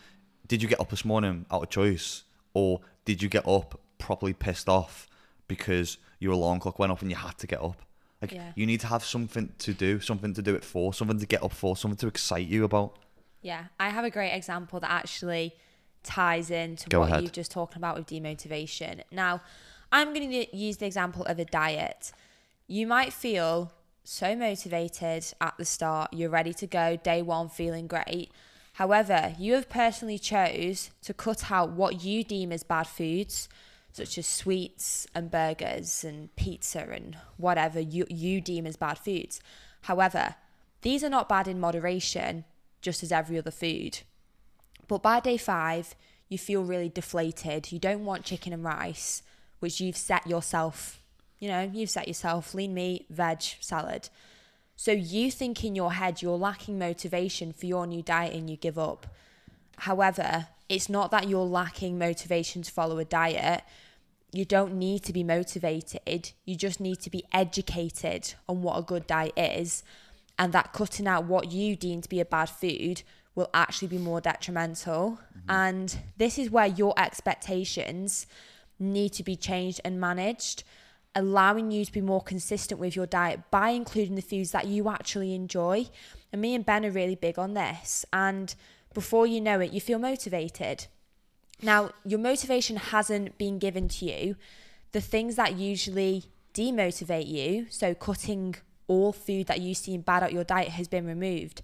did 0.46 0.62
you 0.62 0.68
get 0.68 0.80
up 0.80 0.90
this 0.90 1.04
morning 1.04 1.46
out 1.50 1.62
of 1.62 1.70
choice, 1.70 2.24
or 2.52 2.80
did 3.04 3.22
you 3.22 3.28
get 3.28 3.48
up 3.48 3.80
properly 3.98 4.34
pissed 4.34 4.68
off 4.68 5.08
because 5.48 5.98
your 6.18 6.32
alarm 6.32 6.60
clock 6.60 6.78
went 6.78 6.92
off 6.92 7.00
and 7.02 7.10
you 7.10 7.16
had 7.16 7.38
to 7.38 7.46
get 7.46 7.62
up? 7.62 7.80
Like 8.20 8.32
Yeah. 8.32 8.52
you 8.56 8.66
need 8.66 8.80
to 8.80 8.88
have 8.88 9.04
something 9.04 9.52
to 9.58 9.72
do, 9.72 10.00
something 10.00 10.34
to 10.34 10.42
do 10.42 10.54
it 10.54 10.64
for, 10.64 10.92
something 10.92 11.18
to 11.18 11.26
get 11.26 11.42
up 11.42 11.52
for, 11.52 11.76
something 11.76 11.96
to 11.98 12.08
excite 12.08 12.48
you 12.48 12.64
about. 12.64 12.98
Yeah, 13.40 13.66
I 13.78 13.90
have 13.90 14.04
a 14.04 14.10
great 14.10 14.32
example 14.32 14.80
that 14.80 14.90
actually 14.90 15.54
ties 16.02 16.50
into 16.50 16.88
Go 16.88 17.00
what 17.00 17.10
ahead. 17.10 17.22
you've 17.22 17.32
just 17.32 17.50
talking 17.50 17.78
about 17.78 17.96
with 17.96 18.06
demotivation. 18.06 19.02
Now, 19.10 19.42
I'm 19.92 20.12
going 20.12 20.30
to 20.30 20.56
use 20.56 20.78
the 20.78 20.86
example 20.86 21.24
of 21.24 21.38
a 21.38 21.44
diet. 21.44 22.12
You 22.66 22.86
might 22.86 23.12
feel 23.12 23.72
so 24.04 24.34
motivated 24.34 25.26
at 25.40 25.54
the 25.58 25.64
start, 25.64 26.12
you're 26.12 26.30
ready 26.30 26.54
to 26.54 26.66
go, 26.66 26.96
day 26.96 27.22
one, 27.22 27.48
feeling 27.48 27.86
great. 27.86 28.30
However, 28.74 29.34
you 29.38 29.54
have 29.54 29.68
personally 29.68 30.18
chose 30.18 30.90
to 31.02 31.12
cut 31.12 31.50
out 31.50 31.72
what 31.72 32.04
you 32.04 32.24
deem 32.24 32.52
as 32.52 32.62
bad 32.62 32.86
foods, 32.86 33.48
such 33.92 34.16
as 34.16 34.26
sweets 34.26 35.06
and 35.14 35.30
burgers 35.30 36.04
and 36.04 36.34
pizza 36.36 36.86
and 36.90 37.18
whatever 37.36 37.80
you, 37.80 38.06
you 38.08 38.40
deem 38.40 38.66
as 38.66 38.76
bad 38.76 38.98
foods. 38.98 39.40
However, 39.82 40.36
these 40.82 41.02
are 41.02 41.10
not 41.10 41.28
bad 41.28 41.48
in 41.48 41.58
moderation, 41.58 42.44
just 42.80 43.02
as 43.02 43.12
every 43.12 43.38
other 43.38 43.50
food. 43.50 44.00
But 44.86 45.02
by 45.02 45.20
day 45.20 45.36
five, 45.36 45.94
you 46.28 46.38
feel 46.38 46.62
really 46.62 46.88
deflated. 46.88 47.72
You 47.72 47.78
don't 47.78 48.04
want 48.04 48.24
chicken 48.24 48.52
and 48.52 48.64
rice, 48.64 49.22
which 49.60 49.80
you've 49.80 49.96
set 49.96 50.26
yourself, 50.26 51.00
you 51.38 51.48
know, 51.48 51.70
you've 51.72 51.90
set 51.90 52.08
yourself 52.08 52.54
lean 52.54 52.74
meat, 52.74 53.06
veg, 53.10 53.42
salad. 53.60 54.08
So 54.76 54.92
you 54.92 55.30
think 55.30 55.64
in 55.64 55.74
your 55.74 55.94
head 55.94 56.22
you're 56.22 56.36
lacking 56.36 56.78
motivation 56.78 57.52
for 57.52 57.66
your 57.66 57.86
new 57.86 58.02
diet 58.02 58.34
and 58.34 58.48
you 58.48 58.56
give 58.56 58.78
up. 58.78 59.06
However, 59.78 60.48
it's 60.68 60.88
not 60.88 61.10
that 61.10 61.28
you're 61.28 61.40
lacking 61.40 61.98
motivation 61.98 62.62
to 62.62 62.70
follow 62.70 62.98
a 62.98 63.04
diet. 63.04 63.62
You 64.32 64.44
don't 64.44 64.74
need 64.74 65.02
to 65.04 65.12
be 65.12 65.24
motivated. 65.24 66.32
You 66.44 66.54
just 66.54 66.78
need 66.78 67.00
to 67.00 67.10
be 67.10 67.24
educated 67.32 68.34
on 68.48 68.62
what 68.62 68.78
a 68.78 68.82
good 68.82 69.06
diet 69.06 69.32
is, 69.36 69.82
and 70.38 70.52
that 70.52 70.72
cutting 70.72 71.06
out 71.06 71.24
what 71.24 71.50
you 71.50 71.76
deem 71.76 72.00
to 72.00 72.08
be 72.08 72.20
a 72.20 72.24
bad 72.24 72.48
food 72.48 73.02
will 73.34 73.50
actually 73.54 73.88
be 73.88 73.98
more 73.98 74.20
detrimental. 74.20 75.18
Mm-hmm. 75.36 75.50
And 75.50 75.98
this 76.16 76.38
is 76.38 76.50
where 76.50 76.66
your 76.66 76.94
expectations 76.96 78.26
need 78.78 79.12
to 79.14 79.22
be 79.22 79.36
changed 79.36 79.80
and 79.84 80.00
managed, 80.00 80.64
allowing 81.14 81.70
you 81.70 81.84
to 81.84 81.92
be 81.92 82.00
more 82.00 82.22
consistent 82.22 82.80
with 82.80 82.94
your 82.94 83.06
diet 83.06 83.40
by 83.50 83.70
including 83.70 84.14
the 84.14 84.22
foods 84.22 84.52
that 84.52 84.66
you 84.66 84.88
actually 84.88 85.34
enjoy. 85.34 85.86
And 86.32 86.42
me 86.42 86.54
and 86.54 86.64
Ben 86.64 86.84
are 86.84 86.90
really 86.90 87.16
big 87.16 87.38
on 87.38 87.54
this. 87.54 88.04
And 88.12 88.54
before 88.94 89.26
you 89.26 89.40
know 89.40 89.60
it, 89.60 89.72
you 89.72 89.80
feel 89.80 89.98
motivated. 89.98 90.86
Now, 91.62 91.90
your 92.04 92.20
motivation 92.20 92.76
hasn't 92.76 93.38
been 93.38 93.58
given 93.58 93.88
to 93.88 94.04
you. 94.04 94.36
The 94.92 95.00
things 95.00 95.36
that 95.36 95.56
usually 95.56 96.24
demotivate 96.54 97.28
you, 97.28 97.66
so 97.70 97.94
cutting 97.94 98.56
all 98.88 99.12
food 99.12 99.46
that 99.46 99.60
you 99.60 99.74
seem 99.74 100.00
bad 100.00 100.22
at 100.22 100.32
your 100.32 100.44
diet 100.44 100.70
has 100.70 100.88
been 100.88 101.06
removed. 101.06 101.62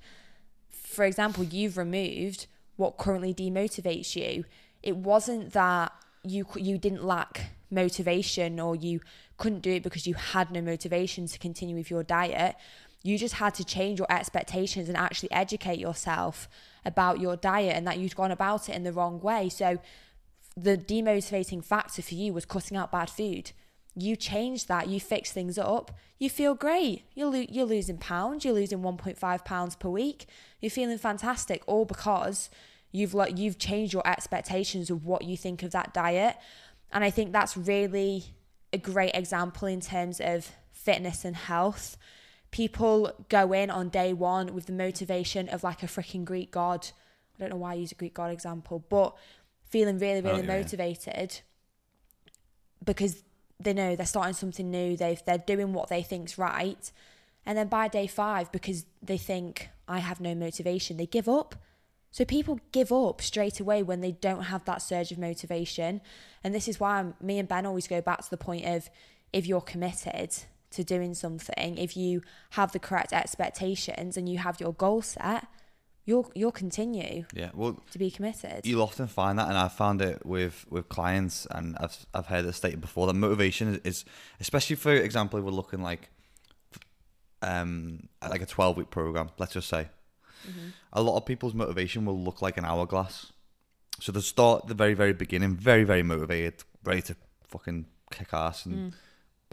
For 0.71 1.05
example, 1.05 1.43
you've 1.43 1.77
removed 1.77 2.47
what 2.77 2.99
currently 2.99 3.35
demotivates 3.35 4.15
you. 4.15 4.45
It 4.83 4.97
wasn't 4.97 5.53
that 5.53 5.93
you 6.23 6.47
you 6.57 6.79
didn't 6.79 7.05
lack 7.05 7.51
motivation 7.71 8.61
or 8.61 8.77
you 8.77 9.01
couldn't 9.37 9.61
do 9.61 9.73
it 9.73 9.83
because 9.83 10.07
you 10.07 10.15
had 10.15 10.51
no 10.51 10.63
motivation 10.63 11.27
to 11.27 11.39
continue 11.39 11.77
with 11.77 11.91
your 11.91 12.03
diet. 12.03 12.57
You 13.03 13.19
just 13.19 13.35
had 13.35 13.55
to 13.57 13.65
change 13.65 13.99
your 13.99 14.11
expectations 14.11 14.89
and 14.89 14.97
actually 14.97 15.31
educate 15.33 15.79
yourself 15.79 16.49
about 16.85 17.21
your 17.21 17.37
diet 17.37 17.77
and 17.77 17.87
that 17.87 17.99
you'd 17.99 18.17
gone 18.17 18.31
about 18.31 18.69
it 18.69 18.75
in 18.75 18.85
the 18.85 18.93
wrong 18.93 19.21
way. 19.21 19.49
So 19.49 19.79
the 20.57 20.79
demotivating 20.79 21.65
factor 21.65 22.01
for 22.01 22.15
you 22.15 22.33
was 22.33 22.45
cutting 22.45 22.77
out 22.77 22.93
bad 22.93 23.11
food. 23.11 23.53
You 23.97 24.17
change 24.17 24.67
that, 24.67 24.89
you 24.89 24.99
fix 24.99 25.31
things 25.33 25.57
up, 25.59 25.93
you 26.19 26.29
feel 26.29 26.55
great. 26.55 27.03
You're, 27.15 27.31
lo- 27.31 27.47
you're 27.49 27.67
losing 27.67 27.99
pounds, 27.99 28.45
you're 28.45 28.55
losing 28.55 28.81
1.5 28.81 29.45
pounds 29.45 29.77
per 29.77 29.89
week. 29.89 30.27
You're 30.61 30.71
feeling 30.71 30.99
fantastic, 30.99 31.63
all 31.67 31.85
because 31.85 32.51
you've 32.91 33.15
like 33.15 33.39
you've 33.39 33.59
changed 33.59 33.93
your 33.93 34.07
expectations 34.07 34.91
of 34.91 35.05
what 35.05 35.23
you 35.25 35.37
think 35.37 35.63
of 35.63 35.71
that 35.73 35.93
diet. 35.95 36.37
And 36.93 37.05
I 37.05 37.11
think 37.11 37.33
that's 37.33 37.57
really 37.57 38.25
a 38.73 38.79
great 38.79 39.15
example 39.15 39.69
in 39.69 39.81
terms 39.81 40.21
of 40.21 40.51
fitness 40.73 41.25
and 41.25 41.37
health. 41.37 41.97
People 42.51 43.13
go 43.29 43.53
in 43.53 43.71
on 43.71 43.89
day 43.89 44.13
one 44.13 44.55
with 44.55 44.67
the 44.67 44.73
motivation 44.73 45.49
of 45.49 45.63
like 45.65 45.83
a 45.83 45.87
freaking 45.87 46.25
Greek 46.25 46.51
god. 46.51 46.89
I 47.37 47.41
don't 47.41 47.51
know 47.51 47.57
why 47.57 47.73
I 47.73 47.75
use 47.75 47.91
a 47.93 47.97
Greek 47.97 48.15
god 48.15 48.31
example, 48.33 48.85
but 48.89 49.17
feeling 49.69 49.99
really, 49.99 50.21
oh, 50.21 50.23
really 50.23 50.39
Oh, 50.49 50.53
yeah. 50.53 50.59
motivated 50.63 51.41
because 52.85 53.23
they 53.61 53.73
know 53.73 53.97
they're 53.97 54.07
starting 54.07 54.35
something 54.35 54.71
new. 54.71 54.97
They've 54.97 55.23
they're 55.25 55.39
doing 55.39 55.73
what 55.73 55.89
they 55.89 56.03
think's 56.03 56.39
right, 56.39 56.91
and 57.47 57.57
then 57.57 57.69
by 57.69 57.89
day 57.89 58.07
five, 58.07 58.51
because 58.53 58.87
they 59.03 59.19
think 59.19 59.69
I 59.87 59.99
have 59.99 60.21
no 60.21 60.35
motivation, 60.35 60.97
they 60.97 61.07
give 61.07 61.29
up. 61.29 61.55
So 62.11 62.25
people 62.25 62.61
give 62.71 62.93
up 62.93 63.21
straight 63.21 63.59
away 63.59 63.83
when 63.83 64.01
they 64.01 64.13
don't 64.13 64.45
have 64.45 64.65
that 64.67 64.83
surge 64.83 65.11
of 65.11 65.19
motivation, 65.19 66.01
and 66.43 66.55
this 66.55 66.69
is 66.69 66.79
why 66.79 66.97
I'm- 66.97 67.15
me 67.21 67.39
and 67.39 67.49
Ben 67.49 67.67
always 67.67 67.89
go 67.89 68.01
back 68.01 68.23
to 68.23 68.31
the 68.31 68.37
point 68.37 68.65
of 68.67 68.89
if 69.33 69.47
you're 69.47 69.61
committed 69.61 70.33
to 70.71 70.85
doing 70.85 71.15
something, 71.15 71.77
if 71.77 71.97
you 71.97 72.23
have 72.51 72.73
the 72.73 72.79
correct 72.79 73.13
expectations 73.13 74.17
and 74.17 74.29
you 74.29 74.39
have 74.39 74.61
your 74.61 74.73
goal 74.73 75.03
set, 75.03 75.47
you'll 76.05 76.31
you'll 76.35 76.53
continue 76.53 77.25
Yeah. 77.35 77.51
Well, 77.55 77.83
to 77.93 77.99
be 77.99 78.11
committed. 78.11 78.67
you'll 78.67 78.83
often 78.83 79.07
find 79.07 79.39
that, 79.39 79.49
and 79.49 79.57
I've 79.57 79.73
found 79.73 80.03
it 80.03 80.25
with 80.25 80.67
with 80.71 80.89
clients, 80.89 81.47
and 81.51 81.77
I've 81.79 82.07
I've 82.15 82.27
heard 82.27 82.45
it 82.45 82.53
stated 82.55 82.81
before. 82.81 83.07
that 83.07 83.15
motivation 83.15 83.81
is, 83.85 84.05
especially 84.41 84.77
for 84.77 84.93
example, 84.93 85.39
if 85.39 85.45
we're 85.45 85.51
looking 85.51 85.83
like, 85.83 86.11
um, 87.43 88.09
at 88.23 88.31
like 88.31 88.43
a 88.43 88.47
twelve 88.47 88.77
week 88.77 88.91
program. 88.91 89.31
Let's 89.39 89.53
just 89.55 89.69
say, 89.69 89.89
a 90.93 91.03
lot 91.03 91.17
of 91.17 91.27
people's 91.27 91.55
motivation 91.55 92.05
will 92.05 92.19
look 92.21 92.43
like 92.43 92.57
an 92.57 92.65
hourglass. 92.65 93.33
So 94.01 94.13
they 94.13 94.21
start 94.21 94.63
at 94.65 94.69
the 94.69 94.75
very 94.75 94.95
very 94.95 95.13
beginning, 95.13 95.57
very 95.57 95.85
very 95.85 96.03
motivated, 96.03 96.65
ready 96.85 97.03
to 97.03 97.17
fucking 97.47 97.87
kick 98.11 98.29
ass 98.33 98.67
and. 98.67 98.95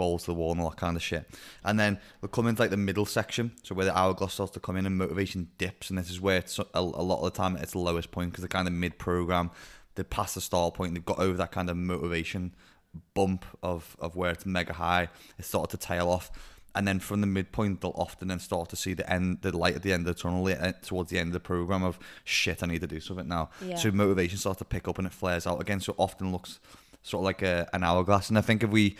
Balls 0.02 0.24
to 0.24 0.32
the 0.32 0.40
wall 0.40 0.52
and 0.52 0.62
all 0.62 0.72
that 0.72 0.78
kind 0.86 0.98
of 0.98 1.04
shit, 1.04 1.26
and 1.64 1.80
then 1.80 2.00
we 2.22 2.28
come 2.28 2.48
into 2.48 2.62
like 2.64 2.72
the 2.72 2.86
middle 2.90 3.06
section, 3.06 3.52
so 3.64 3.76
where 3.76 3.86
the 3.86 3.98
hourglass 3.98 4.34
starts 4.34 4.54
to 4.54 4.60
come 4.60 4.76
in 4.80 4.86
and 4.88 4.98
motivation 4.98 5.50
dips, 5.58 5.90
and 5.90 6.00
this 6.00 6.10
is 6.10 6.20
where 6.20 6.40
it's 6.44 6.58
a, 6.60 6.66
a 6.74 7.04
lot 7.12 7.20
of 7.20 7.26
the 7.26 7.38
time 7.42 7.56
it's 7.58 7.74
the 7.74 7.80
lowest 7.90 8.10
point 8.12 8.32
because 8.32 8.42
they're 8.42 8.58
kind 8.60 8.68
of 8.68 8.74
mid 8.74 8.98
program, 8.98 9.52
they're 9.94 10.04
past 10.04 10.36
the 10.36 10.42
stall 10.42 10.72
point, 10.72 10.94
they've 10.94 11.06
got 11.14 11.20
over 11.20 11.38
that 11.38 11.52
kind 11.52 11.70
of 11.70 11.78
motivation 11.78 12.56
bump 13.14 13.46
of 13.62 13.96
of 14.00 14.16
where 14.16 14.32
it's 14.32 14.46
mega 14.46 14.74
high, 14.74 15.08
it's 15.38 15.48
started 15.48 15.78
to 15.78 15.88
tail 15.88 16.10
off, 16.10 16.32
and 16.74 16.88
then 16.88 17.00
from 17.00 17.22
the 17.22 17.28
midpoint 17.28 17.82
they'll 17.82 17.92
often 17.96 18.28
then 18.30 18.40
start 18.40 18.70
to 18.70 18.76
see 18.76 18.94
the 18.94 19.08
end, 19.12 19.40
the 19.42 19.56
light 19.56 19.76
at 19.76 19.84
the 19.84 19.94
end 19.94 20.08
of 20.08 20.16
the 20.16 20.22
tunnel 20.22 20.46
uh, 20.48 20.72
towards 20.82 21.10
the 21.10 21.20
end 21.20 21.30
of 21.30 21.34
the 21.34 21.40
program 21.40 21.84
of 21.84 22.00
shit, 22.24 22.64
I 22.64 22.68
need 22.68 22.82
to 22.82 22.88
do 22.88 23.00
something 23.00 23.28
now. 23.28 23.50
Yeah. 23.64 23.76
So 23.76 23.92
motivation 23.92 24.38
starts 24.38 24.60
to 24.60 24.66
pick 24.66 24.88
up 24.88 24.98
and 24.98 25.08
it 25.08 25.14
flares 25.14 25.46
out 25.46 25.62
again. 25.62 25.80
So 25.80 25.94
it 25.94 26.00
often 26.00 26.32
looks 26.32 26.60
sort 27.04 27.22
of 27.22 27.26
like 27.26 27.42
a, 27.42 27.68
an 27.74 27.84
hourglass, 27.84 28.30
and 28.30 28.38
I 28.38 28.42
think 28.42 28.64
if 28.64 28.70
we 28.70 28.96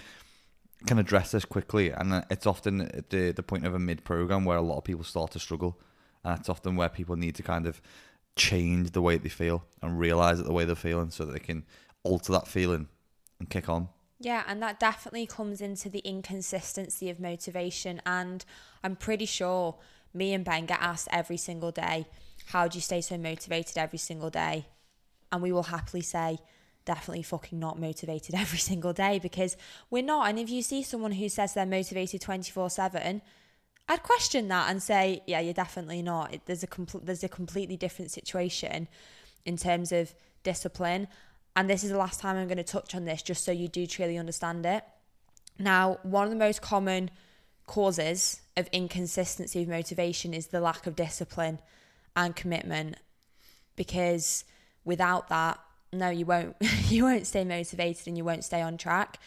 can 0.86 1.00
address 1.00 1.32
this 1.32 1.46
quickly, 1.46 1.92
and 1.92 2.26
it's 2.30 2.46
often 2.46 2.90
the 3.10 3.32
the 3.32 3.44
point 3.44 3.66
of 3.66 3.74
a 3.74 3.80
mid 3.80 4.04
program 4.04 4.46
where 4.46 4.58
a 4.58 4.62
lot 4.62 4.78
of 4.78 4.84
people 4.84 5.04
start 5.04 5.32
to 5.32 5.40
struggle, 5.40 5.80
and 6.24 6.38
that's 6.38 6.50
often 6.50 6.76
where 6.76 6.90
people 6.90 7.16
need 7.16 7.36
to 7.36 7.44
kind 7.44 7.68
of 7.68 7.82
change 8.36 8.92
the 8.92 9.02
way 9.02 9.18
they 9.18 9.30
feel 9.30 9.64
and 9.82 10.00
realize 10.00 10.38
that 10.38 10.46
the 10.46 10.54
way 10.54 10.66
they're 10.66 10.76
feeling, 10.76 11.10
so 11.10 11.26
that 11.26 11.34
they 11.34 11.40
can 11.40 11.64
alter 12.04 12.32
that 12.32 12.48
feeling 12.48 12.88
and 13.40 13.50
kick 13.50 13.70
on. 13.70 13.90
Yeah, 14.20 14.44
and 14.48 14.62
that 14.62 14.80
definitely 14.80 15.26
comes 15.26 15.62
into 15.62 15.90
the 15.90 16.00
inconsistency 16.00 17.10
of 17.10 17.20
motivation. 17.20 18.02
And 18.06 18.46
I'm 18.84 18.96
pretty 18.96 19.26
sure 19.26 19.78
me 20.14 20.34
and 20.34 20.46
Ben 20.46 20.68
get 20.68 20.80
asked 20.80 21.08
every 21.12 21.38
single 21.38 21.72
day, 21.72 22.06
How 22.48 22.68
do 22.68 22.78
you 22.78 22.82
stay 22.82 23.02
so 23.02 23.18
motivated 23.18 23.78
every 23.78 23.98
single 23.98 24.30
day? 24.30 24.68
And 25.32 25.42
we 25.42 25.52
will 25.52 25.64
happily 25.64 26.02
say, 26.04 26.38
Definitely 26.86 27.24
fucking 27.24 27.60
not 27.60 27.80
motivated 27.80 28.36
every 28.38 28.60
single 28.60 28.94
day 28.94 29.20
because 29.20 29.58
we're 29.90 30.04
not. 30.04 30.30
And 30.30 30.40
if 30.40 30.50
you 30.50 30.62
see 30.62 30.84
someone 30.84 31.14
who 31.14 31.30
says 31.30 31.54
they're 31.54 31.66
motivated 31.66 32.22
24 32.22 32.70
7, 32.70 33.22
I'd 33.88 34.04
question 34.04 34.48
that 34.48 34.70
and 34.70 34.82
say, 34.82 35.22
yeah, 35.28 35.40
you're 35.40 35.54
definitely 35.54 36.02
not. 36.02 36.34
It, 36.34 36.42
there's 36.46 36.64
a 36.64 36.68
there's 37.04 37.24
a 37.24 37.30
completely 37.30 37.78
different 37.78 38.12
situation 38.12 38.88
in 39.46 39.58
terms 39.58 39.92
of 39.92 40.14
discipline. 40.44 41.08
And 41.56 41.70
this 41.70 41.84
is 41.84 41.92
the 41.92 41.98
last 41.98 42.20
time 42.20 42.38
I'm 42.38 42.48
going 42.48 42.58
to 42.58 42.64
touch 42.64 42.96
on 42.96 43.06
this, 43.06 43.22
just 43.22 43.44
so 43.44 43.52
you 43.52 43.68
do 43.68 43.86
truly 43.86 44.18
understand 44.18 44.66
it. 44.66 44.84
Now, 45.60 46.00
one 46.04 46.24
of 46.24 46.30
the 46.30 46.38
most 46.38 46.62
common 46.62 47.10
causes 47.68 48.42
of 48.58 48.68
inconsistency 48.72 49.62
of 49.62 49.68
motivation 49.68 50.34
is 50.34 50.48
the 50.48 50.62
lack 50.62 50.88
of 50.88 50.96
discipline 50.96 51.60
and 52.16 52.36
commitment, 52.36 52.96
because 53.76 54.46
without 54.86 55.30
that, 55.30 55.60
no, 55.94 56.10
you 56.10 56.26
won't 56.26 56.56
you 56.90 57.04
won't 57.04 57.28
stay 57.28 57.44
motivated 57.44 58.08
and 58.08 58.18
you 58.18 58.24
won't 58.24 58.44
stay 58.44 58.62
on 58.62 58.78
track. 58.78 59.20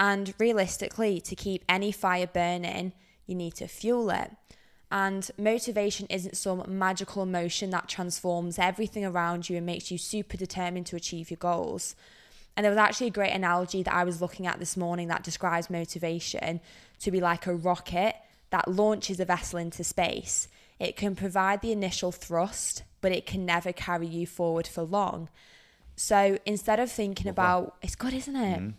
And 0.00 0.34
realistically, 0.38 1.20
to 1.20 1.36
keep 1.36 1.64
any 1.68 1.92
fire 1.92 2.26
burning, 2.26 2.92
you 3.26 3.34
need 3.34 3.54
to 3.56 3.68
fuel 3.68 4.10
it. 4.10 4.32
And 4.90 5.30
motivation 5.38 6.06
isn't 6.10 6.36
some 6.36 6.64
magical 6.66 7.22
emotion 7.22 7.70
that 7.70 7.88
transforms 7.88 8.58
everything 8.58 9.06
around 9.06 9.48
you 9.48 9.56
and 9.56 9.64
makes 9.64 9.90
you 9.90 9.96
super 9.96 10.36
determined 10.36 10.86
to 10.86 10.96
achieve 10.96 11.30
your 11.30 11.38
goals. 11.38 11.94
And 12.56 12.64
there 12.64 12.70
was 12.70 12.78
actually 12.78 13.06
a 13.06 13.10
great 13.10 13.32
analogy 13.32 13.82
that 13.82 13.94
I 13.94 14.04
was 14.04 14.20
looking 14.20 14.46
at 14.46 14.58
this 14.58 14.76
morning 14.76 15.08
that 15.08 15.22
describes 15.22 15.70
motivation 15.70 16.60
to 17.00 17.10
be 17.10 17.20
like 17.20 17.46
a 17.46 17.54
rocket 17.54 18.16
that 18.50 18.68
launches 18.68 19.18
a 19.18 19.24
vessel 19.24 19.58
into 19.58 19.82
space. 19.82 20.48
It 20.78 20.96
can 20.96 21.16
provide 21.16 21.62
the 21.62 21.72
initial 21.72 22.12
thrust, 22.12 22.82
but 23.00 23.12
it 23.12 23.24
can 23.24 23.46
never 23.46 23.72
carry 23.72 24.06
you 24.06 24.26
forward 24.26 24.66
for 24.66 24.82
long. 24.82 25.30
So 25.96 26.38
instead 26.46 26.80
of 26.80 26.90
thinking 26.90 27.28
about, 27.28 27.76
it's 27.82 27.94
good, 27.94 28.14
isn't 28.14 28.36
it? 28.36 28.58
Mm-hmm. 28.58 28.70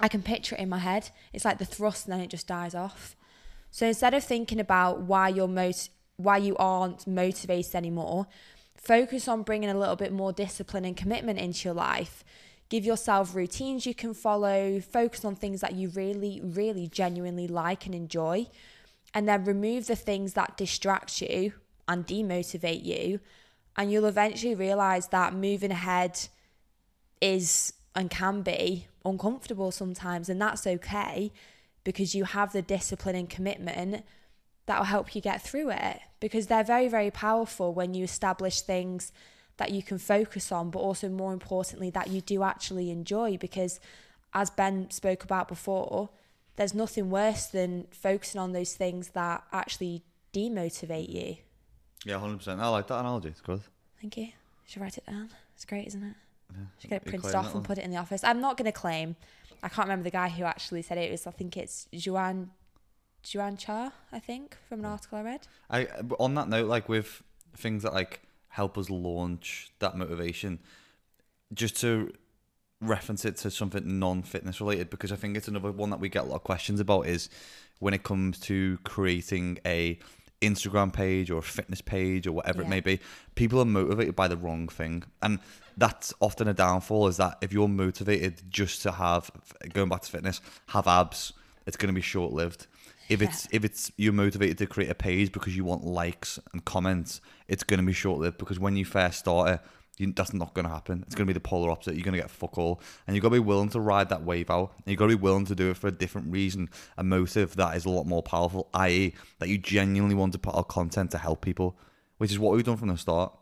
I 0.00 0.08
can 0.08 0.22
picture 0.22 0.54
it 0.54 0.60
in 0.60 0.68
my 0.68 0.78
head. 0.78 1.10
It's 1.32 1.44
like 1.44 1.58
the 1.58 1.64
thrust 1.64 2.06
and 2.06 2.12
then 2.12 2.20
it 2.20 2.30
just 2.30 2.46
dies 2.46 2.74
off. 2.74 3.16
So 3.70 3.86
instead 3.86 4.14
of 4.14 4.24
thinking 4.24 4.60
about 4.60 5.02
why 5.02 5.28
you're 5.28 5.48
most 5.48 5.90
why 6.16 6.36
you 6.36 6.56
aren't 6.56 7.06
motivated 7.06 7.76
anymore, 7.76 8.26
focus 8.76 9.28
on 9.28 9.44
bringing 9.44 9.70
a 9.70 9.78
little 9.78 9.94
bit 9.94 10.12
more 10.12 10.32
discipline 10.32 10.84
and 10.84 10.96
commitment 10.96 11.38
into 11.38 11.68
your 11.68 11.74
life. 11.74 12.24
Give 12.68 12.84
yourself 12.84 13.36
routines 13.36 13.86
you 13.86 13.94
can 13.94 14.14
follow, 14.14 14.80
focus 14.80 15.24
on 15.24 15.36
things 15.36 15.60
that 15.60 15.74
you 15.74 15.90
really 15.90 16.40
really 16.42 16.88
genuinely 16.88 17.46
like 17.46 17.86
and 17.86 17.94
enjoy, 17.94 18.48
and 19.14 19.28
then 19.28 19.44
remove 19.44 19.86
the 19.86 19.96
things 19.96 20.34
that 20.34 20.56
distract 20.56 21.20
you 21.22 21.52
and 21.86 22.06
demotivate 22.06 22.84
you, 22.84 23.20
and 23.76 23.92
you'll 23.92 24.06
eventually 24.06 24.54
realize 24.54 25.08
that 25.08 25.34
moving 25.34 25.70
ahead 25.70 26.28
is 27.20 27.72
and 27.94 28.10
can 28.10 28.42
be 28.42 28.86
uncomfortable 29.04 29.70
sometimes, 29.70 30.28
and 30.28 30.40
that's 30.40 30.66
okay 30.66 31.32
because 31.84 32.14
you 32.14 32.24
have 32.24 32.52
the 32.52 32.62
discipline 32.62 33.16
and 33.16 33.30
commitment 33.30 34.04
that 34.66 34.78
will 34.78 34.84
help 34.84 35.14
you 35.14 35.20
get 35.20 35.40
through 35.40 35.70
it 35.70 36.00
because 36.20 36.46
they're 36.46 36.64
very, 36.64 36.88
very 36.88 37.10
powerful 37.10 37.72
when 37.72 37.94
you 37.94 38.04
establish 38.04 38.60
things 38.60 39.12
that 39.56 39.70
you 39.70 39.82
can 39.82 39.98
focus 39.98 40.52
on, 40.52 40.70
but 40.70 40.80
also 40.80 41.08
more 41.08 41.32
importantly, 41.32 41.90
that 41.90 42.08
you 42.08 42.20
do 42.20 42.42
actually 42.42 42.90
enjoy. 42.90 43.36
Because 43.36 43.80
as 44.34 44.50
Ben 44.50 44.90
spoke 44.90 45.24
about 45.24 45.48
before, 45.48 46.10
there's 46.56 46.74
nothing 46.74 47.10
worse 47.10 47.46
than 47.46 47.86
focusing 47.90 48.40
on 48.40 48.52
those 48.52 48.74
things 48.74 49.10
that 49.10 49.42
actually 49.52 50.02
demotivate 50.32 51.08
you. 51.08 51.36
Yeah, 52.04 52.18
hundred 52.18 52.38
percent. 52.38 52.60
I 52.60 52.68
like 52.68 52.86
that 52.88 53.00
analogy. 53.00 53.28
It's 53.30 53.40
good. 53.40 53.62
Thank 54.00 54.16
you. 54.16 54.28
Should 54.66 54.82
write 54.82 54.98
it 54.98 55.06
down. 55.06 55.30
It's 55.54 55.64
great, 55.64 55.86
isn't 55.88 56.04
it? 56.04 56.14
Yeah. 56.50 56.64
Should 56.80 56.90
get 56.90 57.02
it 57.02 57.08
printed 57.08 57.34
off 57.34 57.54
and 57.54 57.64
put 57.64 57.78
it 57.78 57.84
in 57.84 57.90
the 57.90 57.96
office. 57.96 58.24
I'm 58.24 58.40
not 58.40 58.56
going 58.56 58.66
to 58.66 58.72
claim. 58.72 59.16
I 59.62 59.68
can't 59.68 59.86
remember 59.86 60.04
the 60.04 60.10
guy 60.10 60.28
who 60.28 60.44
actually 60.44 60.82
said 60.82 60.98
it. 60.98 61.02
It 61.02 61.10
was 61.10 61.26
I 61.26 61.30
think 61.30 61.56
it's 61.56 61.88
Juan 62.06 62.50
Juan 63.34 63.56
Cha, 63.56 63.92
I 64.12 64.18
think, 64.18 64.56
from 64.68 64.80
an 64.80 64.86
article 64.86 65.18
I 65.18 65.22
read. 65.22 65.46
I 65.70 65.88
on 66.18 66.34
that 66.34 66.48
note, 66.48 66.68
like 66.68 66.88
with 66.88 67.22
things 67.56 67.82
that 67.82 67.92
like 67.92 68.20
help 68.48 68.78
us 68.78 68.88
launch 68.88 69.70
that 69.80 69.96
motivation, 69.96 70.60
just 71.52 71.76
to 71.80 72.12
reference 72.80 73.24
it 73.24 73.36
to 73.36 73.50
something 73.50 73.98
non-fitness 73.98 74.60
related 74.60 74.88
because 74.88 75.10
I 75.10 75.16
think 75.16 75.36
it's 75.36 75.48
another 75.48 75.72
one 75.72 75.90
that 75.90 75.98
we 75.98 76.08
get 76.08 76.22
a 76.22 76.26
lot 76.26 76.36
of 76.36 76.44
questions 76.44 76.78
about 76.78 77.06
is 77.06 77.28
when 77.80 77.92
it 77.92 78.04
comes 78.04 78.38
to 78.40 78.78
creating 78.84 79.58
a 79.66 79.98
Instagram 80.40 80.92
page 80.92 81.30
or 81.30 81.38
a 81.38 81.42
fitness 81.42 81.80
page 81.80 82.26
or 82.26 82.32
whatever 82.32 82.62
it 82.62 82.68
may 82.68 82.80
be, 82.80 83.00
people 83.34 83.60
are 83.60 83.64
motivated 83.64 84.14
by 84.14 84.28
the 84.28 84.36
wrong 84.36 84.68
thing. 84.68 85.02
And 85.20 85.40
that's 85.78 86.12
often 86.20 86.48
a 86.48 86.54
downfall 86.54 87.08
is 87.08 87.16
that 87.18 87.38
if 87.40 87.52
you're 87.52 87.68
motivated 87.68 88.42
just 88.50 88.82
to 88.82 88.92
have 88.92 89.30
going 89.72 89.88
back 89.88 90.02
to 90.02 90.10
fitness, 90.10 90.40
have 90.68 90.86
abs, 90.86 91.32
it's 91.66 91.76
going 91.76 91.88
to 91.88 91.94
be 91.94 92.02
short 92.02 92.32
lived. 92.32 92.66
If 93.08 93.22
it's 93.22 93.48
if 93.52 93.64
it's 93.64 93.90
you're 93.96 94.12
motivated 94.12 94.58
to 94.58 94.66
create 94.66 94.90
a 94.90 94.94
page 94.94 95.32
because 95.32 95.56
you 95.56 95.64
want 95.64 95.84
likes 95.84 96.38
and 96.52 96.62
comments, 96.64 97.22
it's 97.46 97.64
going 97.64 97.80
to 97.80 97.86
be 97.86 97.94
short 97.94 98.20
lived 98.20 98.36
because 98.36 98.58
when 98.58 98.76
you 98.76 98.84
first 98.84 99.20
start 99.20 99.48
it, 99.50 99.60
you, 99.98 100.12
that's 100.12 100.34
not 100.34 100.52
going 100.54 100.66
to 100.66 100.70
happen. 100.70 101.04
It's 101.06 101.14
going 101.14 101.26
to 101.26 101.32
be 101.32 101.34
the 101.34 101.40
polar 101.40 101.70
opposite. 101.70 101.94
You're 101.94 102.04
going 102.04 102.14
to 102.14 102.20
get 102.20 102.30
fuck 102.30 102.58
all, 102.58 102.80
and 103.06 103.16
you've 103.16 103.22
got 103.22 103.30
to 103.30 103.34
be 103.34 103.38
willing 103.38 103.70
to 103.70 103.80
ride 103.80 104.10
that 104.10 104.24
wave 104.24 104.50
out. 104.50 104.74
And 104.76 104.86
you've 104.86 104.98
got 104.98 105.06
to 105.06 105.16
be 105.16 105.22
willing 105.22 105.46
to 105.46 105.54
do 105.54 105.70
it 105.70 105.76
for 105.76 105.88
a 105.88 105.92
different 105.92 106.30
reason, 106.30 106.68
a 106.96 107.04
motive 107.04 107.56
that 107.56 107.76
is 107.76 107.84
a 107.84 107.90
lot 107.90 108.04
more 108.04 108.22
powerful, 108.22 108.68
i.e., 108.74 109.14
that 109.38 109.48
you 109.48 109.58
genuinely 109.58 110.14
want 110.14 110.32
to 110.34 110.38
put 110.38 110.54
out 110.54 110.68
content 110.68 111.10
to 111.12 111.18
help 111.18 111.40
people, 111.40 111.78
which 112.18 112.30
is 112.30 112.38
what 112.38 112.54
we've 112.54 112.64
done 112.64 112.76
from 112.76 112.88
the 112.88 112.96
start. 112.96 113.32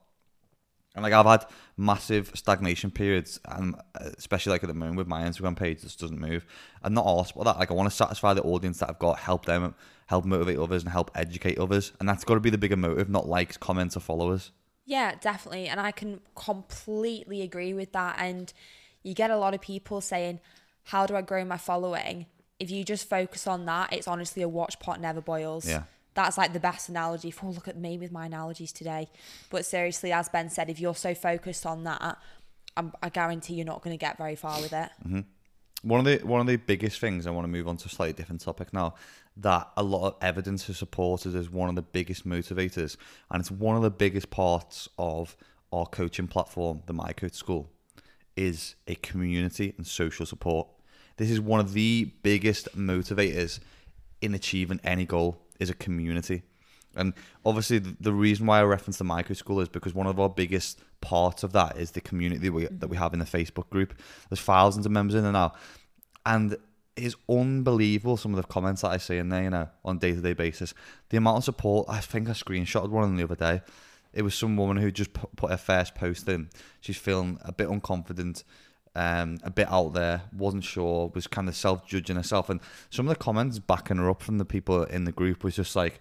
And 0.97 1.03
like 1.03 1.13
I've 1.13 1.27
had 1.27 1.45
massive 1.77 2.33
stagnation 2.35 2.91
periods, 2.91 3.39
and 3.47 3.75
uh, 3.95 4.11
especially 4.17 4.53
like 4.53 4.65
at 4.65 4.69
the 4.69 4.75
moment 4.75 4.97
with 4.97 5.07
my 5.07 5.23
Instagram 5.23 5.55
page, 5.55 5.83
just 5.83 6.01
doesn't 6.01 6.19
move. 6.19 6.47
And 6.83 6.95
not 6.95 7.05
all 7.05 7.21
about 7.21 7.45
that. 7.45 7.59
Like 7.59 7.71
I 7.71 7.75
want 7.75 7.91
to 7.91 7.95
satisfy 7.95 8.33
the 8.33 8.43
audience 8.43 8.79
that 8.79 8.89
I've 8.89 8.99
got, 8.99 9.19
help 9.19 9.45
them, 9.45 9.75
help 10.07 10.25
motivate 10.25 10.59
others, 10.59 10.83
and 10.83 10.91
help 10.91 11.11
educate 11.15 11.59
others. 11.59 11.93
And 12.01 12.09
that's 12.09 12.25
got 12.25 12.35
to 12.35 12.41
be 12.41 12.51
the 12.51 12.59
bigger 12.59 12.77
motive, 12.77 13.11
not 13.11 13.29
likes, 13.29 13.59
comments, 13.59 13.97
or 13.97 14.01
followers. 14.01 14.53
Yeah, 14.87 15.17
definitely. 15.21 15.69
And 15.69 15.79
I 15.79 15.91
can 15.91 16.21
completely 16.35 17.43
agree 17.43 17.75
with 17.75 17.93
that. 17.93 18.17
And 18.19 18.53
you 19.03 19.13
get 19.13 19.31
a 19.31 19.37
lot 19.37 19.53
of 19.53 19.61
people 19.61 20.01
saying, 20.01 20.41
How 20.85 21.07
do 21.07 21.15
I 21.15 21.21
grow 21.21 21.45
my 21.45 21.59
following? 21.59 22.27
If 22.59 22.71
you 22.71 22.85
just 22.85 23.07
focus 23.09 23.47
on 23.47 23.67
that, 23.67 23.93
it's 23.93 24.09
honestly 24.09 24.43
a 24.43 24.49
watch 24.49 24.81
pot 24.81 24.99
never 24.99 25.21
boils. 25.21 25.69
Yeah. 25.69 25.83
That's 26.17 26.39
like 26.39 26.55
the 26.55 26.61
best 26.61 26.89
analogy 26.89 27.31
for 27.31 27.51
look 27.51 27.69
at 27.69 27.77
me 27.77 27.99
with 27.99 28.11
my 28.11 28.25
analogies 28.25 28.73
today. 28.73 29.11
But 29.51 29.67
seriously, 29.67 30.13
as 30.13 30.31
Ben 30.31 30.49
said, 30.49 30.71
if 30.71 30.81
you're 30.81 30.95
so 30.95 31.15
focused 31.15 31.67
on 31.67 31.85
that, 31.85 32.19
I'm, 32.75 32.93
I 33.03 33.11
guarantee 33.11 33.55
you're 33.55 33.67
not 33.67 33.83
going 33.83 33.97
to 33.97 34.01
get 34.01 34.17
very 34.17 34.35
far 34.35 34.59
with 34.63 34.73
it. 34.73 34.89
Mm-hmm. 35.07 35.21
One 35.83 36.01
of 36.01 36.07
the 36.07 36.27
one 36.27 36.41
of 36.41 36.47
the 36.47 36.57
biggest 36.57 37.01
things 37.01 37.27
I 37.27 37.31
want 37.31 37.45
to 37.45 37.53
move 37.53 37.69
on 37.69 37.77
to 37.77 37.87
a 37.87 37.91
slightly 37.91 38.15
different 38.15 38.41
topic 38.41 38.73
now 38.73 38.95
that 39.37 39.71
a 39.77 39.83
lot 39.83 40.07
of 40.07 40.17
evidence 40.23 40.67
has 40.69 40.79
supported 40.79 41.37
as 41.37 41.51
one 41.51 41.69
of 41.69 41.75
the 41.75 41.83
biggest 41.83 42.27
motivators, 42.27 42.97
and 43.31 43.41
it's 43.41 43.51
one 43.51 43.77
of 43.77 43.83
the 43.83 43.91
biggest 43.91 44.31
parts 44.31 44.89
of 44.99 45.37
our 45.71 45.85
coaching 45.85 46.29
platform, 46.29 46.83
the 46.87 46.95
My 46.95 47.13
Coach 47.13 47.35
School, 47.35 47.71
is 48.37 48.75
a 48.87 48.95
community 48.95 49.75
and 49.77 49.87
social 49.87 50.25
support. 50.25 50.67
This 51.19 51.31
is 51.31 51.43
one 51.43 51.61
of 51.61 51.75
the 51.75 52.11
biggest 52.23 52.75
motivators 52.75 53.61
in 54.23 54.33
achieving 54.33 54.81
any 54.83 55.05
goal 55.05 55.43
is 55.59 55.71
a 55.71 55.75
community. 55.75 56.43
And 56.97 57.13
obviously, 57.45 57.79
the 57.79 58.13
reason 58.13 58.47
why 58.47 58.61
I 58.61 58.65
reference 58.65 58.97
the 58.97 59.05
My 59.05 59.23
Coach 59.23 59.37
School 59.37 59.61
is 59.61 59.69
because 59.69 59.95
one 59.95 60.07
of 60.07 60.19
our 60.19 60.31
biggest 60.31 60.81
parts 61.03 61.43
of 61.43 61.53
that 61.53 61.77
is 61.77 61.91
the 61.91 62.01
community 62.01 62.49
we, 62.49 62.67
that 62.67 62.89
we 62.89 62.97
have 62.97 63.13
in 63.13 63.19
the 63.19 63.27
Facebook 63.27 63.69
group. 63.69 63.95
There's 64.31 64.41
thousands 64.41 64.87
of 64.87 64.93
members 64.93 65.15
in 65.15 65.23
there 65.23 65.33
now, 65.33 65.53
and 66.25 66.57
it's 66.97 67.15
unbelievable 67.29 68.17
some 68.17 68.33
of 68.33 68.39
the 68.39 68.49
comments 68.49 68.81
that 68.81 68.89
I 68.89 68.97
see 68.97 69.19
in 69.19 69.29
there. 69.29 69.43
You 69.43 69.51
know, 69.51 69.69
on 69.85 69.99
day 69.99 70.13
to 70.13 70.21
day 70.21 70.33
basis, 70.33 70.73
the 71.11 71.19
amount 71.19 71.39
of 71.39 71.45
support. 71.45 71.87
I 71.89 72.01
think 72.01 72.29
I 72.29 72.33
screenshotted 72.33 72.89
one 72.89 73.17
the 73.17 73.25
other 73.25 73.37
day. 73.37 73.61
It 74.15 74.23
was 74.23 74.35
some 74.35 74.57
woman 74.57 74.79
who 74.79 74.91
just 74.91 75.13
put 75.13 75.51
her 75.51 75.59
first 75.59 75.95
post 75.95 76.27
in. 76.27 76.49
She's 76.81 76.97
feeling 76.97 77.39
a 77.45 77.53
bit 77.53 77.69
unconfident, 77.69 78.45
um, 78.97 79.39
a 79.45 79.51
bit 79.51 79.71
out 79.71 79.93
there, 79.93 80.23
wasn't 80.33 80.65
sure, 80.65 81.13
was 81.15 81.27
kind 81.27 81.49
of 81.49 81.55
self 81.55 81.87
judging 81.87 82.17
herself, 82.17 82.49
and 82.49 82.61
some 82.89 83.07
of 83.07 83.17
the 83.17 83.23
comments 83.23 83.59
backing 83.59 83.99
her 83.99 84.09
up 84.09 84.23
from 84.23 84.39
the 84.39 84.45
people 84.47 84.85
in 84.85 85.05
the 85.05 85.13
group 85.13 85.45
was 85.45 85.55
just 85.55 85.77
like 85.77 86.01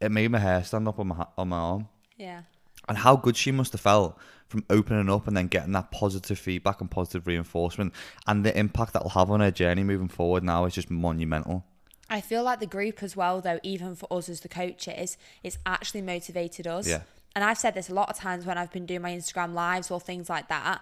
it 0.00 0.10
made 0.10 0.30
my 0.30 0.38
hair 0.38 0.64
stand 0.64 0.88
up 0.88 0.98
on 0.98 1.08
my 1.08 1.26
on 1.36 1.50
my 1.50 1.56
arm. 1.56 1.88
Yeah. 2.16 2.42
And 2.88 2.96
how 2.96 3.16
good 3.16 3.36
she 3.36 3.52
must 3.52 3.72
have 3.72 3.82
felt 3.82 4.18
from 4.46 4.64
opening 4.70 5.10
up 5.10 5.28
and 5.28 5.36
then 5.36 5.48
getting 5.48 5.72
that 5.72 5.90
positive 5.90 6.38
feedback 6.38 6.80
and 6.80 6.90
positive 6.90 7.26
reinforcement, 7.26 7.92
and 8.26 8.42
the 8.42 8.58
impact 8.58 8.94
that 8.94 9.02
will 9.02 9.10
have 9.10 9.30
on 9.30 9.40
her 9.40 9.50
journey 9.50 9.84
moving 9.84 10.08
forward 10.08 10.42
now 10.42 10.64
is 10.64 10.74
just 10.74 10.90
monumental. 10.90 11.66
I 12.08 12.22
feel 12.22 12.42
like 12.42 12.58
the 12.58 12.66
group 12.66 13.02
as 13.02 13.14
well, 13.14 13.42
though, 13.42 13.60
even 13.62 13.94
for 13.94 14.10
us 14.10 14.30
as 14.30 14.40
the 14.40 14.48
coaches, 14.48 15.18
it's 15.42 15.58
actually 15.66 16.00
motivated 16.00 16.66
us. 16.66 16.88
Yeah. 16.88 17.02
And 17.36 17.44
I've 17.44 17.58
said 17.58 17.74
this 17.74 17.90
a 17.90 17.94
lot 17.94 18.08
of 18.08 18.16
times 18.16 18.46
when 18.46 18.56
I've 18.56 18.72
been 18.72 18.86
doing 18.86 19.02
my 19.02 19.12
Instagram 19.12 19.52
lives 19.52 19.90
or 19.90 20.00
things 20.00 20.30
like 20.30 20.48
that. 20.48 20.80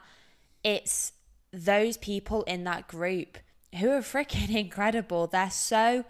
It's 0.67 1.13
those 1.53 1.97
people 1.97 2.43
in 2.43 2.65
that 2.65 2.89
group 2.89 3.39
who 3.79 3.91
are 3.91 4.01
freaking 4.01 4.55
incredible. 4.57 5.29
They're 5.29 5.51
so 5.51 6.05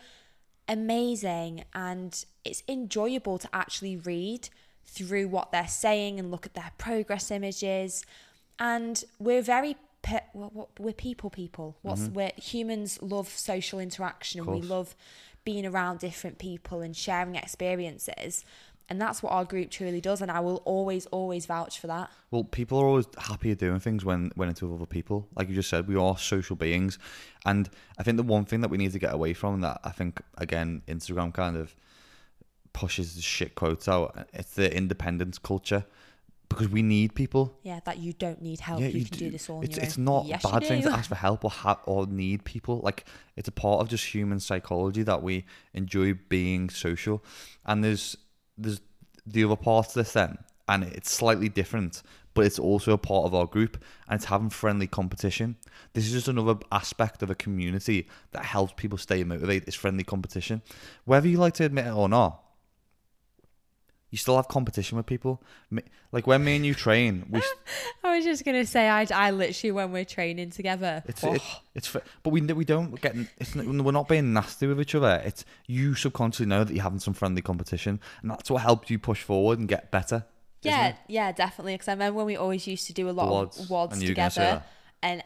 amazing 0.66 1.64
and 1.74 2.24
it's 2.42 2.62
enjoyable 2.66 3.38
to 3.38 3.48
actually 3.52 3.96
read 3.96 4.48
through 4.86 5.28
what 5.28 5.52
they're 5.52 5.68
saying 5.68 6.18
and 6.18 6.30
look 6.30 6.46
at 6.46 6.54
their 6.54 6.72
progress 6.78 7.30
images. 7.30 8.04
And 8.58 9.04
we're 9.18 9.42
very 9.42 9.76
pe- 10.02 10.20
we're 10.32 10.94
people 10.94 11.28
people. 11.28 11.76
What's 11.82 12.02
mm-hmm. 12.02 12.14
we're 12.14 12.32
humans 12.36 12.98
love 13.02 13.28
social 13.28 13.78
interaction 13.78 14.40
and 14.40 14.48
we 14.48 14.62
love 14.62 14.96
being 15.44 15.66
around 15.66 15.98
different 15.98 16.38
people 16.38 16.80
and 16.80 16.96
sharing 16.96 17.36
experiences. 17.36 18.44
And 18.88 19.00
that's 19.00 19.22
what 19.22 19.32
our 19.32 19.44
group 19.44 19.70
truly 19.70 20.00
does. 20.00 20.22
And 20.22 20.30
I 20.30 20.40
will 20.40 20.62
always, 20.64 21.06
always 21.06 21.46
vouch 21.46 21.80
for 21.80 21.88
that. 21.88 22.10
Well, 22.30 22.44
people 22.44 22.78
are 22.78 22.86
always 22.86 23.06
happier 23.18 23.54
doing 23.54 23.80
things 23.80 24.04
when 24.04 24.30
when 24.36 24.48
it's 24.48 24.62
with 24.62 24.72
other 24.72 24.86
people. 24.86 25.28
Like 25.36 25.48
you 25.48 25.54
just 25.54 25.68
said, 25.68 25.88
we 25.88 25.96
are 25.96 26.16
social 26.16 26.54
beings, 26.56 26.98
and 27.44 27.68
I 27.98 28.02
think 28.04 28.16
the 28.16 28.22
one 28.22 28.44
thing 28.44 28.60
that 28.60 28.68
we 28.68 28.78
need 28.78 28.92
to 28.92 28.98
get 28.98 29.12
away 29.12 29.34
from 29.34 29.60
that 29.62 29.80
I 29.82 29.90
think 29.90 30.20
again 30.38 30.82
Instagram 30.86 31.34
kind 31.34 31.56
of 31.56 31.74
pushes 32.72 33.16
the 33.16 33.22
shit 33.22 33.54
quotes 33.54 33.88
out. 33.88 34.28
It's 34.32 34.54
the 34.54 34.74
independence 34.74 35.38
culture 35.38 35.84
because 36.48 36.68
we 36.68 36.82
need 36.82 37.14
people. 37.14 37.58
Yeah, 37.62 37.80
that 37.84 37.98
you 37.98 38.12
don't 38.12 38.40
need 38.40 38.60
help. 38.60 38.80
you, 38.80 39.04
can 39.04 39.18
do, 39.18 39.30
this 39.30 39.50
all 39.50 39.58
on 39.58 39.64
it's, 39.64 39.76
your 39.76 39.84
it's 39.84 39.98
own. 39.98 40.04
not 40.04 40.26
Yes, 40.26 40.44
a 40.44 40.48
bad 40.48 40.64
thing 40.64 40.82
to 40.82 40.90
ask 40.92 41.08
for 41.08 41.14
help 41.14 41.44
or 41.44 41.50
ha- 41.50 41.80
or 41.86 42.06
need 42.06 42.44
people. 42.44 42.80
Like 42.84 43.04
it's 43.34 43.48
a 43.48 43.52
part 43.52 43.80
of 43.80 43.88
just 43.88 44.04
human 44.04 44.40
psychology 44.40 45.02
that 45.02 45.22
we 45.22 45.44
enjoy 45.74 46.14
being 46.28 46.70
social. 46.70 47.24
And 47.64 47.82
there's 47.82 48.16
there's 48.56 48.80
the 49.26 49.44
other 49.44 49.56
part 49.56 49.88
of 49.88 49.94
this 49.94 50.12
then, 50.12 50.38
and 50.68 50.84
it's 50.84 51.10
slightly 51.10 51.48
different, 51.48 52.02
but 52.34 52.46
it's 52.46 52.58
also 52.58 52.92
a 52.92 52.98
part 52.98 53.24
of 53.24 53.34
our 53.34 53.46
group, 53.46 53.82
and 54.08 54.16
it's 54.16 54.26
having 54.26 54.50
friendly 54.50 54.86
competition. 54.86 55.56
This 55.94 56.06
is 56.06 56.12
just 56.12 56.28
another 56.28 56.56
aspect 56.70 57.22
of 57.22 57.30
a 57.30 57.34
community 57.34 58.08
that 58.32 58.44
helps 58.44 58.74
people 58.76 58.98
stay 58.98 59.24
motivated. 59.24 59.68
Is 59.68 59.74
friendly 59.74 60.04
competition, 60.04 60.62
whether 61.04 61.28
you 61.28 61.38
like 61.38 61.54
to 61.54 61.64
admit 61.64 61.86
it 61.86 61.94
or 61.94 62.08
not. 62.08 62.42
You 64.16 64.18
still 64.18 64.36
have 64.36 64.48
competition 64.48 64.96
with 64.96 65.04
people. 65.04 65.42
Like 66.10 66.26
when 66.26 66.42
me 66.42 66.56
and 66.56 66.64
you 66.64 66.72
train, 66.72 67.26
we 67.28 67.42
I 68.02 68.16
was 68.16 68.24
just 68.24 68.46
gonna 68.46 68.64
say, 68.64 68.88
I, 68.88 69.06
I 69.14 69.30
literally 69.30 69.72
when 69.72 69.92
we're 69.92 70.06
training 70.06 70.52
together, 70.52 71.02
It's 71.06 71.22
oh, 71.22 71.34
it, 71.34 71.42
it's 71.74 71.94
but 72.22 72.30
we 72.30 72.40
we 72.40 72.64
don't 72.64 72.98
get 72.98 73.14
it's 73.36 73.54
we're 73.54 73.92
not 73.92 74.08
being 74.08 74.32
nasty 74.32 74.68
with 74.68 74.80
each 74.80 74.94
other. 74.94 75.20
It's 75.22 75.44
you 75.66 75.94
subconsciously 75.94 76.46
know 76.46 76.64
that 76.64 76.72
you're 76.72 76.82
having 76.82 76.98
some 76.98 77.12
friendly 77.12 77.42
competition, 77.42 78.00
and 78.22 78.30
that's 78.30 78.50
what 78.50 78.62
helps 78.62 78.88
you 78.88 78.98
push 78.98 79.22
forward 79.22 79.58
and 79.58 79.68
get 79.68 79.90
better. 79.90 80.24
yeah, 80.62 80.94
yeah, 81.08 81.30
definitely. 81.32 81.74
Because 81.74 81.88
I 81.88 81.92
remember 81.92 82.16
when 82.16 82.24
we 82.24 82.36
always 82.36 82.66
used 82.66 82.86
to 82.86 82.94
do 82.94 83.10
a 83.10 83.12
lot 83.12 83.28
WODs, 83.28 83.60
of 83.60 83.66
WODs 83.66 83.92
and 83.92 84.02
you 84.02 84.08
were 84.08 84.14
gonna 84.14 84.30
say 84.30 84.44
together, 84.44 84.64
and 85.02 85.22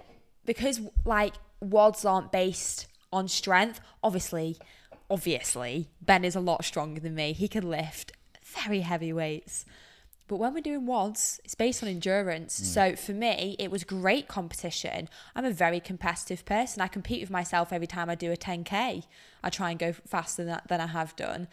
because 0.46 0.80
like 1.04 1.34
WODs 1.62 2.04
aren't 2.04 2.32
based 2.32 2.88
on 3.12 3.28
strength, 3.28 3.80
obviously, 4.02 4.58
obviously 5.08 5.90
Ben 6.02 6.24
is 6.24 6.34
a 6.34 6.40
lot 6.40 6.64
stronger 6.64 7.00
than 7.00 7.14
me. 7.14 7.34
He 7.34 7.46
can 7.46 7.70
lift 7.70 8.10
very 8.50 8.80
heavy 8.80 9.12
weights. 9.12 9.64
But 10.30 10.36
when 10.36 10.54
we're 10.54 10.60
doing 10.60 10.86
WODs, 10.86 11.40
it's 11.44 11.56
based 11.56 11.82
on 11.82 11.88
endurance. 11.88 12.56
Hmm. 12.56 12.64
So 12.64 12.96
for 12.96 13.12
me, 13.12 13.56
it 13.58 13.68
was 13.68 13.82
great 13.82 14.28
competition. 14.28 15.08
I'm 15.34 15.44
a 15.44 15.50
very 15.50 15.80
competitive 15.80 16.44
person. 16.44 16.80
I 16.80 16.86
compete 16.86 17.20
with 17.20 17.30
myself 17.30 17.72
every 17.72 17.88
time 17.88 18.08
I 18.08 18.14
do 18.14 18.30
a 18.30 18.36
10K. 18.36 19.02
I 19.42 19.50
try 19.50 19.70
and 19.70 19.78
go 19.78 19.92
faster 19.92 20.44
than, 20.44 20.60
than 20.68 20.80
I 20.80 20.86
have 20.86 21.16
done. 21.16 21.48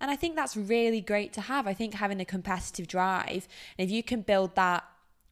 And 0.00 0.12
I 0.12 0.16
think 0.16 0.36
that's 0.36 0.56
really 0.56 1.00
great 1.00 1.32
to 1.32 1.40
have. 1.40 1.66
I 1.66 1.74
think 1.74 1.94
having 1.94 2.20
a 2.20 2.24
competitive 2.24 2.86
drive, 2.86 3.48
and 3.76 3.84
if 3.84 3.90
you 3.90 4.04
can 4.04 4.22
build 4.22 4.54
that 4.54 4.84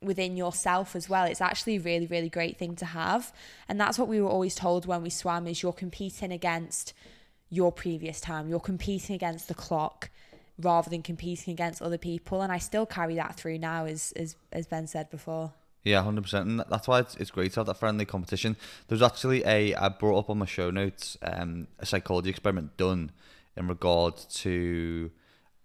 within 0.03 0.37
yourself 0.37 0.97
as 0.97 1.09
well, 1.09 1.25
it's 1.25 1.41
actually 1.41 1.77
a 1.77 1.81
really, 1.81 2.07
really 2.07 2.29
great 2.29 2.59
thing 2.59 2.75
to 2.77 2.85
have. 2.85 3.33
And 3.69 3.81
that's 3.81 3.97
what 3.97 4.09
we 4.09 4.21
were 4.21 4.29
always 4.29 4.57
told 4.57 4.87
when 4.87 5.03
we 5.03 5.11
swam 5.11 5.47
is 5.47 5.63
you're 5.63 5.73
competing 5.73 6.33
against 6.33 6.93
your 7.49 7.71
previous 7.73 8.21
time. 8.21 8.49
You're 8.49 8.61
competing 8.61 9.15
against 9.15 9.47
the 9.47 9.55
clock 9.55 10.11
rather 10.61 10.91
than 10.91 11.03
competing 11.03 11.53
against 11.53 11.81
other 11.81 11.99
people. 11.99 12.43
And 12.43 12.53
I 12.53 12.59
still 12.59 12.87
carry 12.87 13.15
that 13.17 13.37
through 13.37 13.59
now, 13.59 13.85
as 13.85 14.13
as, 14.17 14.37
as 14.53 14.67
Ben 14.67 14.87
said 14.87 15.11
before. 15.11 15.53
Yeah, 15.85 16.03
hundred 16.03 16.23
percent, 16.23 16.49
and 16.49 16.65
that's 16.69 16.89
why 16.89 17.01
it's, 17.01 17.15
it's 17.17 17.31
great 17.31 17.53
to 17.53 17.61
have 17.61 17.67
that 17.67 17.77
friendly 17.79 18.05
competition. 18.05 18.57
There's 18.89 19.03
actually 19.03 19.45
a 19.45 19.75
I 19.75 19.89
brought 19.89 20.19
up 20.19 20.31
on 20.31 20.39
my 20.39 20.47
show 20.47 20.71
notes 20.71 21.17
um, 21.23 21.69
a 21.79 21.87
psychology 21.87 22.31
experiment 22.31 22.77
done 22.77 23.13
in 23.57 23.69
regard 23.69 24.17
to 24.17 25.11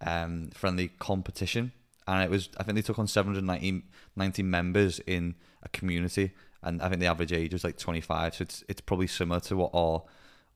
um, 0.00 0.50
friendly 0.54 0.88
competition, 0.98 1.72
and 2.06 2.22
it 2.22 2.30
was 2.30 2.48
I 2.56 2.62
think 2.62 2.76
they 2.76 2.82
took 2.82 2.98
on 2.98 3.08
790 3.08 4.42
members 4.42 5.00
in 5.00 5.34
a 5.62 5.68
community, 5.70 6.30
and 6.62 6.80
I 6.80 6.88
think 6.88 7.00
the 7.00 7.06
average 7.06 7.32
age 7.32 7.52
was 7.52 7.64
like 7.64 7.76
25. 7.76 8.36
So 8.36 8.42
it's 8.42 8.64
it's 8.68 8.80
probably 8.80 9.08
similar 9.08 9.40
to 9.40 9.56
what 9.56 9.70
our 9.74 10.04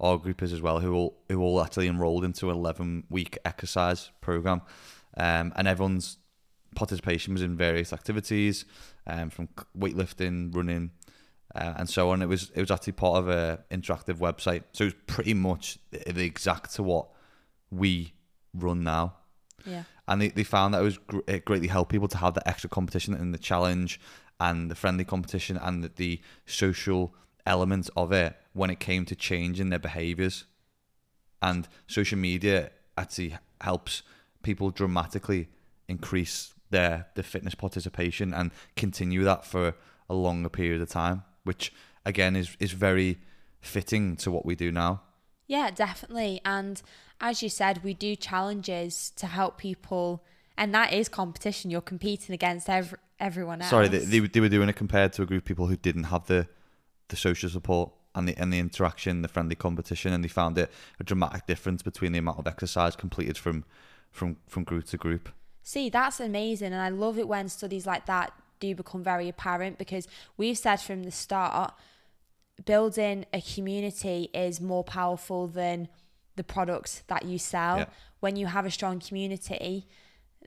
our 0.01 0.19
group 0.19 0.43
is 0.43 0.53
as 0.53 0.61
well, 0.61 0.81
who 0.81 0.95
all 0.95 1.19
who 1.29 1.41
all 1.41 1.63
actually 1.63 1.89
enrolled 1.89 2.25
into 2.25 2.51
an 2.51 2.57
11 2.57 3.05
week 3.11 3.39
exercise 3.45 4.11
program, 4.21 4.63
um, 5.17 5.53
and 5.57 5.67
everyone's 5.67 6.19
participation 6.75 7.35
was 7.35 7.43
in 7.43 7.57
various 7.57 7.93
activities, 7.93 8.65
um, 9.07 9.31
from 9.31 9.49
weightlifting, 9.77 10.55
running, 10.55 10.91
uh, 11.55 11.75
and 11.77 11.89
so 11.89 12.11
on. 12.11 12.23
It 12.23 12.27
was 12.27 12.51
it 12.55 12.61
was 12.61 12.71
actually 12.71 12.93
part 12.93 13.19
of 13.19 13.29
a 13.29 13.65
interactive 13.71 14.19
website, 14.19 14.65
so 14.73 14.85
it 14.85 14.87
was 14.87 14.95
pretty 15.07 15.35
much 15.35 15.79
the 15.91 16.25
exact 16.25 16.75
to 16.75 16.83
what 16.83 17.09
we 17.71 18.15
run 18.55 18.83
now. 18.83 19.15
Yeah. 19.65 19.85
And 20.07 20.23
they, 20.23 20.29
they 20.29 20.45
found 20.45 20.73
that 20.75 20.81
it 20.81 20.85
was 20.85 20.99
gr- 20.99 21.21
it 21.27 21.45
greatly 21.45 21.69
helped 21.69 21.91
people 21.91 22.09
to 22.09 22.19
have 22.19 22.35
the 22.35 22.47
extra 22.49 22.71
competition 22.71 23.15
and 23.15 23.35
the 23.35 23.39
challenge 23.39 24.01
and 24.41 24.71
the 24.71 24.75
friendly 24.75 25.05
competition 25.05 25.57
and 25.57 25.83
the, 25.85 25.91
the 25.97 26.21
social 26.47 27.15
element 27.45 27.91
of 27.97 28.13
it 28.13 28.37
when 28.59 28.71
it 28.71 28.81
came 28.81 29.05
to 29.07 29.15
changing 29.15 29.71
their 29.71 29.79
behaviors. 29.79 30.45
And 31.41 31.69
social 31.87 32.19
media 32.19 32.71
actually 32.97 33.37
helps 33.61 34.03
people 34.43 34.71
dramatically 34.71 35.49
increase 35.89 36.55
their, 36.71 37.07
their 37.15 37.25
fitness 37.25 37.55
participation 37.55 38.35
and 38.35 38.51
continue 38.77 39.25
that 39.25 39.45
for 39.45 39.75
a 40.11 40.15
longer 40.15 40.49
period 40.49 40.83
of 40.83 40.89
time, 40.89 41.23
which 41.45 41.73
again 42.05 42.37
is, 42.37 42.57
is 42.59 42.73
very 42.73 43.19
fitting 43.61 44.17
to 44.17 44.31
what 44.31 44.45
we 44.45 44.55
do 44.55 44.73
now. 44.73 45.03
Yeah, 45.47 45.71
definitely. 45.71 46.41
And 46.45 46.83
as 47.21 47.43
you 47.43 47.49
said, 47.49 47.83
we 47.83 47.95
do 47.95 48.17
challenges 48.17 49.13
to 49.17 49.27
help 49.27 49.57
people, 49.57 50.23
and 50.59 50.75
that 50.75 50.93
is 50.93 51.09
competition. 51.09 51.71
You're 51.71 51.81
competing 51.81 52.35
against 52.35 52.69
every, 52.69 52.99
everyone 53.19 53.63
else. 53.63 53.71
Sorry, 53.71 53.89
they, 53.89 53.99
they, 53.99 54.19
they 54.19 54.41
were 54.41 54.51
doing 54.51 54.69
it 54.69 54.77
compared 54.77 55.15
to 55.15 55.23
a 55.23 55.27
group 55.27 55.43
of 55.43 55.47
people 55.47 55.69
who 55.69 55.77
didn't 55.77 56.05
have 56.05 56.27
the 56.27 56.49
the 57.09 57.17
social 57.17 57.49
support 57.49 57.91
and 58.15 58.29
the 58.29 58.37
and 58.37 58.53
the 58.53 58.59
interaction, 58.59 59.23
the 59.23 59.29
friendly 59.29 59.55
competition, 59.55 60.13
and 60.13 60.25
they 60.25 60.29
found 60.29 60.59
it 60.59 60.71
a 60.99 61.05
dramatic 61.05 61.47
difference 61.47 61.83
between 61.83 62.13
the 62.13 62.19
amount 62.19 62.39
of 62.39 62.47
exercise 62.47 62.97
completed 62.97 63.39
from 63.39 63.65
from 64.11 64.37
from 64.47 64.65
group 64.65 64.87
to 64.87 64.97
group. 64.97 65.29
See, 65.63 65.91
that's 65.91 66.21
amazing, 66.21 66.73
and 66.73 66.83
I 66.83 66.89
love 66.89 67.19
it 67.19 67.29
when 67.29 67.49
studies 67.49 67.87
like 67.87 68.07
that 68.07 68.33
do 68.61 68.75
become 68.75 69.03
very 69.03 69.29
apparent 69.29 69.79
because 69.79 70.09
we've 70.37 70.59
said 70.59 70.77
from 70.81 71.05
the 71.05 71.11
start, 71.11 71.75
building 72.65 73.25
a 73.33 73.41
community 73.41 74.31
is 74.35 74.61
more 74.61 74.85
powerful 74.85 75.47
than 75.47 75.89
the 76.37 76.45
products 76.45 77.03
that 77.09 77.25
you 77.25 77.39
sell. 77.39 77.79
Yeah. 77.79 77.87
When 78.21 78.37
you 78.37 78.47
have 78.47 78.67
a 78.67 78.71
strong 78.71 79.01
community, 79.01 79.87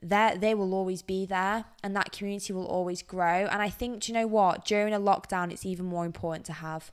they 0.02 0.36
they 0.38 0.54
will 0.54 0.74
always 0.74 1.02
be 1.02 1.24
there 1.24 1.64
and 1.82 1.94
that 1.96 2.12
community 2.12 2.52
will 2.52 2.66
always 2.66 3.02
grow. 3.02 3.46
And 3.50 3.62
I 3.62 3.70
think, 3.70 4.00
do 4.00 4.12
you 4.12 4.18
know 4.18 4.26
what? 4.26 4.64
During 4.64 4.92
a 4.92 5.00
lockdown, 5.00 5.52
it's 5.52 5.64
even 5.64 5.86
more 5.86 6.04
important 6.04 6.44
to 6.46 6.54
have. 6.54 6.92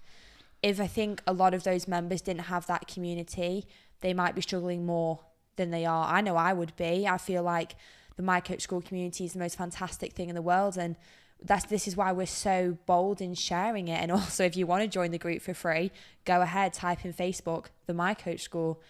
If 0.62 0.80
I 0.80 0.88
think 0.88 1.22
a 1.26 1.34
lot 1.34 1.54
of 1.54 1.64
those 1.64 1.88
members 1.88 2.22
didn't 2.22 2.44
have 2.44 2.68
that 2.68 2.88
community, 2.88 3.66
they 4.02 4.14
might 4.14 4.36
be 4.36 4.42
struggling 4.42 4.86
more 4.86 5.20
than 5.56 5.72
they 5.72 5.86
are. 5.86 6.06
I 6.06 6.22
know 6.22 6.36
I 6.36 6.54
would 6.54 6.76
be. 6.76 7.08
I 7.08 7.18
feel 7.18 7.44
like 7.44 7.76
the 8.16 8.24
My 8.24 8.40
Coach 8.40 8.62
School 8.62 8.82
community 8.82 9.26
is 9.26 9.34
the 9.34 9.40
most 9.40 9.58
fantastic 9.58 10.14
thing 10.14 10.30
in 10.30 10.36
the 10.36 10.42
world. 10.42 10.78
And 10.78 10.96
that's 11.42 11.66
this 11.66 11.88
is 11.88 11.96
why 11.96 12.12
we're 12.12 12.26
so 12.26 12.78
bold 12.86 13.22
in 13.22 13.34
sharing 13.34 13.88
it. 13.88 14.02
And 14.02 14.12
also, 14.18 14.44
if 14.44 14.58
you 14.58 14.66
want 14.66 14.84
to 14.84 14.88
join 14.88 15.12
the 15.12 15.18
group 15.18 15.42
for 15.42 15.54
free, 15.54 15.92
go 16.26 16.42
ahead, 16.42 16.74
type 16.74 17.06
in 17.06 17.14
Facebook, 17.14 17.68
the 17.86 17.94
My 17.94 18.14
Coach 18.14 18.42
School, 18.42 18.82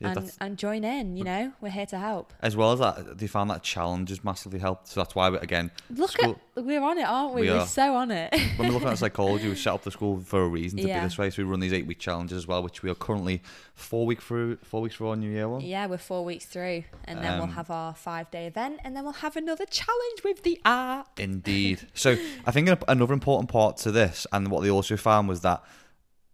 Yeah, 0.00 0.14
and 0.16 0.32
and 0.40 0.58
join 0.58 0.82
in. 0.82 1.16
You 1.16 1.22
know, 1.24 1.52
we're 1.60 1.70
here 1.70 1.86
to 1.86 1.98
help. 1.98 2.32
As 2.40 2.56
well 2.56 2.72
as 2.72 2.80
that, 2.80 3.16
they 3.18 3.28
found 3.28 3.48
that 3.50 3.62
challenges 3.62 4.24
massively 4.24 4.58
helped. 4.58 4.88
So 4.88 4.98
that's 5.00 5.14
why, 5.14 5.30
we, 5.30 5.38
again, 5.38 5.70
Look 5.88 6.10
school, 6.10 6.36
at 6.56 6.64
we're 6.64 6.82
on 6.82 6.98
it, 6.98 7.04
aren't 7.04 7.32
we? 7.34 7.42
We 7.42 7.48
are 7.50 7.60
are. 7.60 7.66
so 7.66 7.94
on 7.94 8.10
it. 8.10 8.34
when 8.56 8.66
we're 8.68 8.74
looking 8.74 8.88
at 8.88 8.98
psychology, 9.04 9.48
we 9.48 9.54
set 9.54 9.72
up 9.72 9.82
the 9.82 9.92
school 9.92 10.18
for 10.20 10.42
a 10.42 10.48
reason 10.48 10.78
to 10.80 10.88
Yeah. 10.88 10.98
be 11.00 11.06
this 11.06 11.16
way. 11.16 11.30
So 11.30 11.44
we 11.44 11.48
run 11.48 11.60
these 11.60 11.72
eight 11.72 11.86
week 11.86 12.00
challenges 12.00 12.36
as 12.38 12.46
well, 12.48 12.60
which 12.62 12.82
we 12.82 12.90
are 12.90 12.94
currently 12.96 13.40
four 13.74 14.04
week 14.04 14.20
through, 14.20 14.56
four 14.64 14.80
weeks 14.82 14.96
through 14.96 15.10
our 15.10 15.16
new 15.16 15.30
year 15.30 15.48
one. 15.48 15.60
yeah, 15.60 15.86
we're 15.86 15.96
four 15.98 16.24
weeks 16.24 16.44
through, 16.46 16.82
and 17.04 17.22
then 17.22 17.34
Um, 17.34 17.38
we'll 17.38 17.48
have 17.54 17.70
our 17.70 17.94
five 17.94 18.28
day 18.32 18.46
event, 18.48 18.80
and 18.82 18.96
then 18.96 19.04
we'll 19.04 19.12
have 19.14 19.36
another 19.36 19.64
challenge 19.64 20.24
with 20.24 20.42
the 20.42 20.60
app. 20.64 21.20
Indeed. 21.20 21.86
So 21.94 22.16
I 22.44 22.50
think 22.50 22.68
another 22.88 23.14
important 23.14 23.48
part 23.48 23.76
to 23.78 23.92
this, 23.92 24.26
and 24.32 24.50
what 24.50 24.64
they 24.64 24.70
also 24.70 24.96
found 24.96 25.28
was 25.28 25.42
that 25.42 25.62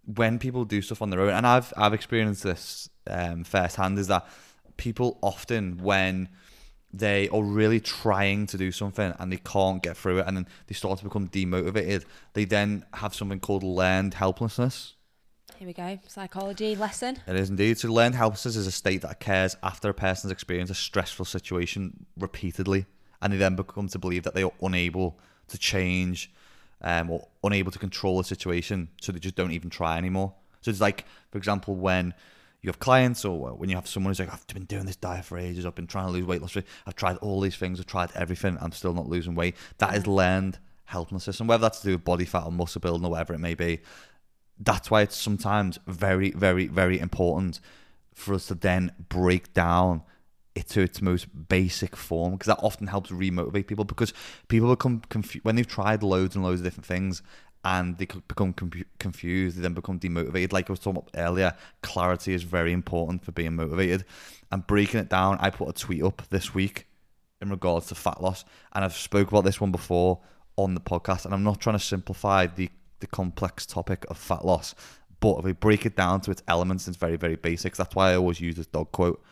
when 0.06 0.38
people 0.38 0.64
do 0.64 0.80
stuff 0.80 1.02
on 1.02 1.10
their 1.10 1.20
own, 1.20 1.30
and 1.30 1.46
I've 1.46 1.72
I've 1.76 1.92
experienced 1.92 2.42
this 2.42 2.88
um, 3.10 3.44
firsthand, 3.44 3.98
is 3.98 4.06
that 4.06 4.26
people 4.76 5.18
often 5.22 5.78
when 5.78 6.28
they 6.92 7.28
are 7.28 7.42
really 7.42 7.78
trying 7.78 8.46
to 8.46 8.58
do 8.58 8.72
something 8.72 9.14
and 9.18 9.32
they 9.32 9.36
can't 9.36 9.82
get 9.82 9.96
through 9.96 10.18
it, 10.18 10.26
and 10.26 10.36
then 10.36 10.46
they 10.66 10.74
start 10.74 10.98
to 10.98 11.04
become 11.04 11.28
demotivated, 11.28 12.04
they 12.32 12.44
then 12.44 12.84
have 12.94 13.14
something 13.14 13.38
called 13.38 13.62
learned 13.62 14.14
helplessness. 14.14 14.94
Here 15.56 15.66
we 15.66 15.74
go, 15.74 15.98
psychology 16.08 16.74
lesson. 16.74 17.18
It 17.26 17.36
is 17.36 17.50
indeed. 17.50 17.78
So 17.78 17.92
learned 17.92 18.14
helplessness 18.14 18.56
is 18.56 18.66
a 18.66 18.72
state 18.72 19.02
that 19.02 19.10
occurs 19.10 19.56
after 19.62 19.90
a 19.90 19.94
person's 19.94 20.32
experienced 20.32 20.72
a 20.72 20.74
stressful 20.74 21.26
situation 21.26 22.06
repeatedly, 22.18 22.86
and 23.20 23.32
they 23.32 23.36
then 23.36 23.56
become 23.56 23.86
to 23.88 23.98
believe 23.98 24.22
that 24.22 24.34
they 24.34 24.42
are 24.42 24.52
unable 24.62 25.18
to 25.48 25.58
change 25.58 26.32
um, 26.80 27.10
or 27.10 27.28
unable 27.44 27.70
to 27.70 27.78
control 27.78 28.16
the 28.18 28.24
situation, 28.24 28.88
so 29.02 29.12
they 29.12 29.18
just 29.18 29.34
don't 29.34 29.52
even 29.52 29.68
try 29.68 29.98
anymore. 29.98 30.32
So 30.62 30.70
it's 30.70 30.80
like, 30.80 31.04
for 31.30 31.38
example, 31.38 31.74
when 31.76 32.14
you 32.62 32.68
have 32.68 32.78
clients 32.78 33.24
or 33.24 33.54
when 33.54 33.70
you 33.70 33.76
have 33.76 33.88
someone 33.88 34.10
who's 34.10 34.20
like, 34.20 34.32
I've 34.32 34.46
been 34.48 34.64
doing 34.64 34.84
this 34.84 34.96
diet 34.96 35.24
for 35.24 35.38
ages, 35.38 35.64
I've 35.64 35.74
been 35.74 35.86
trying 35.86 36.06
to 36.06 36.12
lose 36.12 36.24
weight 36.24 36.42
loss, 36.42 36.56
I've 36.86 36.96
tried 36.96 37.16
all 37.18 37.40
these 37.40 37.56
things, 37.56 37.80
I've 37.80 37.86
tried 37.86 38.10
everything, 38.14 38.58
I'm 38.60 38.72
still 38.72 38.92
not 38.92 39.08
losing 39.08 39.34
weight. 39.34 39.56
That 39.78 39.96
is 39.96 40.06
learned 40.06 40.58
helplessness, 40.84 41.40
and 41.40 41.48
whether 41.48 41.62
that's 41.62 41.80
to 41.80 41.88
do 41.88 41.92
with 41.92 42.04
body 42.04 42.24
fat 42.24 42.44
or 42.44 42.52
muscle 42.52 42.80
building 42.80 43.06
or 43.06 43.10
whatever 43.10 43.32
it 43.32 43.38
may 43.38 43.54
be, 43.54 43.80
that's 44.58 44.90
why 44.90 45.02
it's 45.02 45.16
sometimes 45.16 45.78
very, 45.86 46.30
very, 46.32 46.66
very 46.66 46.98
important 46.98 47.60
for 48.14 48.34
us 48.34 48.46
to 48.48 48.54
then 48.54 48.92
break 49.08 49.54
down 49.54 50.02
it 50.54 50.68
to 50.68 50.80
its 50.80 51.00
most 51.00 51.26
basic 51.48 51.96
form 51.96 52.32
because 52.32 52.48
that 52.48 52.58
often 52.62 52.88
helps 52.88 53.10
remotivate 53.10 53.66
people 53.66 53.84
because 53.84 54.12
people 54.48 54.68
become 54.68 55.00
confused 55.08 55.44
when 55.44 55.54
they've 55.54 55.66
tried 55.66 56.02
loads 56.02 56.34
and 56.34 56.44
loads 56.44 56.60
of 56.60 56.64
different 56.64 56.84
things 56.84 57.22
and 57.64 57.98
they 57.98 58.06
could 58.06 58.26
become 58.26 58.52
confu- 58.52 58.84
confused 58.98 59.56
they 59.56 59.62
then 59.62 59.74
become 59.74 59.98
demotivated. 59.98 60.52
Like 60.52 60.70
i 60.70 60.72
was 60.72 60.80
talking 60.80 61.02
about 61.02 61.10
earlier 61.14 61.54
clarity 61.82 62.32
is 62.34 62.42
very 62.42 62.72
important 62.72 63.24
for 63.24 63.32
being 63.32 63.56
motivated. 63.56 64.04
And 64.52 64.66
breaking 64.66 65.00
it 65.00 65.08
down 65.08 65.38
i 65.40 65.50
put 65.50 65.68
a 65.68 65.72
tweet 65.72 66.02
up 66.02 66.22
this 66.30 66.54
week 66.54 66.86
in 67.40 67.50
regards 67.50 67.86
to 67.86 67.94
fat 67.94 68.22
loss 68.22 68.44
and 68.72 68.84
i've 68.84 68.94
spoke 68.94 69.28
about 69.28 69.44
this 69.44 69.60
one 69.60 69.70
before 69.70 70.20
on 70.56 70.74
the 70.74 70.80
podcast 70.80 71.24
and 71.24 71.32
i'm 71.32 71.44
not 71.44 71.60
trying 71.60 71.78
to 71.78 71.84
simplify 71.84 72.46
the 72.46 72.68
the 72.98 73.06
complex 73.06 73.64
topic 73.64 74.04
of 74.10 74.18
fat 74.18 74.44
loss 74.44 74.74
but 75.20 75.38
if 75.38 75.44
we 75.44 75.52
break 75.52 75.86
it 75.86 75.96
down 75.96 76.20
to 76.20 76.30
its 76.30 76.42
elements 76.48 76.86
it's 76.86 76.96
very 76.96 77.16
very 77.16 77.36
basics 77.36 77.78
that's 77.78 77.94
why 77.94 78.10
i 78.10 78.16
always 78.16 78.40
use 78.40 78.56
this 78.56 78.66
dog 78.66 78.90
quote. 78.92 79.22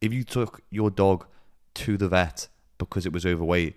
If 0.00 0.12
you 0.12 0.22
took 0.22 0.62
your 0.70 0.90
dog 0.90 1.26
to 1.74 1.96
the 1.96 2.08
vet 2.08 2.48
because 2.76 3.06
it 3.06 3.12
was 3.12 3.26
overweight 3.26 3.74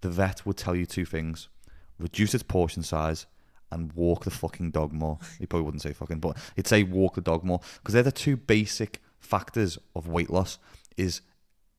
the 0.00 0.08
vet 0.08 0.46
would 0.46 0.56
tell 0.56 0.76
you 0.76 0.86
two 0.86 1.04
things. 1.04 1.48
Reduce 1.98 2.34
its 2.34 2.42
portion 2.42 2.82
size 2.82 3.26
and 3.70 3.92
walk 3.92 4.24
the 4.24 4.30
fucking 4.30 4.70
dog 4.70 4.92
more 4.92 5.18
he 5.38 5.46
probably 5.46 5.64
wouldn't 5.64 5.82
say 5.82 5.92
fucking 5.92 6.18
but 6.20 6.36
he'd 6.56 6.66
say 6.66 6.82
walk 6.82 7.14
the 7.14 7.20
dog 7.20 7.44
more 7.44 7.60
because 7.78 7.92
they're 7.92 8.02
the 8.02 8.12
two 8.12 8.36
basic 8.36 9.02
factors 9.20 9.78
of 9.94 10.08
weight 10.08 10.30
loss 10.30 10.58
is 10.96 11.20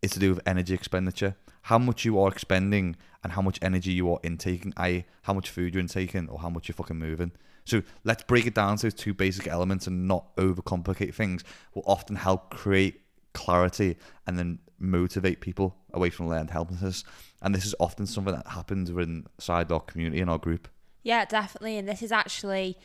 is 0.01 0.11
to 0.11 0.19
do 0.19 0.29
with 0.29 0.41
energy 0.45 0.73
expenditure. 0.73 1.35
How 1.63 1.77
much 1.77 2.05
you 2.05 2.19
are 2.19 2.29
expending 2.29 2.95
and 3.23 3.33
how 3.33 3.41
much 3.41 3.59
energy 3.61 3.91
you 3.91 4.11
are 4.11 4.19
intaking, 4.23 4.73
i.e., 4.77 5.05
how 5.23 5.33
much 5.33 5.49
food 5.49 5.73
you're 5.73 5.81
intaking 5.81 6.29
or 6.29 6.39
how 6.39 6.49
much 6.49 6.67
you're 6.67 6.75
fucking 6.75 6.97
moving. 6.97 7.31
So 7.65 7.83
let's 8.03 8.23
break 8.23 8.47
it 8.47 8.55
down 8.55 8.77
to 8.77 8.83
those 8.83 8.93
two 8.93 9.13
basic 9.13 9.47
elements 9.47 9.85
and 9.85 10.07
not 10.07 10.35
overcomplicate 10.37 11.13
things. 11.13 11.43
Will 11.75 11.83
often 11.85 12.15
help 12.15 12.49
create 12.49 13.01
clarity 13.33 13.97
and 14.25 14.39
then 14.39 14.59
motivate 14.79 15.41
people 15.41 15.75
away 15.93 16.09
from 16.09 16.29
learned 16.29 16.49
helplessness. 16.49 17.03
And 17.41 17.53
this 17.53 17.65
is 17.65 17.75
often 17.79 18.07
something 18.07 18.33
that 18.33 18.47
happens 18.47 18.89
inside 18.89 19.71
our 19.71 19.81
community 19.81 20.21
and 20.21 20.29
our 20.29 20.39
group. 20.39 20.69
Yeah, 21.03 21.25
definitely. 21.25 21.77
And 21.77 21.87
this 21.87 22.01
is 22.01 22.11
actually 22.11 22.77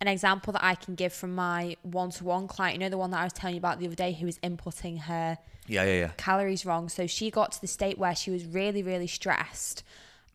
an 0.00 0.08
example 0.08 0.52
that 0.52 0.64
I 0.64 0.74
can 0.74 0.94
give 0.94 1.12
from 1.12 1.34
my 1.34 1.76
one 1.82 2.10
to 2.10 2.24
one 2.24 2.48
client. 2.48 2.74
You 2.74 2.80
know, 2.80 2.88
the 2.88 2.98
one 2.98 3.10
that 3.10 3.20
I 3.20 3.24
was 3.24 3.32
telling 3.32 3.54
you 3.54 3.60
about 3.60 3.78
the 3.78 3.86
other 3.86 3.94
day 3.94 4.12
who 4.12 4.26
was 4.26 4.38
inputting 4.38 5.02
her 5.02 5.38
Yeah, 5.66 5.84
yeah, 5.84 5.98
yeah. 5.98 6.10
calories 6.16 6.64
wrong. 6.66 6.88
So 6.88 7.06
she 7.06 7.30
got 7.30 7.52
to 7.52 7.60
the 7.60 7.66
state 7.66 7.98
where 7.98 8.14
she 8.14 8.30
was 8.30 8.44
really, 8.44 8.82
really 8.82 9.06
stressed. 9.06 9.84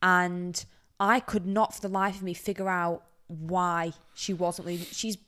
And 0.02 0.64
I 1.00 1.20
could 1.20 1.46
not 1.46 1.74
for 1.74 1.80
the 1.80 1.88
life 1.88 2.16
of 2.16 2.22
me 2.22 2.34
figure 2.34 2.68
out 2.68 3.02
why 3.28 3.92
she 4.14 4.32
wasn't 4.32 4.68
losing. 4.68 4.86
She's 4.86 5.18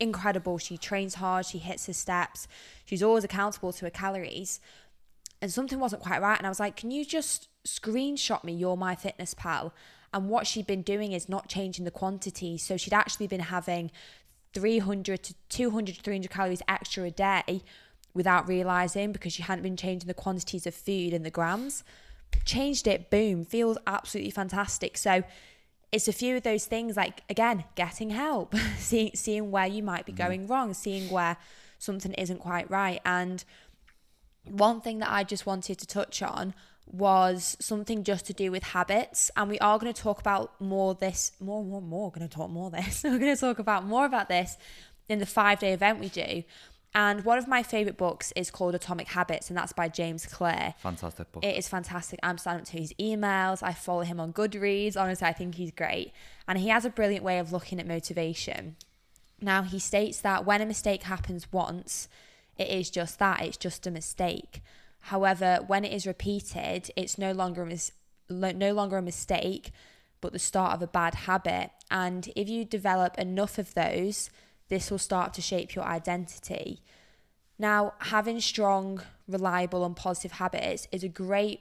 incredible. 0.00 0.58
She 0.58 0.76
trains 0.76 1.16
hard, 1.16 1.46
she 1.46 1.58
hits 1.58 1.86
her 1.86 1.92
steps, 1.92 2.48
she's 2.84 3.02
always 3.02 3.24
accountable 3.24 3.72
to 3.74 3.84
her 3.84 3.90
calories. 3.90 4.58
And 5.40 5.52
something 5.52 5.78
wasn't 5.78 6.02
quite 6.02 6.20
right. 6.22 6.38
And 6.38 6.46
I 6.46 6.50
was 6.50 6.60
like, 6.60 6.76
can 6.76 6.90
you 6.90 7.04
just 7.04 7.48
screenshot 7.66 8.42
me 8.42 8.52
you're 8.52 8.76
My 8.76 8.94
Fitness 8.94 9.34
Pal? 9.34 9.74
And 10.12 10.28
what 10.28 10.46
she'd 10.46 10.66
been 10.66 10.82
doing 10.82 11.12
is 11.12 11.28
not 11.28 11.48
changing 11.48 11.84
the 11.84 11.90
quantity. 11.90 12.58
So 12.58 12.76
she'd 12.76 12.92
actually 12.92 13.26
been 13.26 13.40
having 13.40 13.90
300 14.52 15.22
to 15.22 15.34
200 15.48 15.94
to 15.96 16.02
300 16.02 16.30
calories 16.30 16.62
extra 16.68 17.04
a 17.04 17.10
day 17.10 17.62
without 18.14 18.46
realizing 18.46 19.12
because 19.12 19.32
she 19.32 19.42
hadn't 19.42 19.62
been 19.62 19.76
changing 19.76 20.06
the 20.06 20.14
quantities 20.14 20.66
of 20.66 20.74
food 20.74 21.12
and 21.14 21.24
the 21.24 21.30
grams. 21.30 21.82
Changed 22.44 22.86
it, 22.86 23.10
boom, 23.10 23.44
feels 23.44 23.78
absolutely 23.86 24.30
fantastic. 24.30 24.96
So 24.96 25.22
it's 25.92 26.08
a 26.08 26.12
few 26.12 26.36
of 26.36 26.42
those 26.42 26.64
things 26.64 26.96
like 26.96 27.22
again 27.28 27.64
getting 27.74 28.10
help 28.10 28.54
seeing 28.78 29.10
seeing 29.14 29.50
where 29.50 29.66
you 29.66 29.82
might 29.82 30.06
be 30.06 30.12
mm-hmm. 30.12 30.22
going 30.22 30.46
wrong 30.46 30.74
seeing 30.74 31.10
where 31.10 31.36
something 31.78 32.14
isn't 32.14 32.38
quite 32.38 32.68
right 32.70 33.00
and 33.04 33.44
one 34.44 34.80
thing 34.80 34.98
that 34.98 35.10
i 35.10 35.22
just 35.22 35.44
wanted 35.46 35.78
to 35.78 35.86
touch 35.86 36.22
on 36.22 36.54
was 36.86 37.56
something 37.60 38.04
just 38.04 38.26
to 38.26 38.32
do 38.32 38.50
with 38.50 38.62
habits 38.62 39.30
and 39.36 39.48
we 39.48 39.58
are 39.60 39.78
going 39.78 39.92
to 39.92 40.02
talk 40.02 40.20
about 40.20 40.60
more 40.60 40.94
this 40.94 41.32
more 41.40 41.64
more 41.64 41.80
more 41.80 42.10
going 42.10 42.28
to 42.28 42.34
talk 42.34 42.50
more 42.50 42.70
this 42.70 43.02
we're 43.04 43.18
going 43.18 43.34
to 43.34 43.40
talk 43.40 43.58
about 43.58 43.84
more 43.84 44.04
about 44.04 44.28
this 44.28 44.58
in 45.08 45.18
the 45.18 45.26
five 45.26 45.58
day 45.58 45.72
event 45.72 45.98
we 45.98 46.08
do 46.08 46.42
and 46.94 47.24
one 47.24 47.38
of 47.38 47.48
my 47.48 47.62
favorite 47.62 47.96
books 47.96 48.32
is 48.36 48.50
called 48.50 48.74
Atomic 48.74 49.08
Habits, 49.08 49.48
and 49.48 49.56
that's 49.56 49.72
by 49.72 49.88
James 49.88 50.26
Clear. 50.26 50.74
Fantastic 50.78 51.32
book. 51.32 51.42
It 51.42 51.56
is 51.56 51.66
fantastic. 51.66 52.20
I'm 52.22 52.36
signing 52.36 52.60
up 52.60 52.66
to 52.66 52.78
his 52.78 52.92
emails. 52.94 53.62
I 53.62 53.72
follow 53.72 54.02
him 54.02 54.20
on 54.20 54.32
Goodreads. 54.32 54.96
Honestly, 54.96 55.26
I 55.26 55.32
think 55.32 55.54
he's 55.54 55.70
great. 55.70 56.12
And 56.46 56.58
he 56.58 56.68
has 56.68 56.84
a 56.84 56.90
brilliant 56.90 57.24
way 57.24 57.38
of 57.38 57.50
looking 57.50 57.80
at 57.80 57.86
motivation. 57.86 58.76
Now, 59.40 59.62
he 59.62 59.78
states 59.78 60.20
that 60.20 60.44
when 60.44 60.60
a 60.60 60.66
mistake 60.66 61.04
happens 61.04 61.50
once, 61.50 62.08
it 62.58 62.68
is 62.68 62.90
just 62.90 63.18
that, 63.18 63.40
it's 63.40 63.56
just 63.56 63.86
a 63.86 63.90
mistake. 63.90 64.60
However, 65.02 65.60
when 65.66 65.84
it 65.84 65.92
is 65.92 66.06
repeated, 66.06 66.90
it's 66.96 67.18
no 67.18 67.32
longer 67.32 67.62
a 67.62 67.66
mis- 67.66 67.92
no 68.30 68.72
longer 68.72 68.98
a 68.98 69.02
mistake, 69.02 69.72
but 70.20 70.32
the 70.32 70.38
start 70.38 70.74
of 70.74 70.82
a 70.82 70.86
bad 70.86 71.14
habit. 71.14 71.70
And 71.90 72.30
if 72.36 72.48
you 72.48 72.64
develop 72.64 73.18
enough 73.18 73.58
of 73.58 73.74
those, 73.74 74.30
this 74.68 74.90
will 74.90 74.98
start 74.98 75.34
to 75.34 75.42
shape 75.42 75.74
your 75.74 75.84
identity. 75.84 76.82
Now, 77.58 77.94
having 77.98 78.40
strong, 78.40 79.02
reliable, 79.28 79.84
and 79.84 79.94
positive 79.94 80.32
habits 80.32 80.88
is 80.92 81.04
a 81.04 81.08
great 81.08 81.60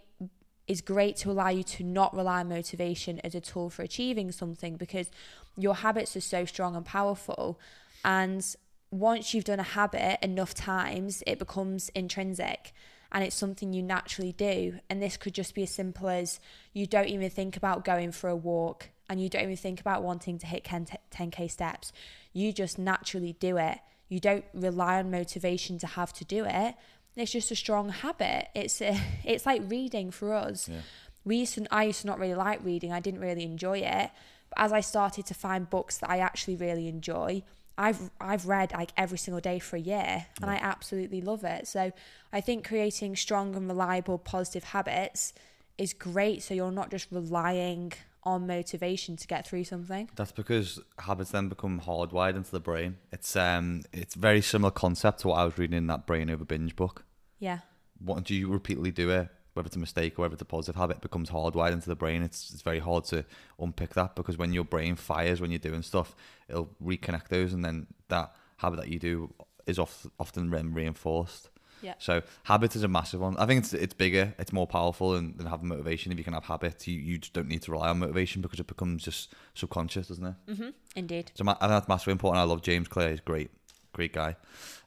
is 0.68 0.80
great 0.80 1.18
to 1.18 1.32
allow 1.32 1.50
you 1.50 1.64
to 1.64 1.84
not 1.84 2.16
rely 2.16 2.40
on 2.40 2.48
motivation 2.48 3.20
as 3.24 3.36
a 3.36 3.42
tool 3.42 3.70
for 3.70 3.82
achieving 3.82 4.32
something 4.32 4.78
because 4.78 5.12
your 5.58 5.76
habits 5.76 6.16
are 6.16 6.22
so 6.22 6.46
strong 6.46 6.76
and 6.76 6.86
powerful. 6.86 7.60
And 8.06 8.46
once 8.92 9.34
you've 9.34 9.44
done 9.44 9.60
a 9.60 9.64
habit 9.64 10.20
enough 10.24 10.54
times, 10.54 11.24
it 11.28 11.40
becomes 11.40 11.90
intrinsic 11.90 12.74
and 13.12 13.24
it's 13.24 13.36
something 13.36 13.74
you 13.74 13.84
naturally 13.84 14.32
do. 14.32 14.80
And 14.90 15.02
this 15.02 15.18
could 15.18 15.34
just 15.34 15.54
be 15.54 15.64
as 15.64 15.72
simple 15.72 16.08
as 16.08 16.40
you 16.74 16.86
don't 16.86 17.08
even 17.08 17.30
think 17.30 17.58
about 17.58 17.84
going 17.84 18.12
for 18.12 18.30
a 18.30 18.36
walk 18.36 18.90
and 19.10 19.22
you 19.22 19.28
don't 19.28 19.44
even 19.44 19.58
think 19.58 19.82
about 19.82 20.04
wanting 20.04 20.38
to 20.40 20.46
hit 20.46 20.64
10k 20.64 21.52
steps. 21.52 21.92
You 22.32 22.54
just 22.54 22.80
naturally 22.80 23.34
do 23.34 23.58
it. 23.58 23.80
You 24.08 24.20
don't 24.20 24.46
rely 24.54 25.00
on 25.00 25.12
motivation 25.12 25.78
to 25.80 25.88
have 25.88 26.14
to 26.14 26.26
do 26.26 26.46
it. 26.46 26.76
It's 27.18 27.32
just 27.32 27.52
a 27.52 27.56
strong 27.56 27.90
habit. 27.90 28.48
It's 28.56 28.82
a, 28.82 28.98
it's 29.26 29.46
like 29.46 29.64
reading 29.68 30.12
for 30.12 30.34
us. 30.34 30.70
Yeah. 30.70 30.80
We 31.26 31.38
used 31.38 31.56
to, 31.56 31.68
I 31.72 31.84
used 31.84 32.02
to 32.02 32.08
not 32.08 32.20
really 32.20 32.36
like 32.36 32.64
reading. 32.64 32.94
I 32.94 33.02
didn't 33.02 33.20
really 33.20 33.44
enjoy 33.44 33.80
it. 33.80 34.12
But 34.50 34.60
as 34.60 34.72
I 34.72 34.80
started 34.80 35.26
to 35.28 35.34
find 35.34 35.70
books 35.70 35.98
that 35.98 36.10
I 36.10 36.20
actually 36.20 36.56
really 36.56 36.88
enjoy, 36.88 37.44
I've 37.78 38.12
I've 38.20 38.46
read 38.46 38.74
like 38.74 38.92
every 38.98 39.18
single 39.18 39.42
day 39.42 39.60
for 39.60 39.76
a 39.76 39.80
year 39.80 40.26
and 40.42 40.50
yeah. 40.50 40.54
I 40.54 40.56
absolutely 40.62 41.22
love 41.22 41.44
it. 41.44 41.68
So 41.68 41.92
I 42.32 42.42
think 42.42 42.68
creating 42.68 43.16
strong 43.16 43.56
and 43.56 43.68
reliable 43.68 44.18
positive 44.18 44.66
habits 44.66 45.34
is 45.78 45.94
great 45.94 46.44
so 46.44 46.54
you're 46.54 46.72
not 46.72 46.92
just 46.92 47.08
relying 47.12 47.94
on 48.24 48.46
motivation 48.46 49.16
to 49.18 49.28
get 49.28 49.48
through 49.48 49.64
something. 49.64 50.10
That's 50.16 50.32
because 50.32 50.80
habits 51.00 51.32
then 51.32 51.50
become 51.50 51.82
hardwired 51.82 52.36
into 52.36 52.52
the 52.52 52.60
brain. 52.60 52.98
It's 53.12 53.36
um 53.36 53.84
it's 53.92 54.16
very 54.16 54.42
similar 54.42 54.72
concept 54.72 55.22
to 55.22 55.30
what 55.30 55.40
I 55.40 55.46
was 55.46 55.58
reading 55.58 55.78
in 55.78 55.88
that 55.88 56.06
brain 56.06 56.30
over 56.30 56.46
binge 56.46 56.76
book. 56.76 57.06
Yeah. 57.40 57.60
What 58.00 58.24
do 58.24 58.36
you 58.36 58.48
repeatedly 58.52 58.92
do 58.92 59.10
it, 59.10 59.30
whether 59.54 59.68
it's 59.68 59.76
a 59.76 59.80
mistake 59.80 60.18
or 60.18 60.24
whether 60.24 60.34
it's 60.34 60.42
a 60.42 60.46
positive 60.46 60.76
habit, 60.76 61.02
becomes 61.02 61.30
hardwired 61.30 61.74
into 61.74 61.90
the 61.90 61.96
brain. 61.96 62.24
It's 62.24 62.52
it's 62.52 62.62
very 62.62 62.80
hard 62.80 63.04
to 63.06 63.26
unpick 63.60 63.94
that 63.96 64.16
because 64.16 64.38
when 64.38 64.54
your 64.54 64.64
brain 64.64 64.96
fires 64.96 65.42
when 65.42 65.52
you're 65.52 65.60
doing 65.60 65.82
stuff, 65.82 66.16
it'll 66.48 66.70
reconnect 66.84 67.28
those 67.30 67.54
and 67.54 67.64
then 67.64 67.88
that 68.08 68.36
habit 68.58 68.80
that 68.80 68.90
you 68.90 69.00
do 69.00 69.34
is 69.66 69.80
oft, 69.80 70.08
often 70.20 70.50
reinforced. 70.50 71.50
Yeah. 71.82 71.96
So 71.98 72.22
habit 72.44 72.76
is 72.76 72.84
a 72.84 72.88
massive 72.88 73.22
one. 73.22 73.36
I 73.38 73.46
think 73.46 73.64
it's 73.64 73.74
it's 73.74 73.94
bigger, 73.94 74.34
it's 74.38 74.54
more 74.54 74.68
powerful 74.68 75.12
than, 75.12 75.36
than 75.38 75.48
having 75.48 75.68
motivation. 75.68 76.12
If 76.12 76.18
you 76.18 76.24
can 76.24 76.34
have 76.34 76.46
habits, 76.46 76.88
you, 76.88 77.00
you 77.00 77.18
just 77.18 77.34
don't 77.34 77.48
need 77.48 77.64
to 77.64 77.72
rely 77.72 77.90
on 77.90 78.00
motivation 78.00 78.42
because 78.42 78.60
it 78.60 78.68
becomes 78.68 79.04
just 79.04 79.34
subconscious, 79.56 80.08
doesn't 80.08 80.26
it? 80.26 80.36
Mm-hmm. 80.48 80.70
Indeed. 80.96 81.32
So 81.34 81.44
I 81.48 81.54
think 81.54 81.60
that's 81.60 81.88
massively 81.88 82.12
important. 82.12 82.40
I 82.40 82.44
love 82.44 82.62
James 82.62 82.88
Clear. 82.88 83.10
He's 83.10 83.20
great, 83.20 83.50
great 83.94 84.14
guy. 84.14 84.36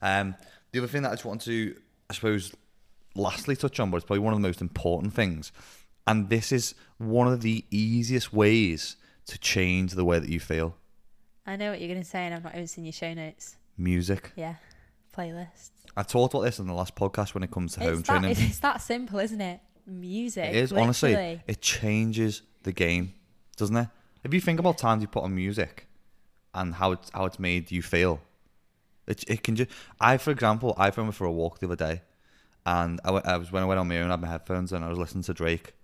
Um, 0.01 0.37
the 0.73 0.79
other 0.79 0.89
thing 0.89 1.03
that 1.03 1.11
I 1.11 1.15
just 1.15 1.25
want 1.25 1.41
to, 1.43 1.77
I 2.09 2.15
suppose, 2.15 2.53
lastly 3.15 3.57
touch 3.57 3.79
on, 3.81 3.91
but 3.91 3.99
it's 3.99 4.07
probably 4.07 4.21
one 4.21 4.35
of 4.35 4.41
the 4.41 4.47
most 4.47 4.61
important 4.61 5.15
things, 5.15 5.53
and 6.07 6.29
this 6.29 6.53
is 6.53 6.75
one 6.99 7.29
of 7.29 7.41
the 7.41 7.65
easiest 7.71 8.33
ways 8.33 8.97
to 9.27 9.39
change 9.39 9.93
the 9.93 10.05
way 10.05 10.19
that 10.19 10.29
you 10.29 10.41
feel. 10.41 10.77
I 11.47 11.57
know 11.57 11.71
what 11.71 11.81
you're 11.81 11.89
going 11.89 12.03
to 12.03 12.09
say, 12.09 12.25
and 12.25 12.35
I've 12.35 12.45
not 12.45 12.55
even 12.55 12.67
seen 12.67 12.85
your 12.85 12.93
show 12.93 13.13
notes. 13.15 13.57
Music. 13.77 14.33
Yeah, 14.37 14.55
playlists. 15.17 15.71
I 15.97 16.03
talked 16.03 16.35
about 16.35 16.43
this 16.45 16.59
in 16.59 16.67
the 16.67 16.75
last 16.75 16.95
podcast 16.97 17.35
when 17.35 17.43
it 17.43 17.51
comes 17.51 17.75
to 17.75 17.81
home 17.81 18.01
it's 18.01 18.09
training. 18.09 18.35
That, 18.35 18.43
it's 18.43 18.59
that 18.61 18.81
simple, 18.81 19.19
isn't 19.19 19.41
it? 19.41 19.61
Music. 19.87 20.45
It 20.45 20.57
is 20.57 20.73
literally. 20.73 20.85
honestly. 20.85 21.43
It 21.47 21.61
changes 21.61 22.43
the 22.63 22.73
game, 22.73 23.15
doesn't 23.57 23.77
it? 23.77 23.89
If 24.25 24.33
you 24.33 24.41
think 24.41 24.59
about 24.59 24.79
times 24.79 25.03
you 25.03 25.09
put 25.09 25.23
on 25.23 25.35
music 25.35 25.87
and 26.55 26.75
how 26.75 26.93
it's 26.93 27.11
how 27.13 27.27
it's 27.27 27.39
made 27.39 27.71
you 27.71 27.83
feel, 27.83 28.21
it 29.07 29.25
it 29.29 29.43
can 29.43 29.57
just. 29.57 29.71
I, 30.01 30.17
for 30.17 30.31
example, 30.31 30.75
I 30.79 30.91
went 30.91 31.15
for 31.15 31.27
a 31.27 31.33
walk 31.33 31.61
the 31.61 31.67
other 31.67 31.77
day, 31.77 32.03
and 32.67 33.01
I, 33.05 33.11
I 33.11 33.37
was 33.37 33.53
when 33.53 33.63
I 33.63 33.67
went 33.67 33.81
on 33.81 33.89
my 33.89 33.99
own, 33.99 34.09
I 34.09 34.13
had 34.13 34.21
my 34.21 34.29
headphones 34.29 34.73
and 34.73 34.85
I 34.85 34.89
was 34.89 34.99
listening 34.99 35.25
to 35.25 35.35
Drake, 35.35 35.75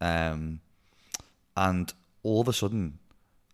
um, 0.00 0.60
and 1.56 1.92
all 2.22 2.40
of 2.40 2.48
a 2.48 2.52
sudden, 2.52 2.98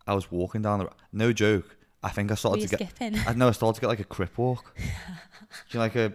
I 0.06 0.14
was 0.14 0.30
walking 0.30 0.62
down 0.62 0.78
the. 0.78 0.84
Road. 0.86 0.94
No 1.12 1.32
joke. 1.32 1.76
I 2.02 2.10
think 2.10 2.30
I 2.30 2.34
started 2.34 2.68
to 2.68 2.76
get. 2.76 2.92
I 3.00 3.32
know 3.34 3.48
I 3.48 3.52
started 3.52 3.74
to 3.76 3.80
get 3.80 3.88
like 3.88 4.00
a 4.00 4.04
crip 4.04 4.38
walk. 4.38 4.74
Do 4.76 4.82
you 5.70 5.80
like 5.80 5.96
a? 5.96 6.12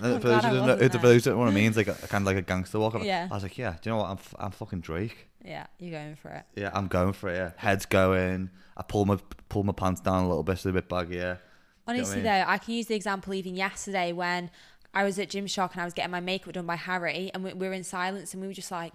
I'm 0.00 0.20
for, 0.20 0.28
those 0.28 0.44
who 0.44 0.50
don't 0.50 0.66
know, 0.66 0.88
for 0.88 0.98
those 0.98 1.24
who 1.24 1.30
don't 1.30 1.38
know 1.38 1.44
what 1.44 1.48
I 1.48 1.54
mean, 1.54 1.66
it's 1.66 1.76
like 1.76 1.88
a, 1.88 1.94
kind 1.94 2.22
of 2.22 2.26
like 2.26 2.36
a 2.36 2.42
gangster 2.42 2.78
walk. 2.78 3.02
Yeah. 3.02 3.26
I 3.30 3.34
was 3.34 3.42
like, 3.42 3.58
yeah. 3.58 3.74
Do 3.80 3.90
you 3.90 3.96
know 3.96 4.02
what? 4.02 4.10
I'm 4.10 4.18
f- 4.18 4.34
I'm 4.38 4.50
fucking 4.52 4.80
Drake. 4.80 5.28
Yeah, 5.44 5.66
you're 5.78 5.90
going 5.90 6.14
for 6.14 6.30
it. 6.30 6.44
Yeah, 6.54 6.70
I'm 6.72 6.86
going 6.86 7.14
for 7.14 7.30
it. 7.30 7.36
Yeah. 7.36 7.50
Head's 7.56 7.86
going. 7.86 8.50
I 8.76 8.82
pull 8.82 9.06
my 9.06 9.18
pull 9.48 9.64
my 9.64 9.72
pants 9.72 10.00
down 10.00 10.24
a 10.24 10.28
little 10.28 10.44
bit, 10.44 10.58
so 10.58 10.70
a 10.70 10.72
bit 10.72 10.88
baggier. 10.88 11.38
Honestly, 11.86 12.16
mean? 12.16 12.24
though, 12.24 12.44
I 12.46 12.58
can 12.58 12.74
use 12.74 12.86
the 12.86 12.94
example 12.94 13.34
even 13.34 13.56
yesterday 13.56 14.12
when 14.12 14.50
I 14.94 15.04
was 15.04 15.18
at 15.18 15.28
Gymshark 15.30 15.72
and 15.72 15.80
I 15.80 15.84
was 15.84 15.94
getting 15.94 16.10
my 16.10 16.20
makeup 16.20 16.52
done 16.54 16.66
by 16.66 16.76
Harry, 16.76 17.30
and 17.32 17.42
we, 17.44 17.52
we 17.52 17.66
were 17.68 17.72
in 17.74 17.84
silence, 17.84 18.34
and 18.34 18.40
we 18.42 18.46
were 18.48 18.54
just 18.54 18.70
like, 18.70 18.94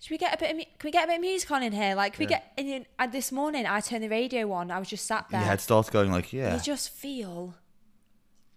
"Should 0.00 0.10
we 0.10 0.18
get 0.18 0.34
a 0.34 0.36
bit 0.38 0.50
of 0.50 0.56
can 0.58 0.66
we 0.84 0.90
get 0.90 1.04
a 1.04 1.06
bit 1.06 1.14
of 1.16 1.20
music 1.20 1.50
on 1.50 1.62
in 1.62 1.72
here? 1.72 1.94
Like, 1.94 2.14
can 2.14 2.24
we 2.24 2.26
get?" 2.26 2.52
And 2.58 2.86
and 2.98 3.12
this 3.12 3.32
morning, 3.32 3.66
I 3.66 3.80
turned 3.80 4.04
the 4.04 4.08
radio 4.08 4.52
on. 4.52 4.70
I 4.70 4.78
was 4.78 4.88
just 4.88 5.06
sat 5.06 5.26
there. 5.30 5.40
Your 5.40 5.48
head 5.48 5.60
starts 5.60 5.90
going 5.90 6.12
like, 6.12 6.32
yeah. 6.32 6.54
You 6.54 6.60
just 6.60 6.90
feel. 6.90 7.54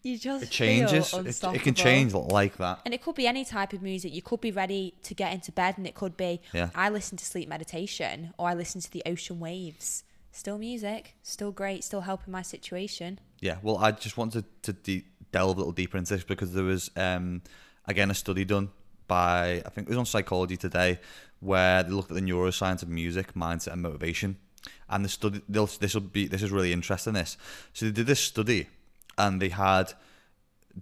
You 0.04 0.18
just 0.18 0.44
It 0.46 0.50
changes. 0.52 1.14
It, 1.14 1.44
it 1.44 1.62
can 1.64 1.74
change 1.74 2.14
like 2.14 2.58
that. 2.58 2.80
And 2.86 2.94
it 2.94 3.02
could 3.02 3.16
be 3.16 3.28
any 3.28 3.44
type 3.44 3.74
of 3.74 3.82
music. 3.82 4.14
You 4.14 4.22
could 4.22 4.40
be 4.40 4.52
ready 4.52 4.94
to 5.04 5.14
get 5.14 5.34
into 5.34 5.52
bed, 5.52 5.78
and 5.78 5.86
it 5.88 5.96
could 5.96 6.16
be 6.16 6.40
Yeah. 6.54 6.70
I 6.76 6.90
listen 6.90 7.18
to 7.18 7.26
sleep 7.26 7.50
meditation 7.50 8.34
or 8.38 8.48
I 8.48 8.54
listen 8.54 8.80
to 8.82 8.92
the 8.92 9.04
ocean 9.06 9.40
waves. 9.40 10.04
Still 10.32 10.60
music, 10.60 11.16
still 11.24 11.52
great, 11.52 11.84
still 11.84 12.02
helping 12.02 12.32
my 12.32 12.44
situation. 12.44 13.20
Yeah, 13.42 13.58
well, 13.64 13.78
I 13.78 13.92
just 13.92 14.18
wanted 14.18 14.46
to 14.64 14.74
de- 14.74 15.06
delve 15.38 15.58
a 15.58 15.60
little 15.60 15.74
deeper 15.74 15.98
into 15.98 16.16
this 16.16 16.24
because 16.24 16.54
there 16.54 16.64
was, 16.64 16.90
um, 16.96 17.42
again, 17.86 18.10
a 18.10 18.14
study 18.14 18.44
done 18.44 18.70
by, 19.08 19.62
I 19.66 19.70
think 19.70 19.88
it 19.88 19.90
was 19.90 19.98
on 19.98 20.06
Psychology 20.06 20.58
Today, 20.58 21.00
where 21.40 21.84
they 21.84 21.92
looked 21.92 22.10
at 22.10 22.16
the 22.16 22.22
neuroscience 22.22 22.82
of 22.82 22.90
music, 22.90 23.34
mindset, 23.36 23.74
and 23.74 23.82
motivation. 23.84 24.38
And 24.90 25.06
the 25.06 25.10
study, 25.10 25.42
this 25.48 25.94
will 25.94 26.02
be, 26.02 26.28
this 26.28 26.42
is 26.42 26.52
really 26.52 26.74
interesting. 26.74 27.14
This, 27.14 27.38
so 27.74 27.86
they 27.86 27.92
did 27.92 28.08
this 28.08 28.20
study, 28.20 28.68
and 29.18 29.40
they 29.42 29.50
had 29.50 29.94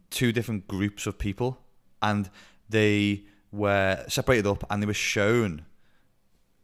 two 0.10 0.32
different 0.32 0.68
groups 0.68 1.06
of 1.06 1.20
people, 1.20 1.60
and 2.02 2.30
they 2.70 3.24
were 3.52 4.06
separated 4.08 4.48
up, 4.48 4.64
and 4.70 4.82
they 4.82 4.88
were 4.88 4.94
shown 4.94 5.66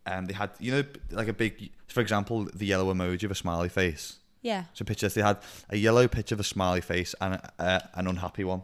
and 0.03 0.27
they 0.27 0.33
had 0.33 0.49
you 0.59 0.71
know 0.71 0.83
like 1.11 1.27
a 1.27 1.33
big 1.33 1.69
for 1.87 2.01
example 2.01 2.47
the 2.55 2.65
yellow 2.65 2.91
emoji 2.91 3.23
of 3.23 3.29
a 3.29 3.35
smiley 3.35 3.69
face 3.69 4.17
Yeah. 4.41 4.63
so 4.73 4.83
picture 4.85 5.05
this 5.05 5.13
they 5.13 5.21
had 5.21 5.37
a 5.69 5.77
yellow 5.77 6.07
picture 6.07 6.35
of 6.35 6.39
a 6.39 6.43
smiley 6.43 6.81
face 6.81 7.13
and 7.21 7.35
a, 7.35 7.51
a, 7.59 7.89
an 7.99 8.07
unhappy 8.07 8.43
one 8.43 8.61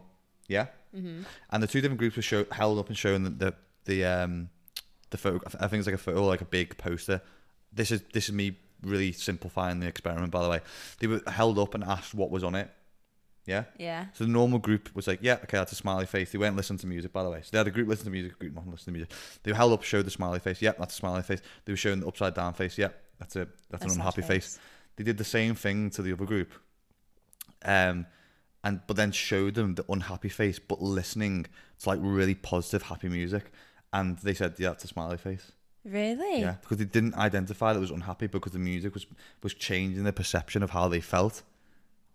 yeah 0.48 0.66
Mm-hmm. 0.96 1.22
and 1.50 1.62
the 1.62 1.66
two 1.66 1.82
different 1.82 1.98
groups 1.98 2.16
were 2.16 2.22
show, 2.22 2.46
held 2.50 2.78
up 2.78 2.88
and 2.88 2.96
shown 2.96 3.22
the 3.22 3.30
the, 3.30 3.54
the 3.84 4.04
um 4.06 4.48
the 5.10 5.18
photo 5.18 5.38
i 5.60 5.68
think 5.68 5.80
it's 5.80 5.86
like 5.86 5.94
a 5.94 5.98
photo 5.98 6.24
like 6.24 6.40
a 6.40 6.46
big 6.46 6.78
poster 6.78 7.20
this 7.74 7.90
is 7.90 8.02
this 8.14 8.28
is 8.30 8.34
me 8.34 8.56
really 8.82 9.12
simplifying 9.12 9.80
the 9.80 9.86
experiment 9.86 10.32
by 10.32 10.42
the 10.42 10.48
way 10.48 10.60
they 11.00 11.06
were 11.06 11.20
held 11.26 11.58
up 11.58 11.74
and 11.74 11.84
asked 11.84 12.14
what 12.14 12.30
was 12.30 12.42
on 12.42 12.54
it 12.54 12.70
yeah 13.44 13.64
Yeah. 13.78 14.06
so 14.14 14.24
the 14.24 14.30
normal 14.30 14.58
group 14.58 14.88
was 14.94 15.06
like, 15.06 15.20
yeah, 15.22 15.34
okay, 15.44 15.56
that's 15.58 15.72
a 15.72 15.74
smiley 15.74 16.04
face. 16.06 16.32
They 16.32 16.38
went 16.38 16.48
and 16.48 16.56
listened 16.58 16.80
to 16.80 16.86
music, 16.86 17.14
by 17.14 17.22
the 17.22 17.30
way. 17.30 17.40
So 17.42 17.48
they 17.52 17.58
had 17.58 17.66
a 17.66 17.70
group 17.70 17.88
listen 17.88 18.04
to 18.04 18.10
music, 18.10 18.32
a 18.32 18.36
group 18.36 18.54
not 18.54 18.66
listen 18.68 18.86
to 18.86 18.90
music. 18.92 19.10
They 19.42 19.52
were 19.52 19.56
held 19.56 19.72
up, 19.72 19.82
showed 19.82 20.04
the 20.04 20.10
smiley 20.10 20.38
face. 20.38 20.60
Yep, 20.60 20.76
that's 20.78 20.92
a 20.92 20.96
smiley 20.98 21.22
face. 21.22 21.40
They 21.64 21.72
were 21.72 21.78
showing 21.78 22.00
the 22.00 22.06
upside 22.06 22.34
down 22.34 22.52
face. 22.52 22.76
Yep, 22.76 22.92
that's 23.18 23.36
a 23.36 23.48
that's 23.70 23.84
A 23.84 23.88
an 23.88 23.92
unhappy 23.94 24.20
face. 24.20 24.28
face. 24.56 24.58
They 24.98 25.04
did 25.04 25.16
the 25.16 25.24
same 25.24 25.54
thing 25.54 25.90
to 25.90 26.02
the 26.02 26.12
other 26.12 26.24
group, 26.24 26.52
um, 27.64 28.06
and 28.64 28.80
but 28.88 28.96
then 28.96 29.12
showed 29.12 29.54
them 29.54 29.76
the 29.76 29.84
unhappy 29.88 30.28
face, 30.28 30.58
but 30.58 30.82
listening 30.82 31.46
to 31.78 31.88
like 31.88 32.00
really 32.02 32.34
positive, 32.34 32.82
happy 32.82 33.08
music, 33.08 33.52
and 33.92 34.18
they 34.18 34.34
said, 34.34 34.56
yeah, 34.58 34.70
that's 34.70 34.84
a 34.84 34.88
smiley 34.88 35.16
face. 35.16 35.52
Really? 35.84 36.40
Yeah, 36.40 36.56
because 36.60 36.78
they 36.78 36.84
didn't 36.84 37.14
identify 37.14 37.72
that 37.72 37.78
it 37.78 37.80
was 37.80 37.92
unhappy 37.92 38.26
because 38.26 38.50
the 38.50 38.58
music 38.58 38.92
was 38.92 39.06
was 39.40 39.54
changing 39.54 40.02
the 40.02 40.12
perception 40.12 40.64
of 40.64 40.70
how 40.70 40.88
they 40.88 41.00
felt. 41.00 41.44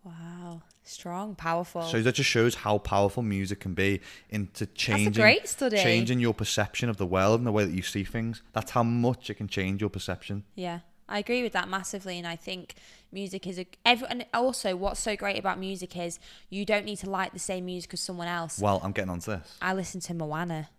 Wow. 0.04 0.62
Strong, 0.86 1.36
powerful. 1.36 1.84
So 1.84 2.02
that 2.02 2.16
just 2.16 2.30
shows 2.30 2.56
how 2.56 2.78
powerful 2.78 3.24
music 3.24 3.62
can 3.62 3.74
be 3.74 4.02
into 4.30 4.66
changing 4.66 5.14
great 5.14 5.48
study. 5.48 5.78
changing 5.78 6.20
your 6.20 6.34
perception 6.34 6.90
of 6.90 6.98
the 6.98 7.06
world 7.06 7.40
and 7.40 7.48
the 7.48 7.54
way 7.54 7.64
that 7.64 7.74
you 7.74 7.82
see 7.82 8.04
things. 8.04 8.42
That's 8.52 8.72
how 8.72 8.84
much 8.84 9.30
it 9.30 9.36
can 9.36 9.48
change 9.48 9.80
your 9.80 9.90
perception. 9.90 10.44
Yeah, 10.56 10.80
I 11.14 11.20
agree 11.20 11.44
with 11.44 11.54
that 11.54 11.70
massively, 11.70 12.18
and 12.18 12.26
I 12.26 12.36
think 12.36 12.74
music 13.12 13.46
is 13.46 13.60
a 13.60 13.68
every, 13.86 14.08
and 14.10 14.26
also 14.34 14.76
what's 14.76 15.00
so 15.00 15.16
great 15.16 15.38
about 15.38 15.60
music 15.60 15.96
is 15.96 16.18
you 16.50 16.66
don't 16.66 16.86
need 16.86 16.98
to 16.98 17.10
like 17.10 17.34
the 17.34 17.40
same 17.40 17.66
music 17.66 17.94
as 17.94 18.00
someone 18.02 18.28
else. 18.28 18.58
Well, 18.58 18.82
I'm 18.84 18.92
getting 18.94 19.12
onto 19.12 19.30
this. 19.32 19.56
I 19.62 19.74
listen 19.76 20.02
to 20.02 20.16
Moana 20.16 20.70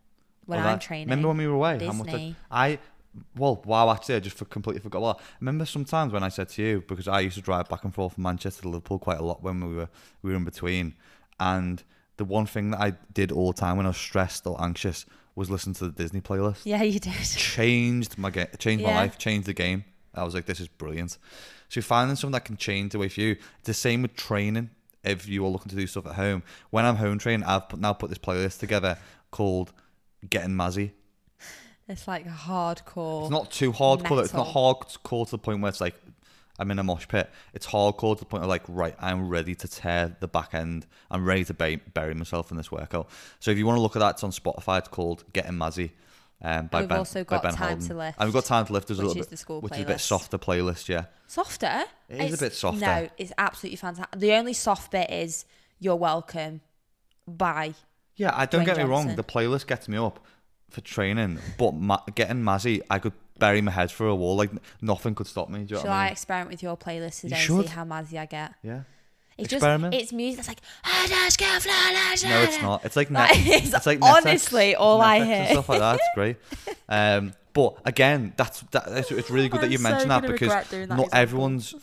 when 0.44 0.58
Well, 0.58 0.68
I'm 0.68 0.74
that- 0.74 0.80
training. 0.80 1.06
Remember 1.08 1.28
when 1.28 1.36
we 1.36 1.46
were 1.46 1.54
away? 1.54 1.78
How 1.84 1.92
much 1.92 2.06
Disney. 2.08 2.34
I, 2.50 2.66
I 2.66 2.78
well, 3.36 3.62
wow, 3.64 3.92
actually, 3.92 4.16
I 4.16 4.20
just 4.20 4.36
completely 4.50 4.80
forgot. 4.80 5.02
Well, 5.02 5.20
I 5.20 5.24
remember 5.38 5.66
sometimes 5.66 6.12
when 6.12 6.24
I 6.24 6.28
said 6.28 6.48
to 6.48 6.62
you 6.62 6.84
because 6.88 7.06
I 7.06 7.20
used 7.20 7.36
to 7.36 7.42
drive 7.42 7.68
back 7.68 7.84
and 7.84 7.94
forth 7.94 8.14
from 8.14 8.24
Manchester 8.24 8.62
to 8.62 8.68
Liverpool 8.68 8.98
quite 8.98 9.18
a 9.18 9.24
lot 9.24 9.40
when 9.40 9.60
we 9.64 9.76
were 9.76 9.88
we 10.22 10.30
were 10.30 10.36
in 10.36 10.44
between, 10.44 10.96
and 11.38 11.80
the 12.16 12.24
one 12.24 12.46
thing 12.46 12.72
that 12.72 12.80
I 12.80 12.94
did 13.12 13.30
all 13.30 13.52
the 13.52 13.60
time 13.60 13.76
when 13.76 13.86
I 13.86 13.90
was 13.90 13.98
stressed 13.98 14.48
or 14.48 14.60
anxious 14.60 15.06
was 15.36 15.48
listen 15.48 15.74
to 15.74 15.84
the 15.84 15.92
Disney 15.92 16.20
playlist. 16.20 16.62
Yeah, 16.64 16.82
you 16.82 16.98
did. 16.98 17.12
Changed 17.12 18.18
my 18.18 18.30
game, 18.30 18.48
changed 18.58 18.84
my 18.84 18.94
life, 18.94 19.16
changed 19.16 19.46
the 19.46 19.54
game. 19.54 19.84
I 20.14 20.24
was 20.24 20.34
like, 20.34 20.46
this 20.46 20.60
is 20.60 20.68
brilliant. 20.68 21.18
So 21.68 21.80
finding 21.80 22.16
something 22.16 22.32
that 22.32 22.44
can 22.44 22.56
change 22.56 22.92
the 22.92 22.98
way 22.98 23.08
for 23.08 23.20
you. 23.20 23.32
It's 23.32 23.66
the 23.66 23.74
same 23.74 24.02
with 24.02 24.14
training. 24.14 24.70
If 25.02 25.28
you 25.28 25.44
are 25.44 25.48
looking 25.48 25.68
to 25.70 25.76
do 25.76 25.86
stuff 25.86 26.06
at 26.06 26.14
home, 26.14 26.42
when 26.70 26.84
I'm 26.86 26.96
home 26.96 27.18
training, 27.18 27.44
I've 27.44 27.68
put, 27.68 27.78
now 27.78 27.92
put 27.92 28.08
this 28.08 28.18
playlist 28.18 28.58
together 28.58 28.96
called 29.30 29.72
"Getting 30.28 30.52
Mazzy." 30.52 30.92
It's 31.86 32.08
like 32.08 32.26
hardcore. 32.26 33.22
It's 33.22 33.30
not 33.30 33.50
too 33.50 33.72
hardcore. 33.72 34.24
It's 34.24 34.32
not 34.32 34.46
Metal. 34.46 34.74
hardcore 34.74 35.26
to 35.26 35.32
the 35.32 35.38
point 35.38 35.60
where 35.60 35.68
it's 35.68 35.80
like 35.80 35.94
I'm 36.58 36.70
in 36.70 36.78
a 36.78 36.84
mosh 36.84 37.08
pit. 37.08 37.28
It's 37.52 37.66
hardcore 37.66 38.14
to 38.14 38.20
the 38.20 38.26
point 38.26 38.44
of 38.44 38.48
like, 38.48 38.62
right, 38.68 38.94
I'm 39.00 39.28
ready 39.28 39.54
to 39.56 39.68
tear 39.68 40.16
the 40.20 40.28
back 40.28 40.54
end. 40.54 40.86
I'm 41.10 41.24
ready 41.24 41.44
to 41.44 41.54
bury 41.54 42.14
myself 42.14 42.50
in 42.50 42.56
this 42.56 42.70
workout. 42.70 43.08
So 43.40 43.50
if 43.50 43.58
you 43.58 43.66
want 43.66 43.76
to 43.76 43.82
look 43.82 43.96
at 43.96 43.98
that, 43.98 44.14
it's 44.14 44.24
on 44.24 44.30
Spotify. 44.30 44.78
It's 44.78 44.88
called 44.88 45.24
Getting 45.32 45.54
Mazzy. 45.54 45.90
Um, 46.42 46.66
by 46.66 46.80
We've 46.80 46.88
ben, 46.88 46.98
also 46.98 47.24
by 47.24 47.38
got 47.38 47.54
Time 47.54 47.68
Holden. 47.78 47.88
to 47.88 47.94
Lift, 47.94 48.18
And 48.20 48.26
we've 48.26 48.34
got 48.34 48.44
time 48.44 48.66
to 48.66 48.72
lift 48.72 48.90
as 48.90 48.98
a 48.98 49.02
which 49.02 49.08
little 49.08 49.20
is 49.22 49.26
bit, 49.26 49.30
the 49.30 49.36
school 49.38 49.60
which 49.62 49.72
is 49.74 49.80
a 49.80 49.86
bit 49.86 50.00
softer 50.00 50.36
playlist. 50.38 50.88
Yeah, 50.88 51.04
Softer? 51.26 51.84
It 52.08 52.20
is 52.20 52.34
a 52.34 52.44
bit 52.44 52.52
softer. 52.52 52.80
No, 52.80 53.08
it's 53.16 53.32
absolutely 53.38 53.76
fantastic. 53.76 54.18
The 54.20 54.32
only 54.34 54.52
soft 54.52 54.90
bit 54.90 55.10
is 55.10 55.46
"You're 55.78 55.96
Welcome" 55.96 56.60
by 57.26 57.74
yeah. 58.16 58.32
I 58.36 58.46
don't 58.46 58.62
Dwayne 58.62 58.66
get 58.66 58.76
me 58.76 58.84
wrong. 58.84 59.14
The 59.16 59.24
playlist 59.24 59.66
gets 59.66 59.88
me 59.88 59.96
up 59.96 60.24
for 60.70 60.80
training, 60.82 61.38
but 61.56 61.72
ma- 61.74 62.02
getting 62.14 62.42
Mazzy, 62.42 62.82
I 62.90 62.98
could 62.98 63.12
bury 63.38 63.60
my 63.62 63.70
head 63.72 63.90
through 63.90 64.10
a 64.10 64.14
wall. 64.14 64.36
Like 64.36 64.50
nothing 64.82 65.14
could 65.14 65.26
stop 65.26 65.48
me. 65.48 65.60
Do 65.64 65.74
you 65.74 65.76
know 65.76 65.82
Shall 65.82 65.92
I 65.92 66.04
mean? 66.04 66.12
experiment 66.12 66.50
with 66.50 66.62
your 66.62 66.76
playlist 66.76 67.20
today 67.22 67.42
You 67.48 67.56
and 67.56 67.68
see 67.68 67.74
how 67.74 67.84
mazzy 67.84 68.18
I 68.18 68.26
get? 68.26 68.52
Yeah. 68.62 68.82
It's 69.36 69.52
Experiment. 69.52 69.92
just 69.92 70.02
it's 70.04 70.12
music 70.12 70.36
that's 70.36 70.48
like 70.48 70.60
"I 70.84 71.06
just 71.08 71.38
can't 71.38 71.62
fly 71.62 71.72
like 72.12 72.22
No, 72.30 72.40
it's 72.42 72.62
not. 72.62 72.84
It's 72.84 72.96
like 72.96 73.10
Like, 73.10 73.30
net, 73.36 73.46
it's 73.62 73.74
it's 73.74 73.86
like 73.86 73.98
Netflix- 73.98 74.12
honestly 74.26 74.74
all 74.76 75.00
I 75.00 75.24
hear. 75.24 75.34
and 75.34 75.48
stuff 75.50 75.68
like 75.68 75.80
that. 75.80 75.94
It's 75.96 76.08
great. 76.14 76.36
Um, 76.88 77.32
but 77.54 77.76
again, 77.86 78.34
that's 78.36 78.60
that. 78.72 78.84
It's, 78.88 79.10
it's 79.10 79.30
really 79.30 79.48
good 79.48 79.60
that 79.62 79.66
I'm 79.66 79.72
you 79.72 79.78
so 79.78 79.82
mentioned 79.84 80.10
that 80.10 80.22
because 80.26 80.48
that 80.48 80.70
not 80.72 80.82
example. 80.82 81.08
everyone's 81.12 81.74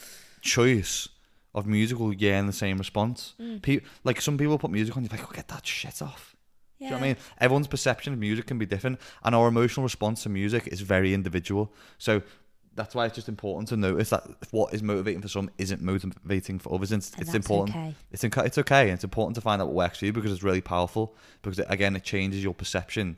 choice 0.41 1.07
of 1.53 1.65
music 1.65 1.99
will 1.99 2.13
yeah 2.13 2.39
in 2.39 2.45
the 2.47 2.53
same 2.53 2.77
response. 2.77 3.33
Mm. 3.41 3.61
Pe- 3.61 3.79
like 4.03 4.21
some 4.21 4.37
people 4.37 4.57
put 4.57 4.71
music 4.71 4.95
on, 4.95 5.03
you're 5.03 5.09
like, 5.11 5.23
oh, 5.27 5.31
get 5.33 5.47
that 5.49 5.65
shit 5.65 6.01
off. 6.01 6.35
Yeah. 6.79 6.79
Do 6.79 6.85
you 6.85 6.91
know 6.91 6.97
what 6.97 7.03
I 7.03 7.07
mean? 7.09 7.17
Everyone's 7.39 7.67
perception 7.67 8.13
of 8.13 8.19
music 8.19 8.45
can 8.47 8.57
be 8.57 8.65
different, 8.65 8.99
and 9.23 9.35
our 9.35 9.47
emotional 9.47 9.83
response 9.83 10.23
to 10.23 10.29
music 10.29 10.67
is 10.67 10.81
very 10.81 11.13
individual. 11.13 11.73
So 11.97 12.21
that's 12.75 12.95
why 12.95 13.05
it's 13.05 13.15
just 13.15 13.27
important 13.27 13.67
to 13.69 13.77
notice 13.77 14.09
that 14.11 14.23
what 14.51 14.73
is 14.73 14.81
motivating 14.81 15.21
for 15.21 15.27
some 15.27 15.49
isn't 15.57 15.81
motivating 15.81 16.59
for 16.59 16.73
others. 16.73 16.91
It's, 16.91 17.11
And 17.11 17.21
it's 17.21 17.33
important. 17.33 17.75
okay. 17.75 17.95
It's 18.11 18.23
inc- 18.23 18.45
it's 18.45 18.57
okay, 18.57 18.83
and 18.83 18.91
it's 18.91 19.03
important 19.03 19.35
to 19.35 19.41
find 19.41 19.61
out 19.61 19.67
what 19.67 19.75
works 19.75 19.99
for 19.99 20.05
you 20.05 20.13
because 20.13 20.31
it's 20.31 20.43
really 20.43 20.61
powerful. 20.61 21.15
Because 21.41 21.59
it, 21.59 21.65
again, 21.69 21.95
it 21.95 22.03
changes 22.03 22.43
your 22.43 22.53
perception 22.53 23.17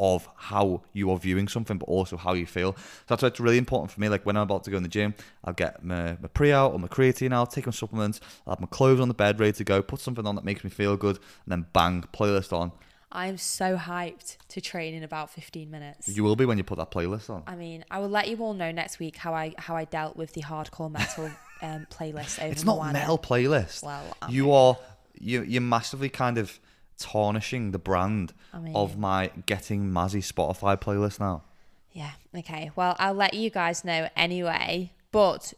of 0.00 0.28
how 0.36 0.82
you 0.92 1.10
are 1.10 1.18
viewing 1.18 1.48
something, 1.48 1.76
but 1.76 1.86
also 1.86 2.16
how 2.16 2.32
you 2.32 2.46
feel. 2.46 2.72
So 2.76 3.04
that's 3.08 3.22
why 3.22 3.28
it's 3.28 3.40
really 3.40 3.58
important 3.58 3.90
for 3.90 4.00
me. 4.00 4.08
Like 4.08 4.24
when 4.24 4.36
I'm 4.36 4.44
about 4.44 4.64
to 4.64 4.70
go 4.70 4.76
in 4.76 4.82
the 4.84 4.88
gym, 4.88 5.14
I'll 5.44 5.52
get 5.52 5.84
my, 5.84 6.16
my 6.20 6.28
pre 6.28 6.52
out 6.52 6.72
or 6.72 6.78
my 6.78 6.88
creatine 6.88 7.32
out, 7.34 7.50
take 7.50 7.66
my 7.66 7.72
supplements, 7.72 8.20
I'll 8.46 8.52
have 8.52 8.60
my 8.60 8.68
clothes 8.68 9.00
on 9.00 9.08
the 9.08 9.14
bed 9.14 9.40
ready 9.40 9.52
to 9.52 9.64
go, 9.64 9.82
put 9.82 10.00
something 10.00 10.24
on 10.26 10.36
that 10.36 10.44
makes 10.44 10.62
me 10.62 10.70
feel 10.70 10.96
good, 10.96 11.16
and 11.16 11.52
then 11.52 11.66
bang, 11.72 12.04
playlist 12.12 12.52
on. 12.52 12.72
I'm 13.10 13.38
so 13.38 13.76
hyped 13.76 14.36
to 14.48 14.60
train 14.60 14.94
in 14.94 15.02
about 15.02 15.30
15 15.30 15.70
minutes. 15.70 16.08
You 16.08 16.22
will 16.24 16.36
be 16.36 16.44
when 16.44 16.58
you 16.58 16.64
put 16.64 16.76
that 16.78 16.90
playlist 16.90 17.30
on. 17.30 17.42
I 17.46 17.54
mean, 17.56 17.84
I 17.90 18.00
will 18.00 18.08
let 18.10 18.28
you 18.28 18.36
all 18.38 18.52
know 18.54 18.70
next 18.70 18.98
week 18.98 19.16
how 19.16 19.32
I 19.34 19.54
how 19.58 19.76
I 19.76 19.84
dealt 19.84 20.16
with 20.16 20.34
the 20.34 20.42
hardcore 20.42 20.90
metal 20.90 21.30
um, 21.62 21.86
playlist 21.90 22.38
over 22.42 22.52
It's 22.52 22.64
not 22.64 22.76
Moana. 22.76 22.92
metal 22.92 23.18
playlist. 23.18 23.82
Well, 23.82 24.04
I 24.20 24.28
you 24.28 24.52
are 24.52 24.76
you 25.18 25.42
you're 25.42 25.62
massively 25.62 26.08
kind 26.10 26.36
of 26.38 26.60
tarnishing 26.98 27.70
the 27.70 27.78
brand 27.78 28.32
I 28.52 28.58
mean- 28.58 28.76
of 28.76 28.98
my 28.98 29.30
getting 29.46 29.90
Mazzy 29.90 30.22
Spotify 30.22 30.76
playlist 30.78 31.18
now. 31.20 31.44
Yeah. 31.92 32.10
Okay. 32.36 32.70
Well, 32.76 32.94
I'll 32.98 33.14
let 33.14 33.34
you 33.34 33.48
guys 33.50 33.84
know 33.84 34.08
anyway. 34.16 34.92
But 35.10 35.54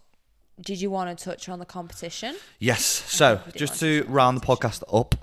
did 0.60 0.80
you 0.80 0.90
want 0.90 1.18
to 1.18 1.24
touch 1.24 1.48
on 1.48 1.58
the 1.58 1.64
competition? 1.66 2.36
Yes. 2.58 2.84
So 2.84 3.40
just 3.56 3.80
to 3.80 4.04
round 4.08 4.40
the 4.40 4.46
podcast 4.46 4.82
up, 4.92 5.16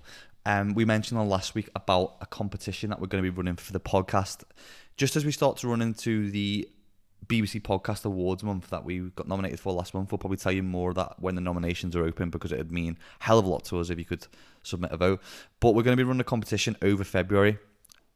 um, 0.47 0.73
we 0.73 0.85
mentioned 0.85 1.19
on 1.19 1.27
last 1.27 1.55
week 1.55 1.69
about 1.75 2.15
a 2.21 2.25
competition 2.25 2.89
that 2.89 3.01
we're 3.01 3.07
going 3.07 3.21
to 3.21 3.29
be 3.29 3.35
running 3.35 3.57
for 3.57 3.73
the 3.73 3.81
podcast. 3.81 4.43
Just 4.95 5.17
as 5.17 5.25
we 5.25 5.31
start 5.33 5.57
to 5.57 5.67
run 5.67 5.81
into 5.81 6.31
the 6.31 6.69
BBC 7.25 7.61
Podcast 7.61 8.05
Awards 8.05 8.43
month 8.43 8.69
that 8.69 8.85
we 8.85 8.99
got 8.99 9.27
nominated 9.27 9.59
for 9.59 9.73
last 9.73 9.93
month, 9.93 10.09
we'll 10.09 10.19
probably 10.19 10.37
tell 10.37 10.53
you 10.53 10.63
more 10.63 10.91
of 10.91 10.95
that 10.95 11.15
when 11.19 11.35
the 11.35 11.41
nominations 11.41 11.97
are 11.97 12.05
open 12.05 12.29
because 12.29 12.53
it'd 12.53 12.71
mean 12.71 12.97
hell 13.19 13.39
of 13.39 13.43
a 13.45 13.49
lot 13.49 13.65
to 13.65 13.77
us 13.77 13.89
if 13.89 13.99
you 13.99 14.05
could 14.05 14.25
submit 14.63 14.93
a 14.93 14.95
vote. 14.95 15.21
But 15.59 15.75
we're 15.75 15.83
going 15.83 15.97
to 15.97 16.01
be 16.01 16.07
running 16.07 16.21
a 16.21 16.23
competition 16.23 16.77
over 16.81 17.03
February 17.03 17.57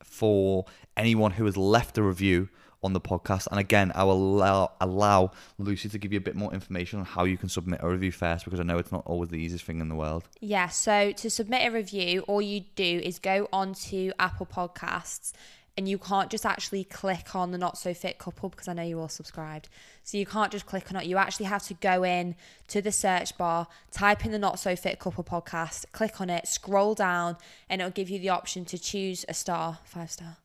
for 0.01 0.63
anyone 0.95 1.31
who 1.31 1.43
has 1.43 1.57
left 1.57 1.97
a 1.97 2.01
review 2.01 2.47
on 2.83 2.93
the 2.93 3.01
podcast. 3.01 3.47
And 3.51 3.59
again, 3.59 3.91
I 3.95 4.03
will 4.03 4.13
allow, 4.13 4.71
allow 4.81 5.31
Lucy 5.57 5.89
to 5.89 5.97
give 5.97 6.11
you 6.11 6.17
a 6.17 6.21
bit 6.21 6.35
more 6.35 6.53
information 6.53 6.99
on 6.99 7.05
how 7.05 7.25
you 7.25 7.37
can 7.37 7.49
submit 7.49 7.79
a 7.83 7.89
review 7.89 8.11
first 8.11 8.45
because 8.45 8.59
I 8.59 8.63
know 8.63 8.77
it's 8.77 8.91
not 8.91 9.03
always 9.05 9.29
the 9.29 9.37
easiest 9.37 9.65
thing 9.65 9.79
in 9.79 9.89
the 9.89 9.95
world. 9.95 10.27
Yeah, 10.39 10.69
so 10.69 11.11
to 11.11 11.29
submit 11.29 11.67
a 11.67 11.71
review, 11.71 12.21
all 12.21 12.41
you 12.41 12.61
do 12.75 13.01
is 13.03 13.19
go 13.19 13.47
onto 13.51 14.11
Apple 14.19 14.45
Podcasts 14.45 15.33
and 15.77 15.87
you 15.87 15.97
can't 15.97 16.29
just 16.29 16.45
actually 16.45 16.83
click 16.83 17.33
on 17.33 17.51
the 17.51 17.57
not 17.57 17.77
so 17.77 17.93
fit 17.93 18.17
couple 18.17 18.49
because 18.49 18.67
I 18.67 18.73
know 18.73 18.83
you're 18.83 18.99
all 18.99 19.07
subscribed. 19.07 19.69
So 20.03 20.17
you 20.17 20.25
can't 20.25 20.51
just 20.51 20.65
click 20.65 20.91
on 20.91 20.99
it. 20.99 21.05
You 21.05 21.17
actually 21.17 21.45
have 21.45 21.63
to 21.63 21.73
go 21.75 22.03
in 22.03 22.35
to 22.67 22.81
the 22.81 22.91
search 22.91 23.37
bar, 23.37 23.67
type 23.89 24.25
in 24.25 24.31
the 24.31 24.39
not 24.39 24.59
so 24.59 24.75
fit 24.75 24.99
couple 24.99 25.23
podcast, 25.23 25.85
click 25.91 26.19
on 26.19 26.29
it, 26.29 26.47
scroll 26.47 26.93
down, 26.93 27.37
and 27.69 27.81
it'll 27.81 27.91
give 27.91 28.09
you 28.09 28.19
the 28.19 28.29
option 28.29 28.65
to 28.65 28.77
choose 28.77 29.23
a 29.29 29.33
star, 29.33 29.79
five 29.85 30.11
star. 30.11 30.37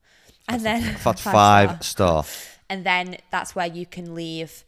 And 0.48 0.62
then 0.62 0.82
That's 1.04 1.20
star 1.20 1.32
five 1.32 1.82
star. 1.84 2.24
and 2.70 2.84
then 2.84 3.16
that's 3.30 3.54
where 3.54 3.66
you 3.66 3.86
can 3.86 4.14
leave 4.14 4.64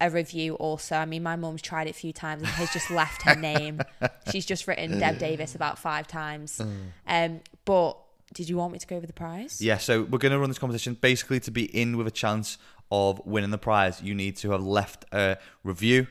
a 0.00 0.08
review 0.10 0.54
also. 0.54 0.96
I 0.96 1.04
mean 1.04 1.22
my 1.22 1.36
mum's 1.36 1.60
tried 1.62 1.86
it 1.86 1.90
a 1.90 1.94
few 1.94 2.12
times 2.12 2.42
and 2.42 2.50
has 2.52 2.72
just 2.72 2.90
left 2.90 3.22
her 3.22 3.34
name. 3.34 3.80
She's 4.32 4.46
just 4.46 4.66
written 4.66 4.98
deb 4.98 5.18
davis 5.18 5.54
about 5.54 5.78
five 5.78 6.06
times. 6.06 6.60
Um 7.06 7.40
but 7.64 7.98
did 8.32 8.48
you 8.48 8.56
want 8.56 8.72
me 8.72 8.78
to 8.78 8.86
go 8.86 8.96
over 8.96 9.06
the 9.06 9.12
prize? 9.12 9.60
Yeah, 9.60 9.78
so 9.78 10.02
we're 10.02 10.18
going 10.18 10.32
to 10.32 10.38
run 10.38 10.50
this 10.50 10.58
competition 10.58 10.98
basically 11.00 11.40
to 11.40 11.50
be 11.50 11.64
in 11.64 11.96
with 11.96 12.06
a 12.06 12.10
chance 12.10 12.58
of 12.92 13.20
winning 13.24 13.50
the 13.50 13.56
prize. 13.58 14.02
You 14.02 14.14
need 14.14 14.36
to 14.38 14.50
have 14.50 14.62
left 14.62 15.06
a 15.12 15.38
review 15.64 16.08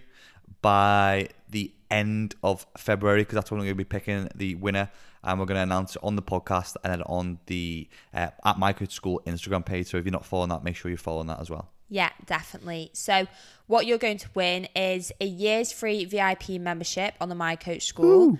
by 0.61 1.29
the 1.49 1.71
end 1.91 2.35
of 2.43 2.65
February 2.77 3.21
because 3.21 3.35
that's 3.35 3.51
when 3.51 3.59
we're 3.59 3.65
going 3.65 3.75
to 3.75 3.77
be 3.77 3.83
picking 3.83 4.29
the 4.35 4.55
winner. 4.55 4.89
And 5.23 5.39
we're 5.39 5.45
going 5.45 5.57
to 5.57 5.63
announce 5.63 5.95
it 5.95 6.03
on 6.03 6.15
the 6.15 6.21
podcast 6.21 6.75
and 6.83 6.93
then 6.93 7.01
on 7.03 7.39
the 7.47 7.87
uh, 8.13 8.29
at 8.45 8.57
My 8.57 8.73
Coach 8.73 8.93
School 8.93 9.21
Instagram 9.25 9.65
page. 9.65 9.87
So 9.87 9.97
if 9.97 10.05
you're 10.05 10.11
not 10.11 10.25
following 10.25 10.49
that, 10.49 10.63
make 10.63 10.75
sure 10.75 10.89
you're 10.89 10.97
following 10.97 11.27
that 11.27 11.39
as 11.39 11.49
well. 11.49 11.69
Yeah, 11.89 12.09
definitely. 12.25 12.89
So, 12.93 13.27
what 13.67 13.85
you're 13.85 13.97
going 13.97 14.17
to 14.17 14.29
win 14.33 14.67
is 14.75 15.11
a 15.21 15.25
year's 15.25 15.71
free 15.71 16.03
VIP 16.05 16.49
membership 16.49 17.15
on 17.21 17.29
the 17.29 17.35
My 17.35 17.55
Coach 17.55 17.85
School. 17.85 18.37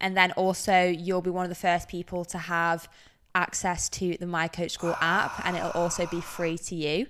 And 0.00 0.16
then 0.16 0.32
also, 0.32 0.84
you'll 0.84 1.22
be 1.22 1.30
one 1.30 1.44
of 1.44 1.50
the 1.50 1.54
first 1.54 1.88
people 1.88 2.24
to 2.26 2.38
have 2.38 2.88
access 3.34 3.88
to 3.90 4.16
the 4.18 4.26
My 4.26 4.48
Coach 4.48 4.72
School 4.72 4.96
app, 5.00 5.44
and 5.44 5.56
it'll 5.56 5.70
also 5.70 6.06
be 6.06 6.20
free 6.20 6.58
to 6.58 6.74
you. 6.74 7.06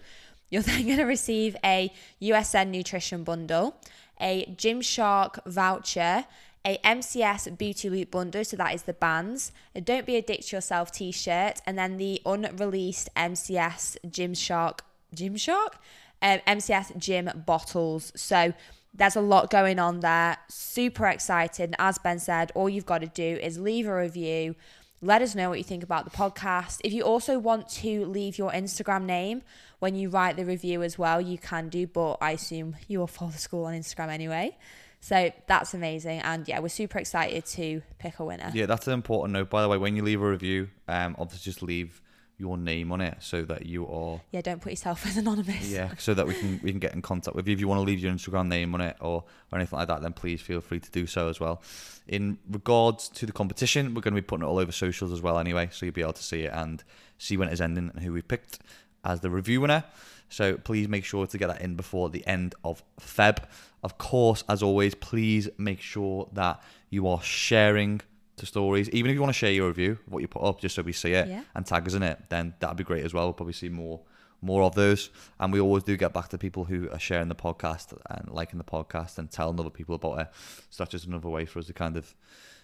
You're 0.49 0.62
then 0.66 0.85
going 0.85 0.99
to 0.99 1.05
receive 1.05 1.57
a 1.64 1.93
USN 2.23 2.68
nutrition 2.68 3.25
bundle, 3.25 3.77
a 4.21 4.47
Gymshark 4.57 5.45
voucher, 5.47 6.25
a 6.65 6.79
MCS 6.79 7.57
Booty 7.57 7.89
Loop 7.89 8.11
bundle, 8.11 8.45
so 8.45 8.57
that 8.57 8.75
is 8.75 8.83
the 8.83 8.93
bands, 8.93 9.53
a 9.75 9.81
Don't 9.81 10.05
Be 10.05 10.17
a 10.17 10.23
Dick 10.23 10.43
to 10.47 10.57
Yourself 10.57 10.93
t 10.93 11.11
shirt, 11.11 11.61
and 11.67 11.79
then 11.79 11.97
the 11.97 12.21
unreleased 12.27 13.09
MCS 13.17 13.97
Gymshark 14.07 14.81
Gymshark, 15.15 15.75
um, 16.23 16.39
MCS 16.47 16.97
gym 16.99 17.31
bottles. 17.47 18.13
So 18.15 18.53
there's 18.93 19.17
a 19.17 19.21
lot 19.21 19.51
going 19.51 19.79
on 19.79 20.01
there. 20.01 20.37
Super 20.49 21.07
excited. 21.07 21.65
And 21.65 21.77
as 21.79 21.99
Ben 21.99 22.19
said, 22.19 22.53
all 22.55 22.69
you've 22.69 22.87
got 22.87 22.99
to 22.99 23.07
do 23.07 23.39
is 23.43 23.59
leave 23.59 23.87
a 23.87 23.97
review, 23.97 24.55
let 25.03 25.23
us 25.23 25.35
know 25.35 25.49
what 25.49 25.57
you 25.57 25.65
think 25.65 25.83
about 25.83 26.05
the 26.05 26.11
podcast. 26.11 26.81
If 26.85 26.93
you 26.93 27.03
also 27.03 27.39
want 27.39 27.69
to 27.71 28.05
leave 28.05 28.37
your 28.37 28.51
Instagram 28.53 29.05
name 29.05 29.43
when 29.79 29.95
you 29.95 30.11
write 30.11 30.37
the 30.37 30.45
review 30.45 30.83
as 30.83 30.99
well, 30.99 31.21
you 31.23 31.39
can 31.39 31.71
do, 31.71 31.87
but 31.87 32.19
I 32.21 32.33
assume 32.33 32.77
you 32.87 32.99
will 32.99 33.07
follow 33.07 33.31
the 33.31 33.39
school 33.39 33.65
on 33.65 33.75
Instagram 33.75 34.09
anyway. 34.09 34.59
So 35.01 35.32
that's 35.46 35.72
amazing. 35.74 36.20
And 36.20 36.46
yeah, 36.46 36.61
we're 36.61 36.68
super 36.68 36.98
excited 36.98 37.46
to 37.46 37.82
pick 37.98 38.18
a 38.18 38.24
winner. 38.24 38.51
Yeah, 38.55 38.66
that's 38.66 38.86
an 38.86 38.92
important 38.92 39.32
note. 39.32 39.48
By 39.51 39.62
the 39.62 39.68
way, 39.68 39.78
when 39.78 39.96
you 39.96 40.03
leave 40.03 40.20
a 40.20 40.28
review, 40.30 40.68
um, 40.88 41.16
obviously 41.18 41.51
just 41.51 41.62
leave 41.62 42.03
your 42.36 42.57
name 42.57 42.90
on 42.90 43.03
it 43.03 43.18
so 43.20 43.42
that 43.42 43.66
you 43.66 43.86
are 43.86 44.18
Yeah, 44.32 44.40
don't 44.40 44.62
put 44.62 44.72
yourself 44.72 45.07
as 45.07 45.18
anonymous. 45.18 45.70
yeah 45.70 45.90
so 45.98 46.14
that 46.14 46.26
we 46.26 46.32
can 46.32 46.59
we 46.62 46.70
can 46.70 46.80
get 46.80 46.94
in 46.94 47.03
contact 47.03 47.36
with 47.36 47.46
you 47.46 47.53
if 47.53 47.61
you 47.61 47.68
want 47.68 47.78
to 47.78 47.82
leave 47.82 47.98
your 47.98 48.11
instagram 48.11 48.48
name 48.48 48.74
on 48.74 48.80
it 48.80 48.96
or 48.98 49.24
or 49.53 49.59
anything 49.59 49.78
like 49.78 49.88
that 49.88 50.01
then 50.01 50.14
please 50.14 50.40
feel 50.40 50.62
free 50.62 50.80
to 50.80 50.90
do 50.90 51.07
so 51.07 51.28
as 51.28 51.38
well 51.38 51.61
in 52.09 52.38
regards 52.51 53.11
to 53.11 53.26
the 53.26 53.32
competition 53.32 53.92
we're 53.94 54.01
going 54.01 54.14
to 54.14 54.22
be 54.22 54.24
putting 54.24 54.42
it 54.42 54.48
all 54.48 54.59
over 54.59 54.72
socials 54.72 55.12
as 55.12 55.20
well 55.20 55.38
anyway 55.38 55.68
so 55.70 55.84
you'll 55.84 55.92
be 55.92 56.01
able 56.01 56.14
to 56.14 56.22
see 56.22 56.44
it 56.44 56.51
and 56.55 56.82
see 57.18 57.36
when 57.36 57.46
it's 57.46 57.61
ending 57.61 57.90
and 57.94 58.03
who 58.03 58.11
we 58.11 58.22
picked 58.22 58.59
as 59.05 59.20
the 59.20 59.28
review 59.28 59.61
winner 59.61 59.84
so 60.30 60.57
please 60.57 60.88
make 60.88 61.05
sure 61.05 61.26
to 61.26 61.36
get 61.36 61.48
that 61.48 61.61
in 61.61 61.74
before 61.76 62.09
the 62.09 62.26
end 62.26 62.55
of 62.64 62.82
feb 62.98 63.36
of 63.83 63.99
course 63.99 64.45
as 64.49 64.62
always 64.62 64.95
please 64.95 65.49
make 65.59 65.81
sure 65.81 66.28
that 66.33 66.62
you 66.91 67.07
are 67.09 67.22
sharing 67.22 68.01
the 68.37 68.47
stories. 68.47 68.89
Even 68.91 69.11
if 69.11 69.14
you 69.14 69.20
want 69.20 69.31
to 69.35 69.39
share 69.39 69.53
your 69.53 69.68
review, 69.68 69.99
what 70.07 70.20
you 70.20 70.28
put 70.28 70.43
up, 70.43 70.61
just 70.61 70.74
so 70.74 70.83
we 70.83 70.93
see 70.93 71.12
it 71.12 71.28
Yeah. 71.28 71.43
and 71.55 71.66
tag 71.66 71.87
us 71.87 71.95
in 71.95 72.03
it, 72.03 72.18
then 72.31 72.55
that'd 72.59 72.76
be 72.76 72.85
great 72.85 73.05
as 73.05 73.12
well. 73.12 73.26
We'll 73.26 73.35
probably 73.35 73.53
see 73.53 73.68
more 73.68 74.01
more 74.43 74.62
of 74.62 74.74
those. 74.74 75.11
And 75.39 75.53
we 75.53 75.61
always 75.61 75.83
do 75.83 75.95
get 75.99 76.14
back 76.14 76.28
to 76.31 76.39
people 76.39 76.64
who 76.64 76.89
are 76.91 76.99
sharing 76.99 77.28
the 77.28 77.35
podcast 77.35 77.93
and 78.09 78.31
liking 78.31 78.57
the 78.57 78.64
podcast 78.64 79.18
and 79.18 79.31
telling 79.31 79.61
other 79.61 79.68
people 79.68 79.95
about 79.97 80.18
it. 80.20 80.28
So 80.70 80.83
that's 80.83 80.93
just 80.93 81.05
another 81.07 81.28
way 81.28 81.45
for 81.45 81.59
us 81.59 81.66
to 81.66 81.74
kind 81.74 81.99
of 81.99 82.14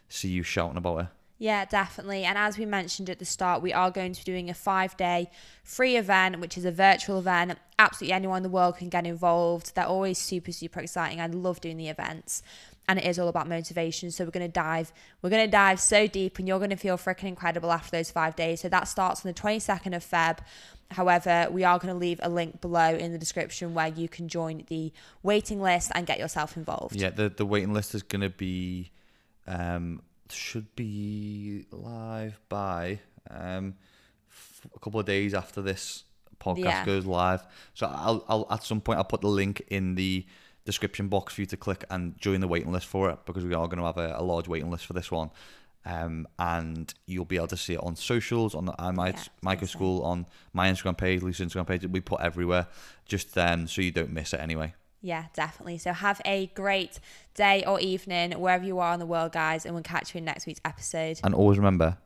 see 0.09 0.29
you 0.31 0.43
shouting 0.43 0.79
about 0.79 0.99
it. 1.01 1.07
Yeah, 1.39 1.67
definitely. 1.67 2.25
And 2.25 2.39
as 2.39 2.57
we 2.57 2.65
mentioned 2.65 3.11
at 3.11 3.19
the 3.19 3.27
start, 3.27 3.61
we 3.61 3.73
are 3.73 3.91
going 3.91 4.15
to 4.15 4.25
be 4.25 4.25
doing 4.25 4.49
a 4.49 4.55
five 4.55 4.97
day 4.97 5.31
free 5.63 5.97
event, 5.97 6.41
which 6.41 6.57
is 6.57 6.65
a 6.65 6.73
virtual 6.73 7.19
event. 7.19 7.59
Absolutely 7.79 8.15
anyone 8.15 8.39
in 8.39 8.43
the 8.43 8.49
world 8.49 8.79
can 8.79 8.89
get 8.89 9.07
involved. 9.07 9.75
They're 9.75 9.87
always 9.87 10.19
super, 10.19 10.53
super 10.53 10.81
exciting. 10.81 11.21
I 11.21 11.27
love 11.27 11.61
doing 11.61 11.77
the 11.77 11.89
events. 11.89 12.43
And 12.89 12.99
it 12.99 13.05
is 13.05 13.19
all 13.19 13.29
about 13.29 13.49
motivation. 13.49 14.11
So 14.13 14.25
we're 14.25 14.31
gonna 14.31 14.49
dive, 14.49 14.93
we're 15.21 15.31
gonna 15.31 15.49
dive 15.49 15.81
so 15.81 16.07
deep 16.07 16.39
and 16.39 16.47
you're 16.47 16.61
gonna 16.61 16.77
feel 16.77 16.97
freaking 16.97 17.25
incredible 17.25 17.73
after 17.73 17.91
those 17.91 18.11
five 18.11 18.37
days. 18.37 18.61
So 18.61 18.69
that 18.69 18.89
starts 18.89 19.27
on 19.27 19.33
the 19.33 19.39
22nd 19.39 19.95
of 19.95 20.05
Feb. 20.05 20.39
However, 20.93 21.49
we 21.51 21.65
are 21.65 21.79
going 21.79 21.93
to 21.93 21.99
leave 21.99 22.21
a 22.23 22.29
link 22.29 22.61
below 22.61 22.95
in 22.95 23.11
the 23.11 23.19
description 23.19 23.75
where 23.75 23.89
you 23.89 24.09
can 24.09 24.29
join 24.29 24.63
the 24.69 24.93
waiting 25.25 25.61
list 25.61 25.91
and 25.97 26.07
get 26.07 26.21
yourself 26.21 26.57
involved. 26.57 26.95
Yeah, 26.95 27.11
the 27.11 27.29
the 27.29 27.45
waiting 27.45 27.73
list 27.73 27.93
is 27.95 28.05
going 28.05 28.21
to 28.21 28.31
be 28.31 28.93
um 29.49 30.01
should 30.33 30.75
be 30.77 31.67
live 31.71 32.41
by 32.49 33.01
um 33.31 33.75
f- 34.31 34.67
a 34.75 34.79
couple 34.81 35.01
of 35.01 35.07
days 35.07 35.35
after 35.35 35.63
this 35.63 36.05
podcast 36.41 36.59
Yeah. 36.65 36.85
goes 36.87 37.07
live. 37.07 37.47
So 37.75 37.87
I'll 37.87 38.25
I'll 38.29 38.47
at 38.51 38.63
some 38.65 38.81
point 38.81 38.99
I'll 38.99 39.05
put 39.05 39.21
the 39.23 39.29
link 39.29 39.63
in 39.69 39.95
the 39.95 40.27
description 40.65 41.09
box 41.09 41.35
for 41.35 41.41
you 41.43 41.47
to 41.47 41.57
click 41.57 41.85
and 41.91 42.19
join 42.19 42.41
the 42.41 42.49
waiting 42.49 42.73
list 42.73 42.87
for 42.87 43.09
it 43.11 43.19
because 43.25 43.45
we 43.45 43.55
are 43.55 43.67
going 43.69 43.79
to 43.79 43.85
have 43.85 43.99
a, 43.99 44.17
a 44.19 44.23
large 44.23 44.49
waiting 44.49 44.71
list 44.71 44.85
for 44.87 44.93
this 44.95 45.11
one. 45.11 45.31
Um, 45.85 46.27
and 46.41 46.93
you'll 47.07 47.25
be 47.25 47.37
able 47.37 47.47
to 47.47 47.57
see 47.57 47.75
it 47.75 47.81
on 47.81 47.95
socials 47.95 48.57
on 48.57 48.65
the 48.65 48.75
I 48.77 48.91
might 48.91 49.15
Yeah, 49.15 49.23
Micro. 49.43 49.69
School 49.69 50.03
on 50.03 50.27
my 50.53 50.69
Instagram 50.69 50.99
page, 50.99 51.23
Lisa's 51.23 51.53
Instagram 51.53 51.69
page. 51.69 51.87
We 51.87 52.01
put 52.01 52.21
everywhere 52.21 52.67
just 53.05 53.39
um, 53.39 53.69
so 53.69 53.81
you 53.83 53.93
don't 53.93 54.11
miss 54.11 54.33
it 54.35 54.41
anyway. 54.41 54.75
Yeah, 55.01 55.27
definitely. 55.35 55.79
So 55.79 55.93
have 55.93 56.21
a 56.25 56.47
great 56.49 56.99
day 57.35 57.65
or 57.67 57.79
evening 57.81 58.33
wherever 58.33 58.65
you 58.65 58.79
are 58.79 58.95
in 58.95 59.01
the 59.01 59.07
world, 59.07 59.33
guys, 59.33 59.65
and 59.65 59.75
we'll 59.75 59.83
catch 59.83 60.15
you 60.15 60.19
in 60.19 60.25
next 60.25 60.47
week's 60.47 60.61
episode. 60.65 61.21
And 61.23 61.35
always 61.35 61.59
remember, 61.59 61.99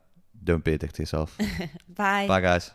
don't 0.43 0.63
be 0.63 0.73
a 0.73 0.77
dick 0.77 0.93
to 0.93 1.01
yourself. 1.01 1.37
Bye. 1.89 2.27
Bye, 2.27 2.41
guys. 2.41 2.71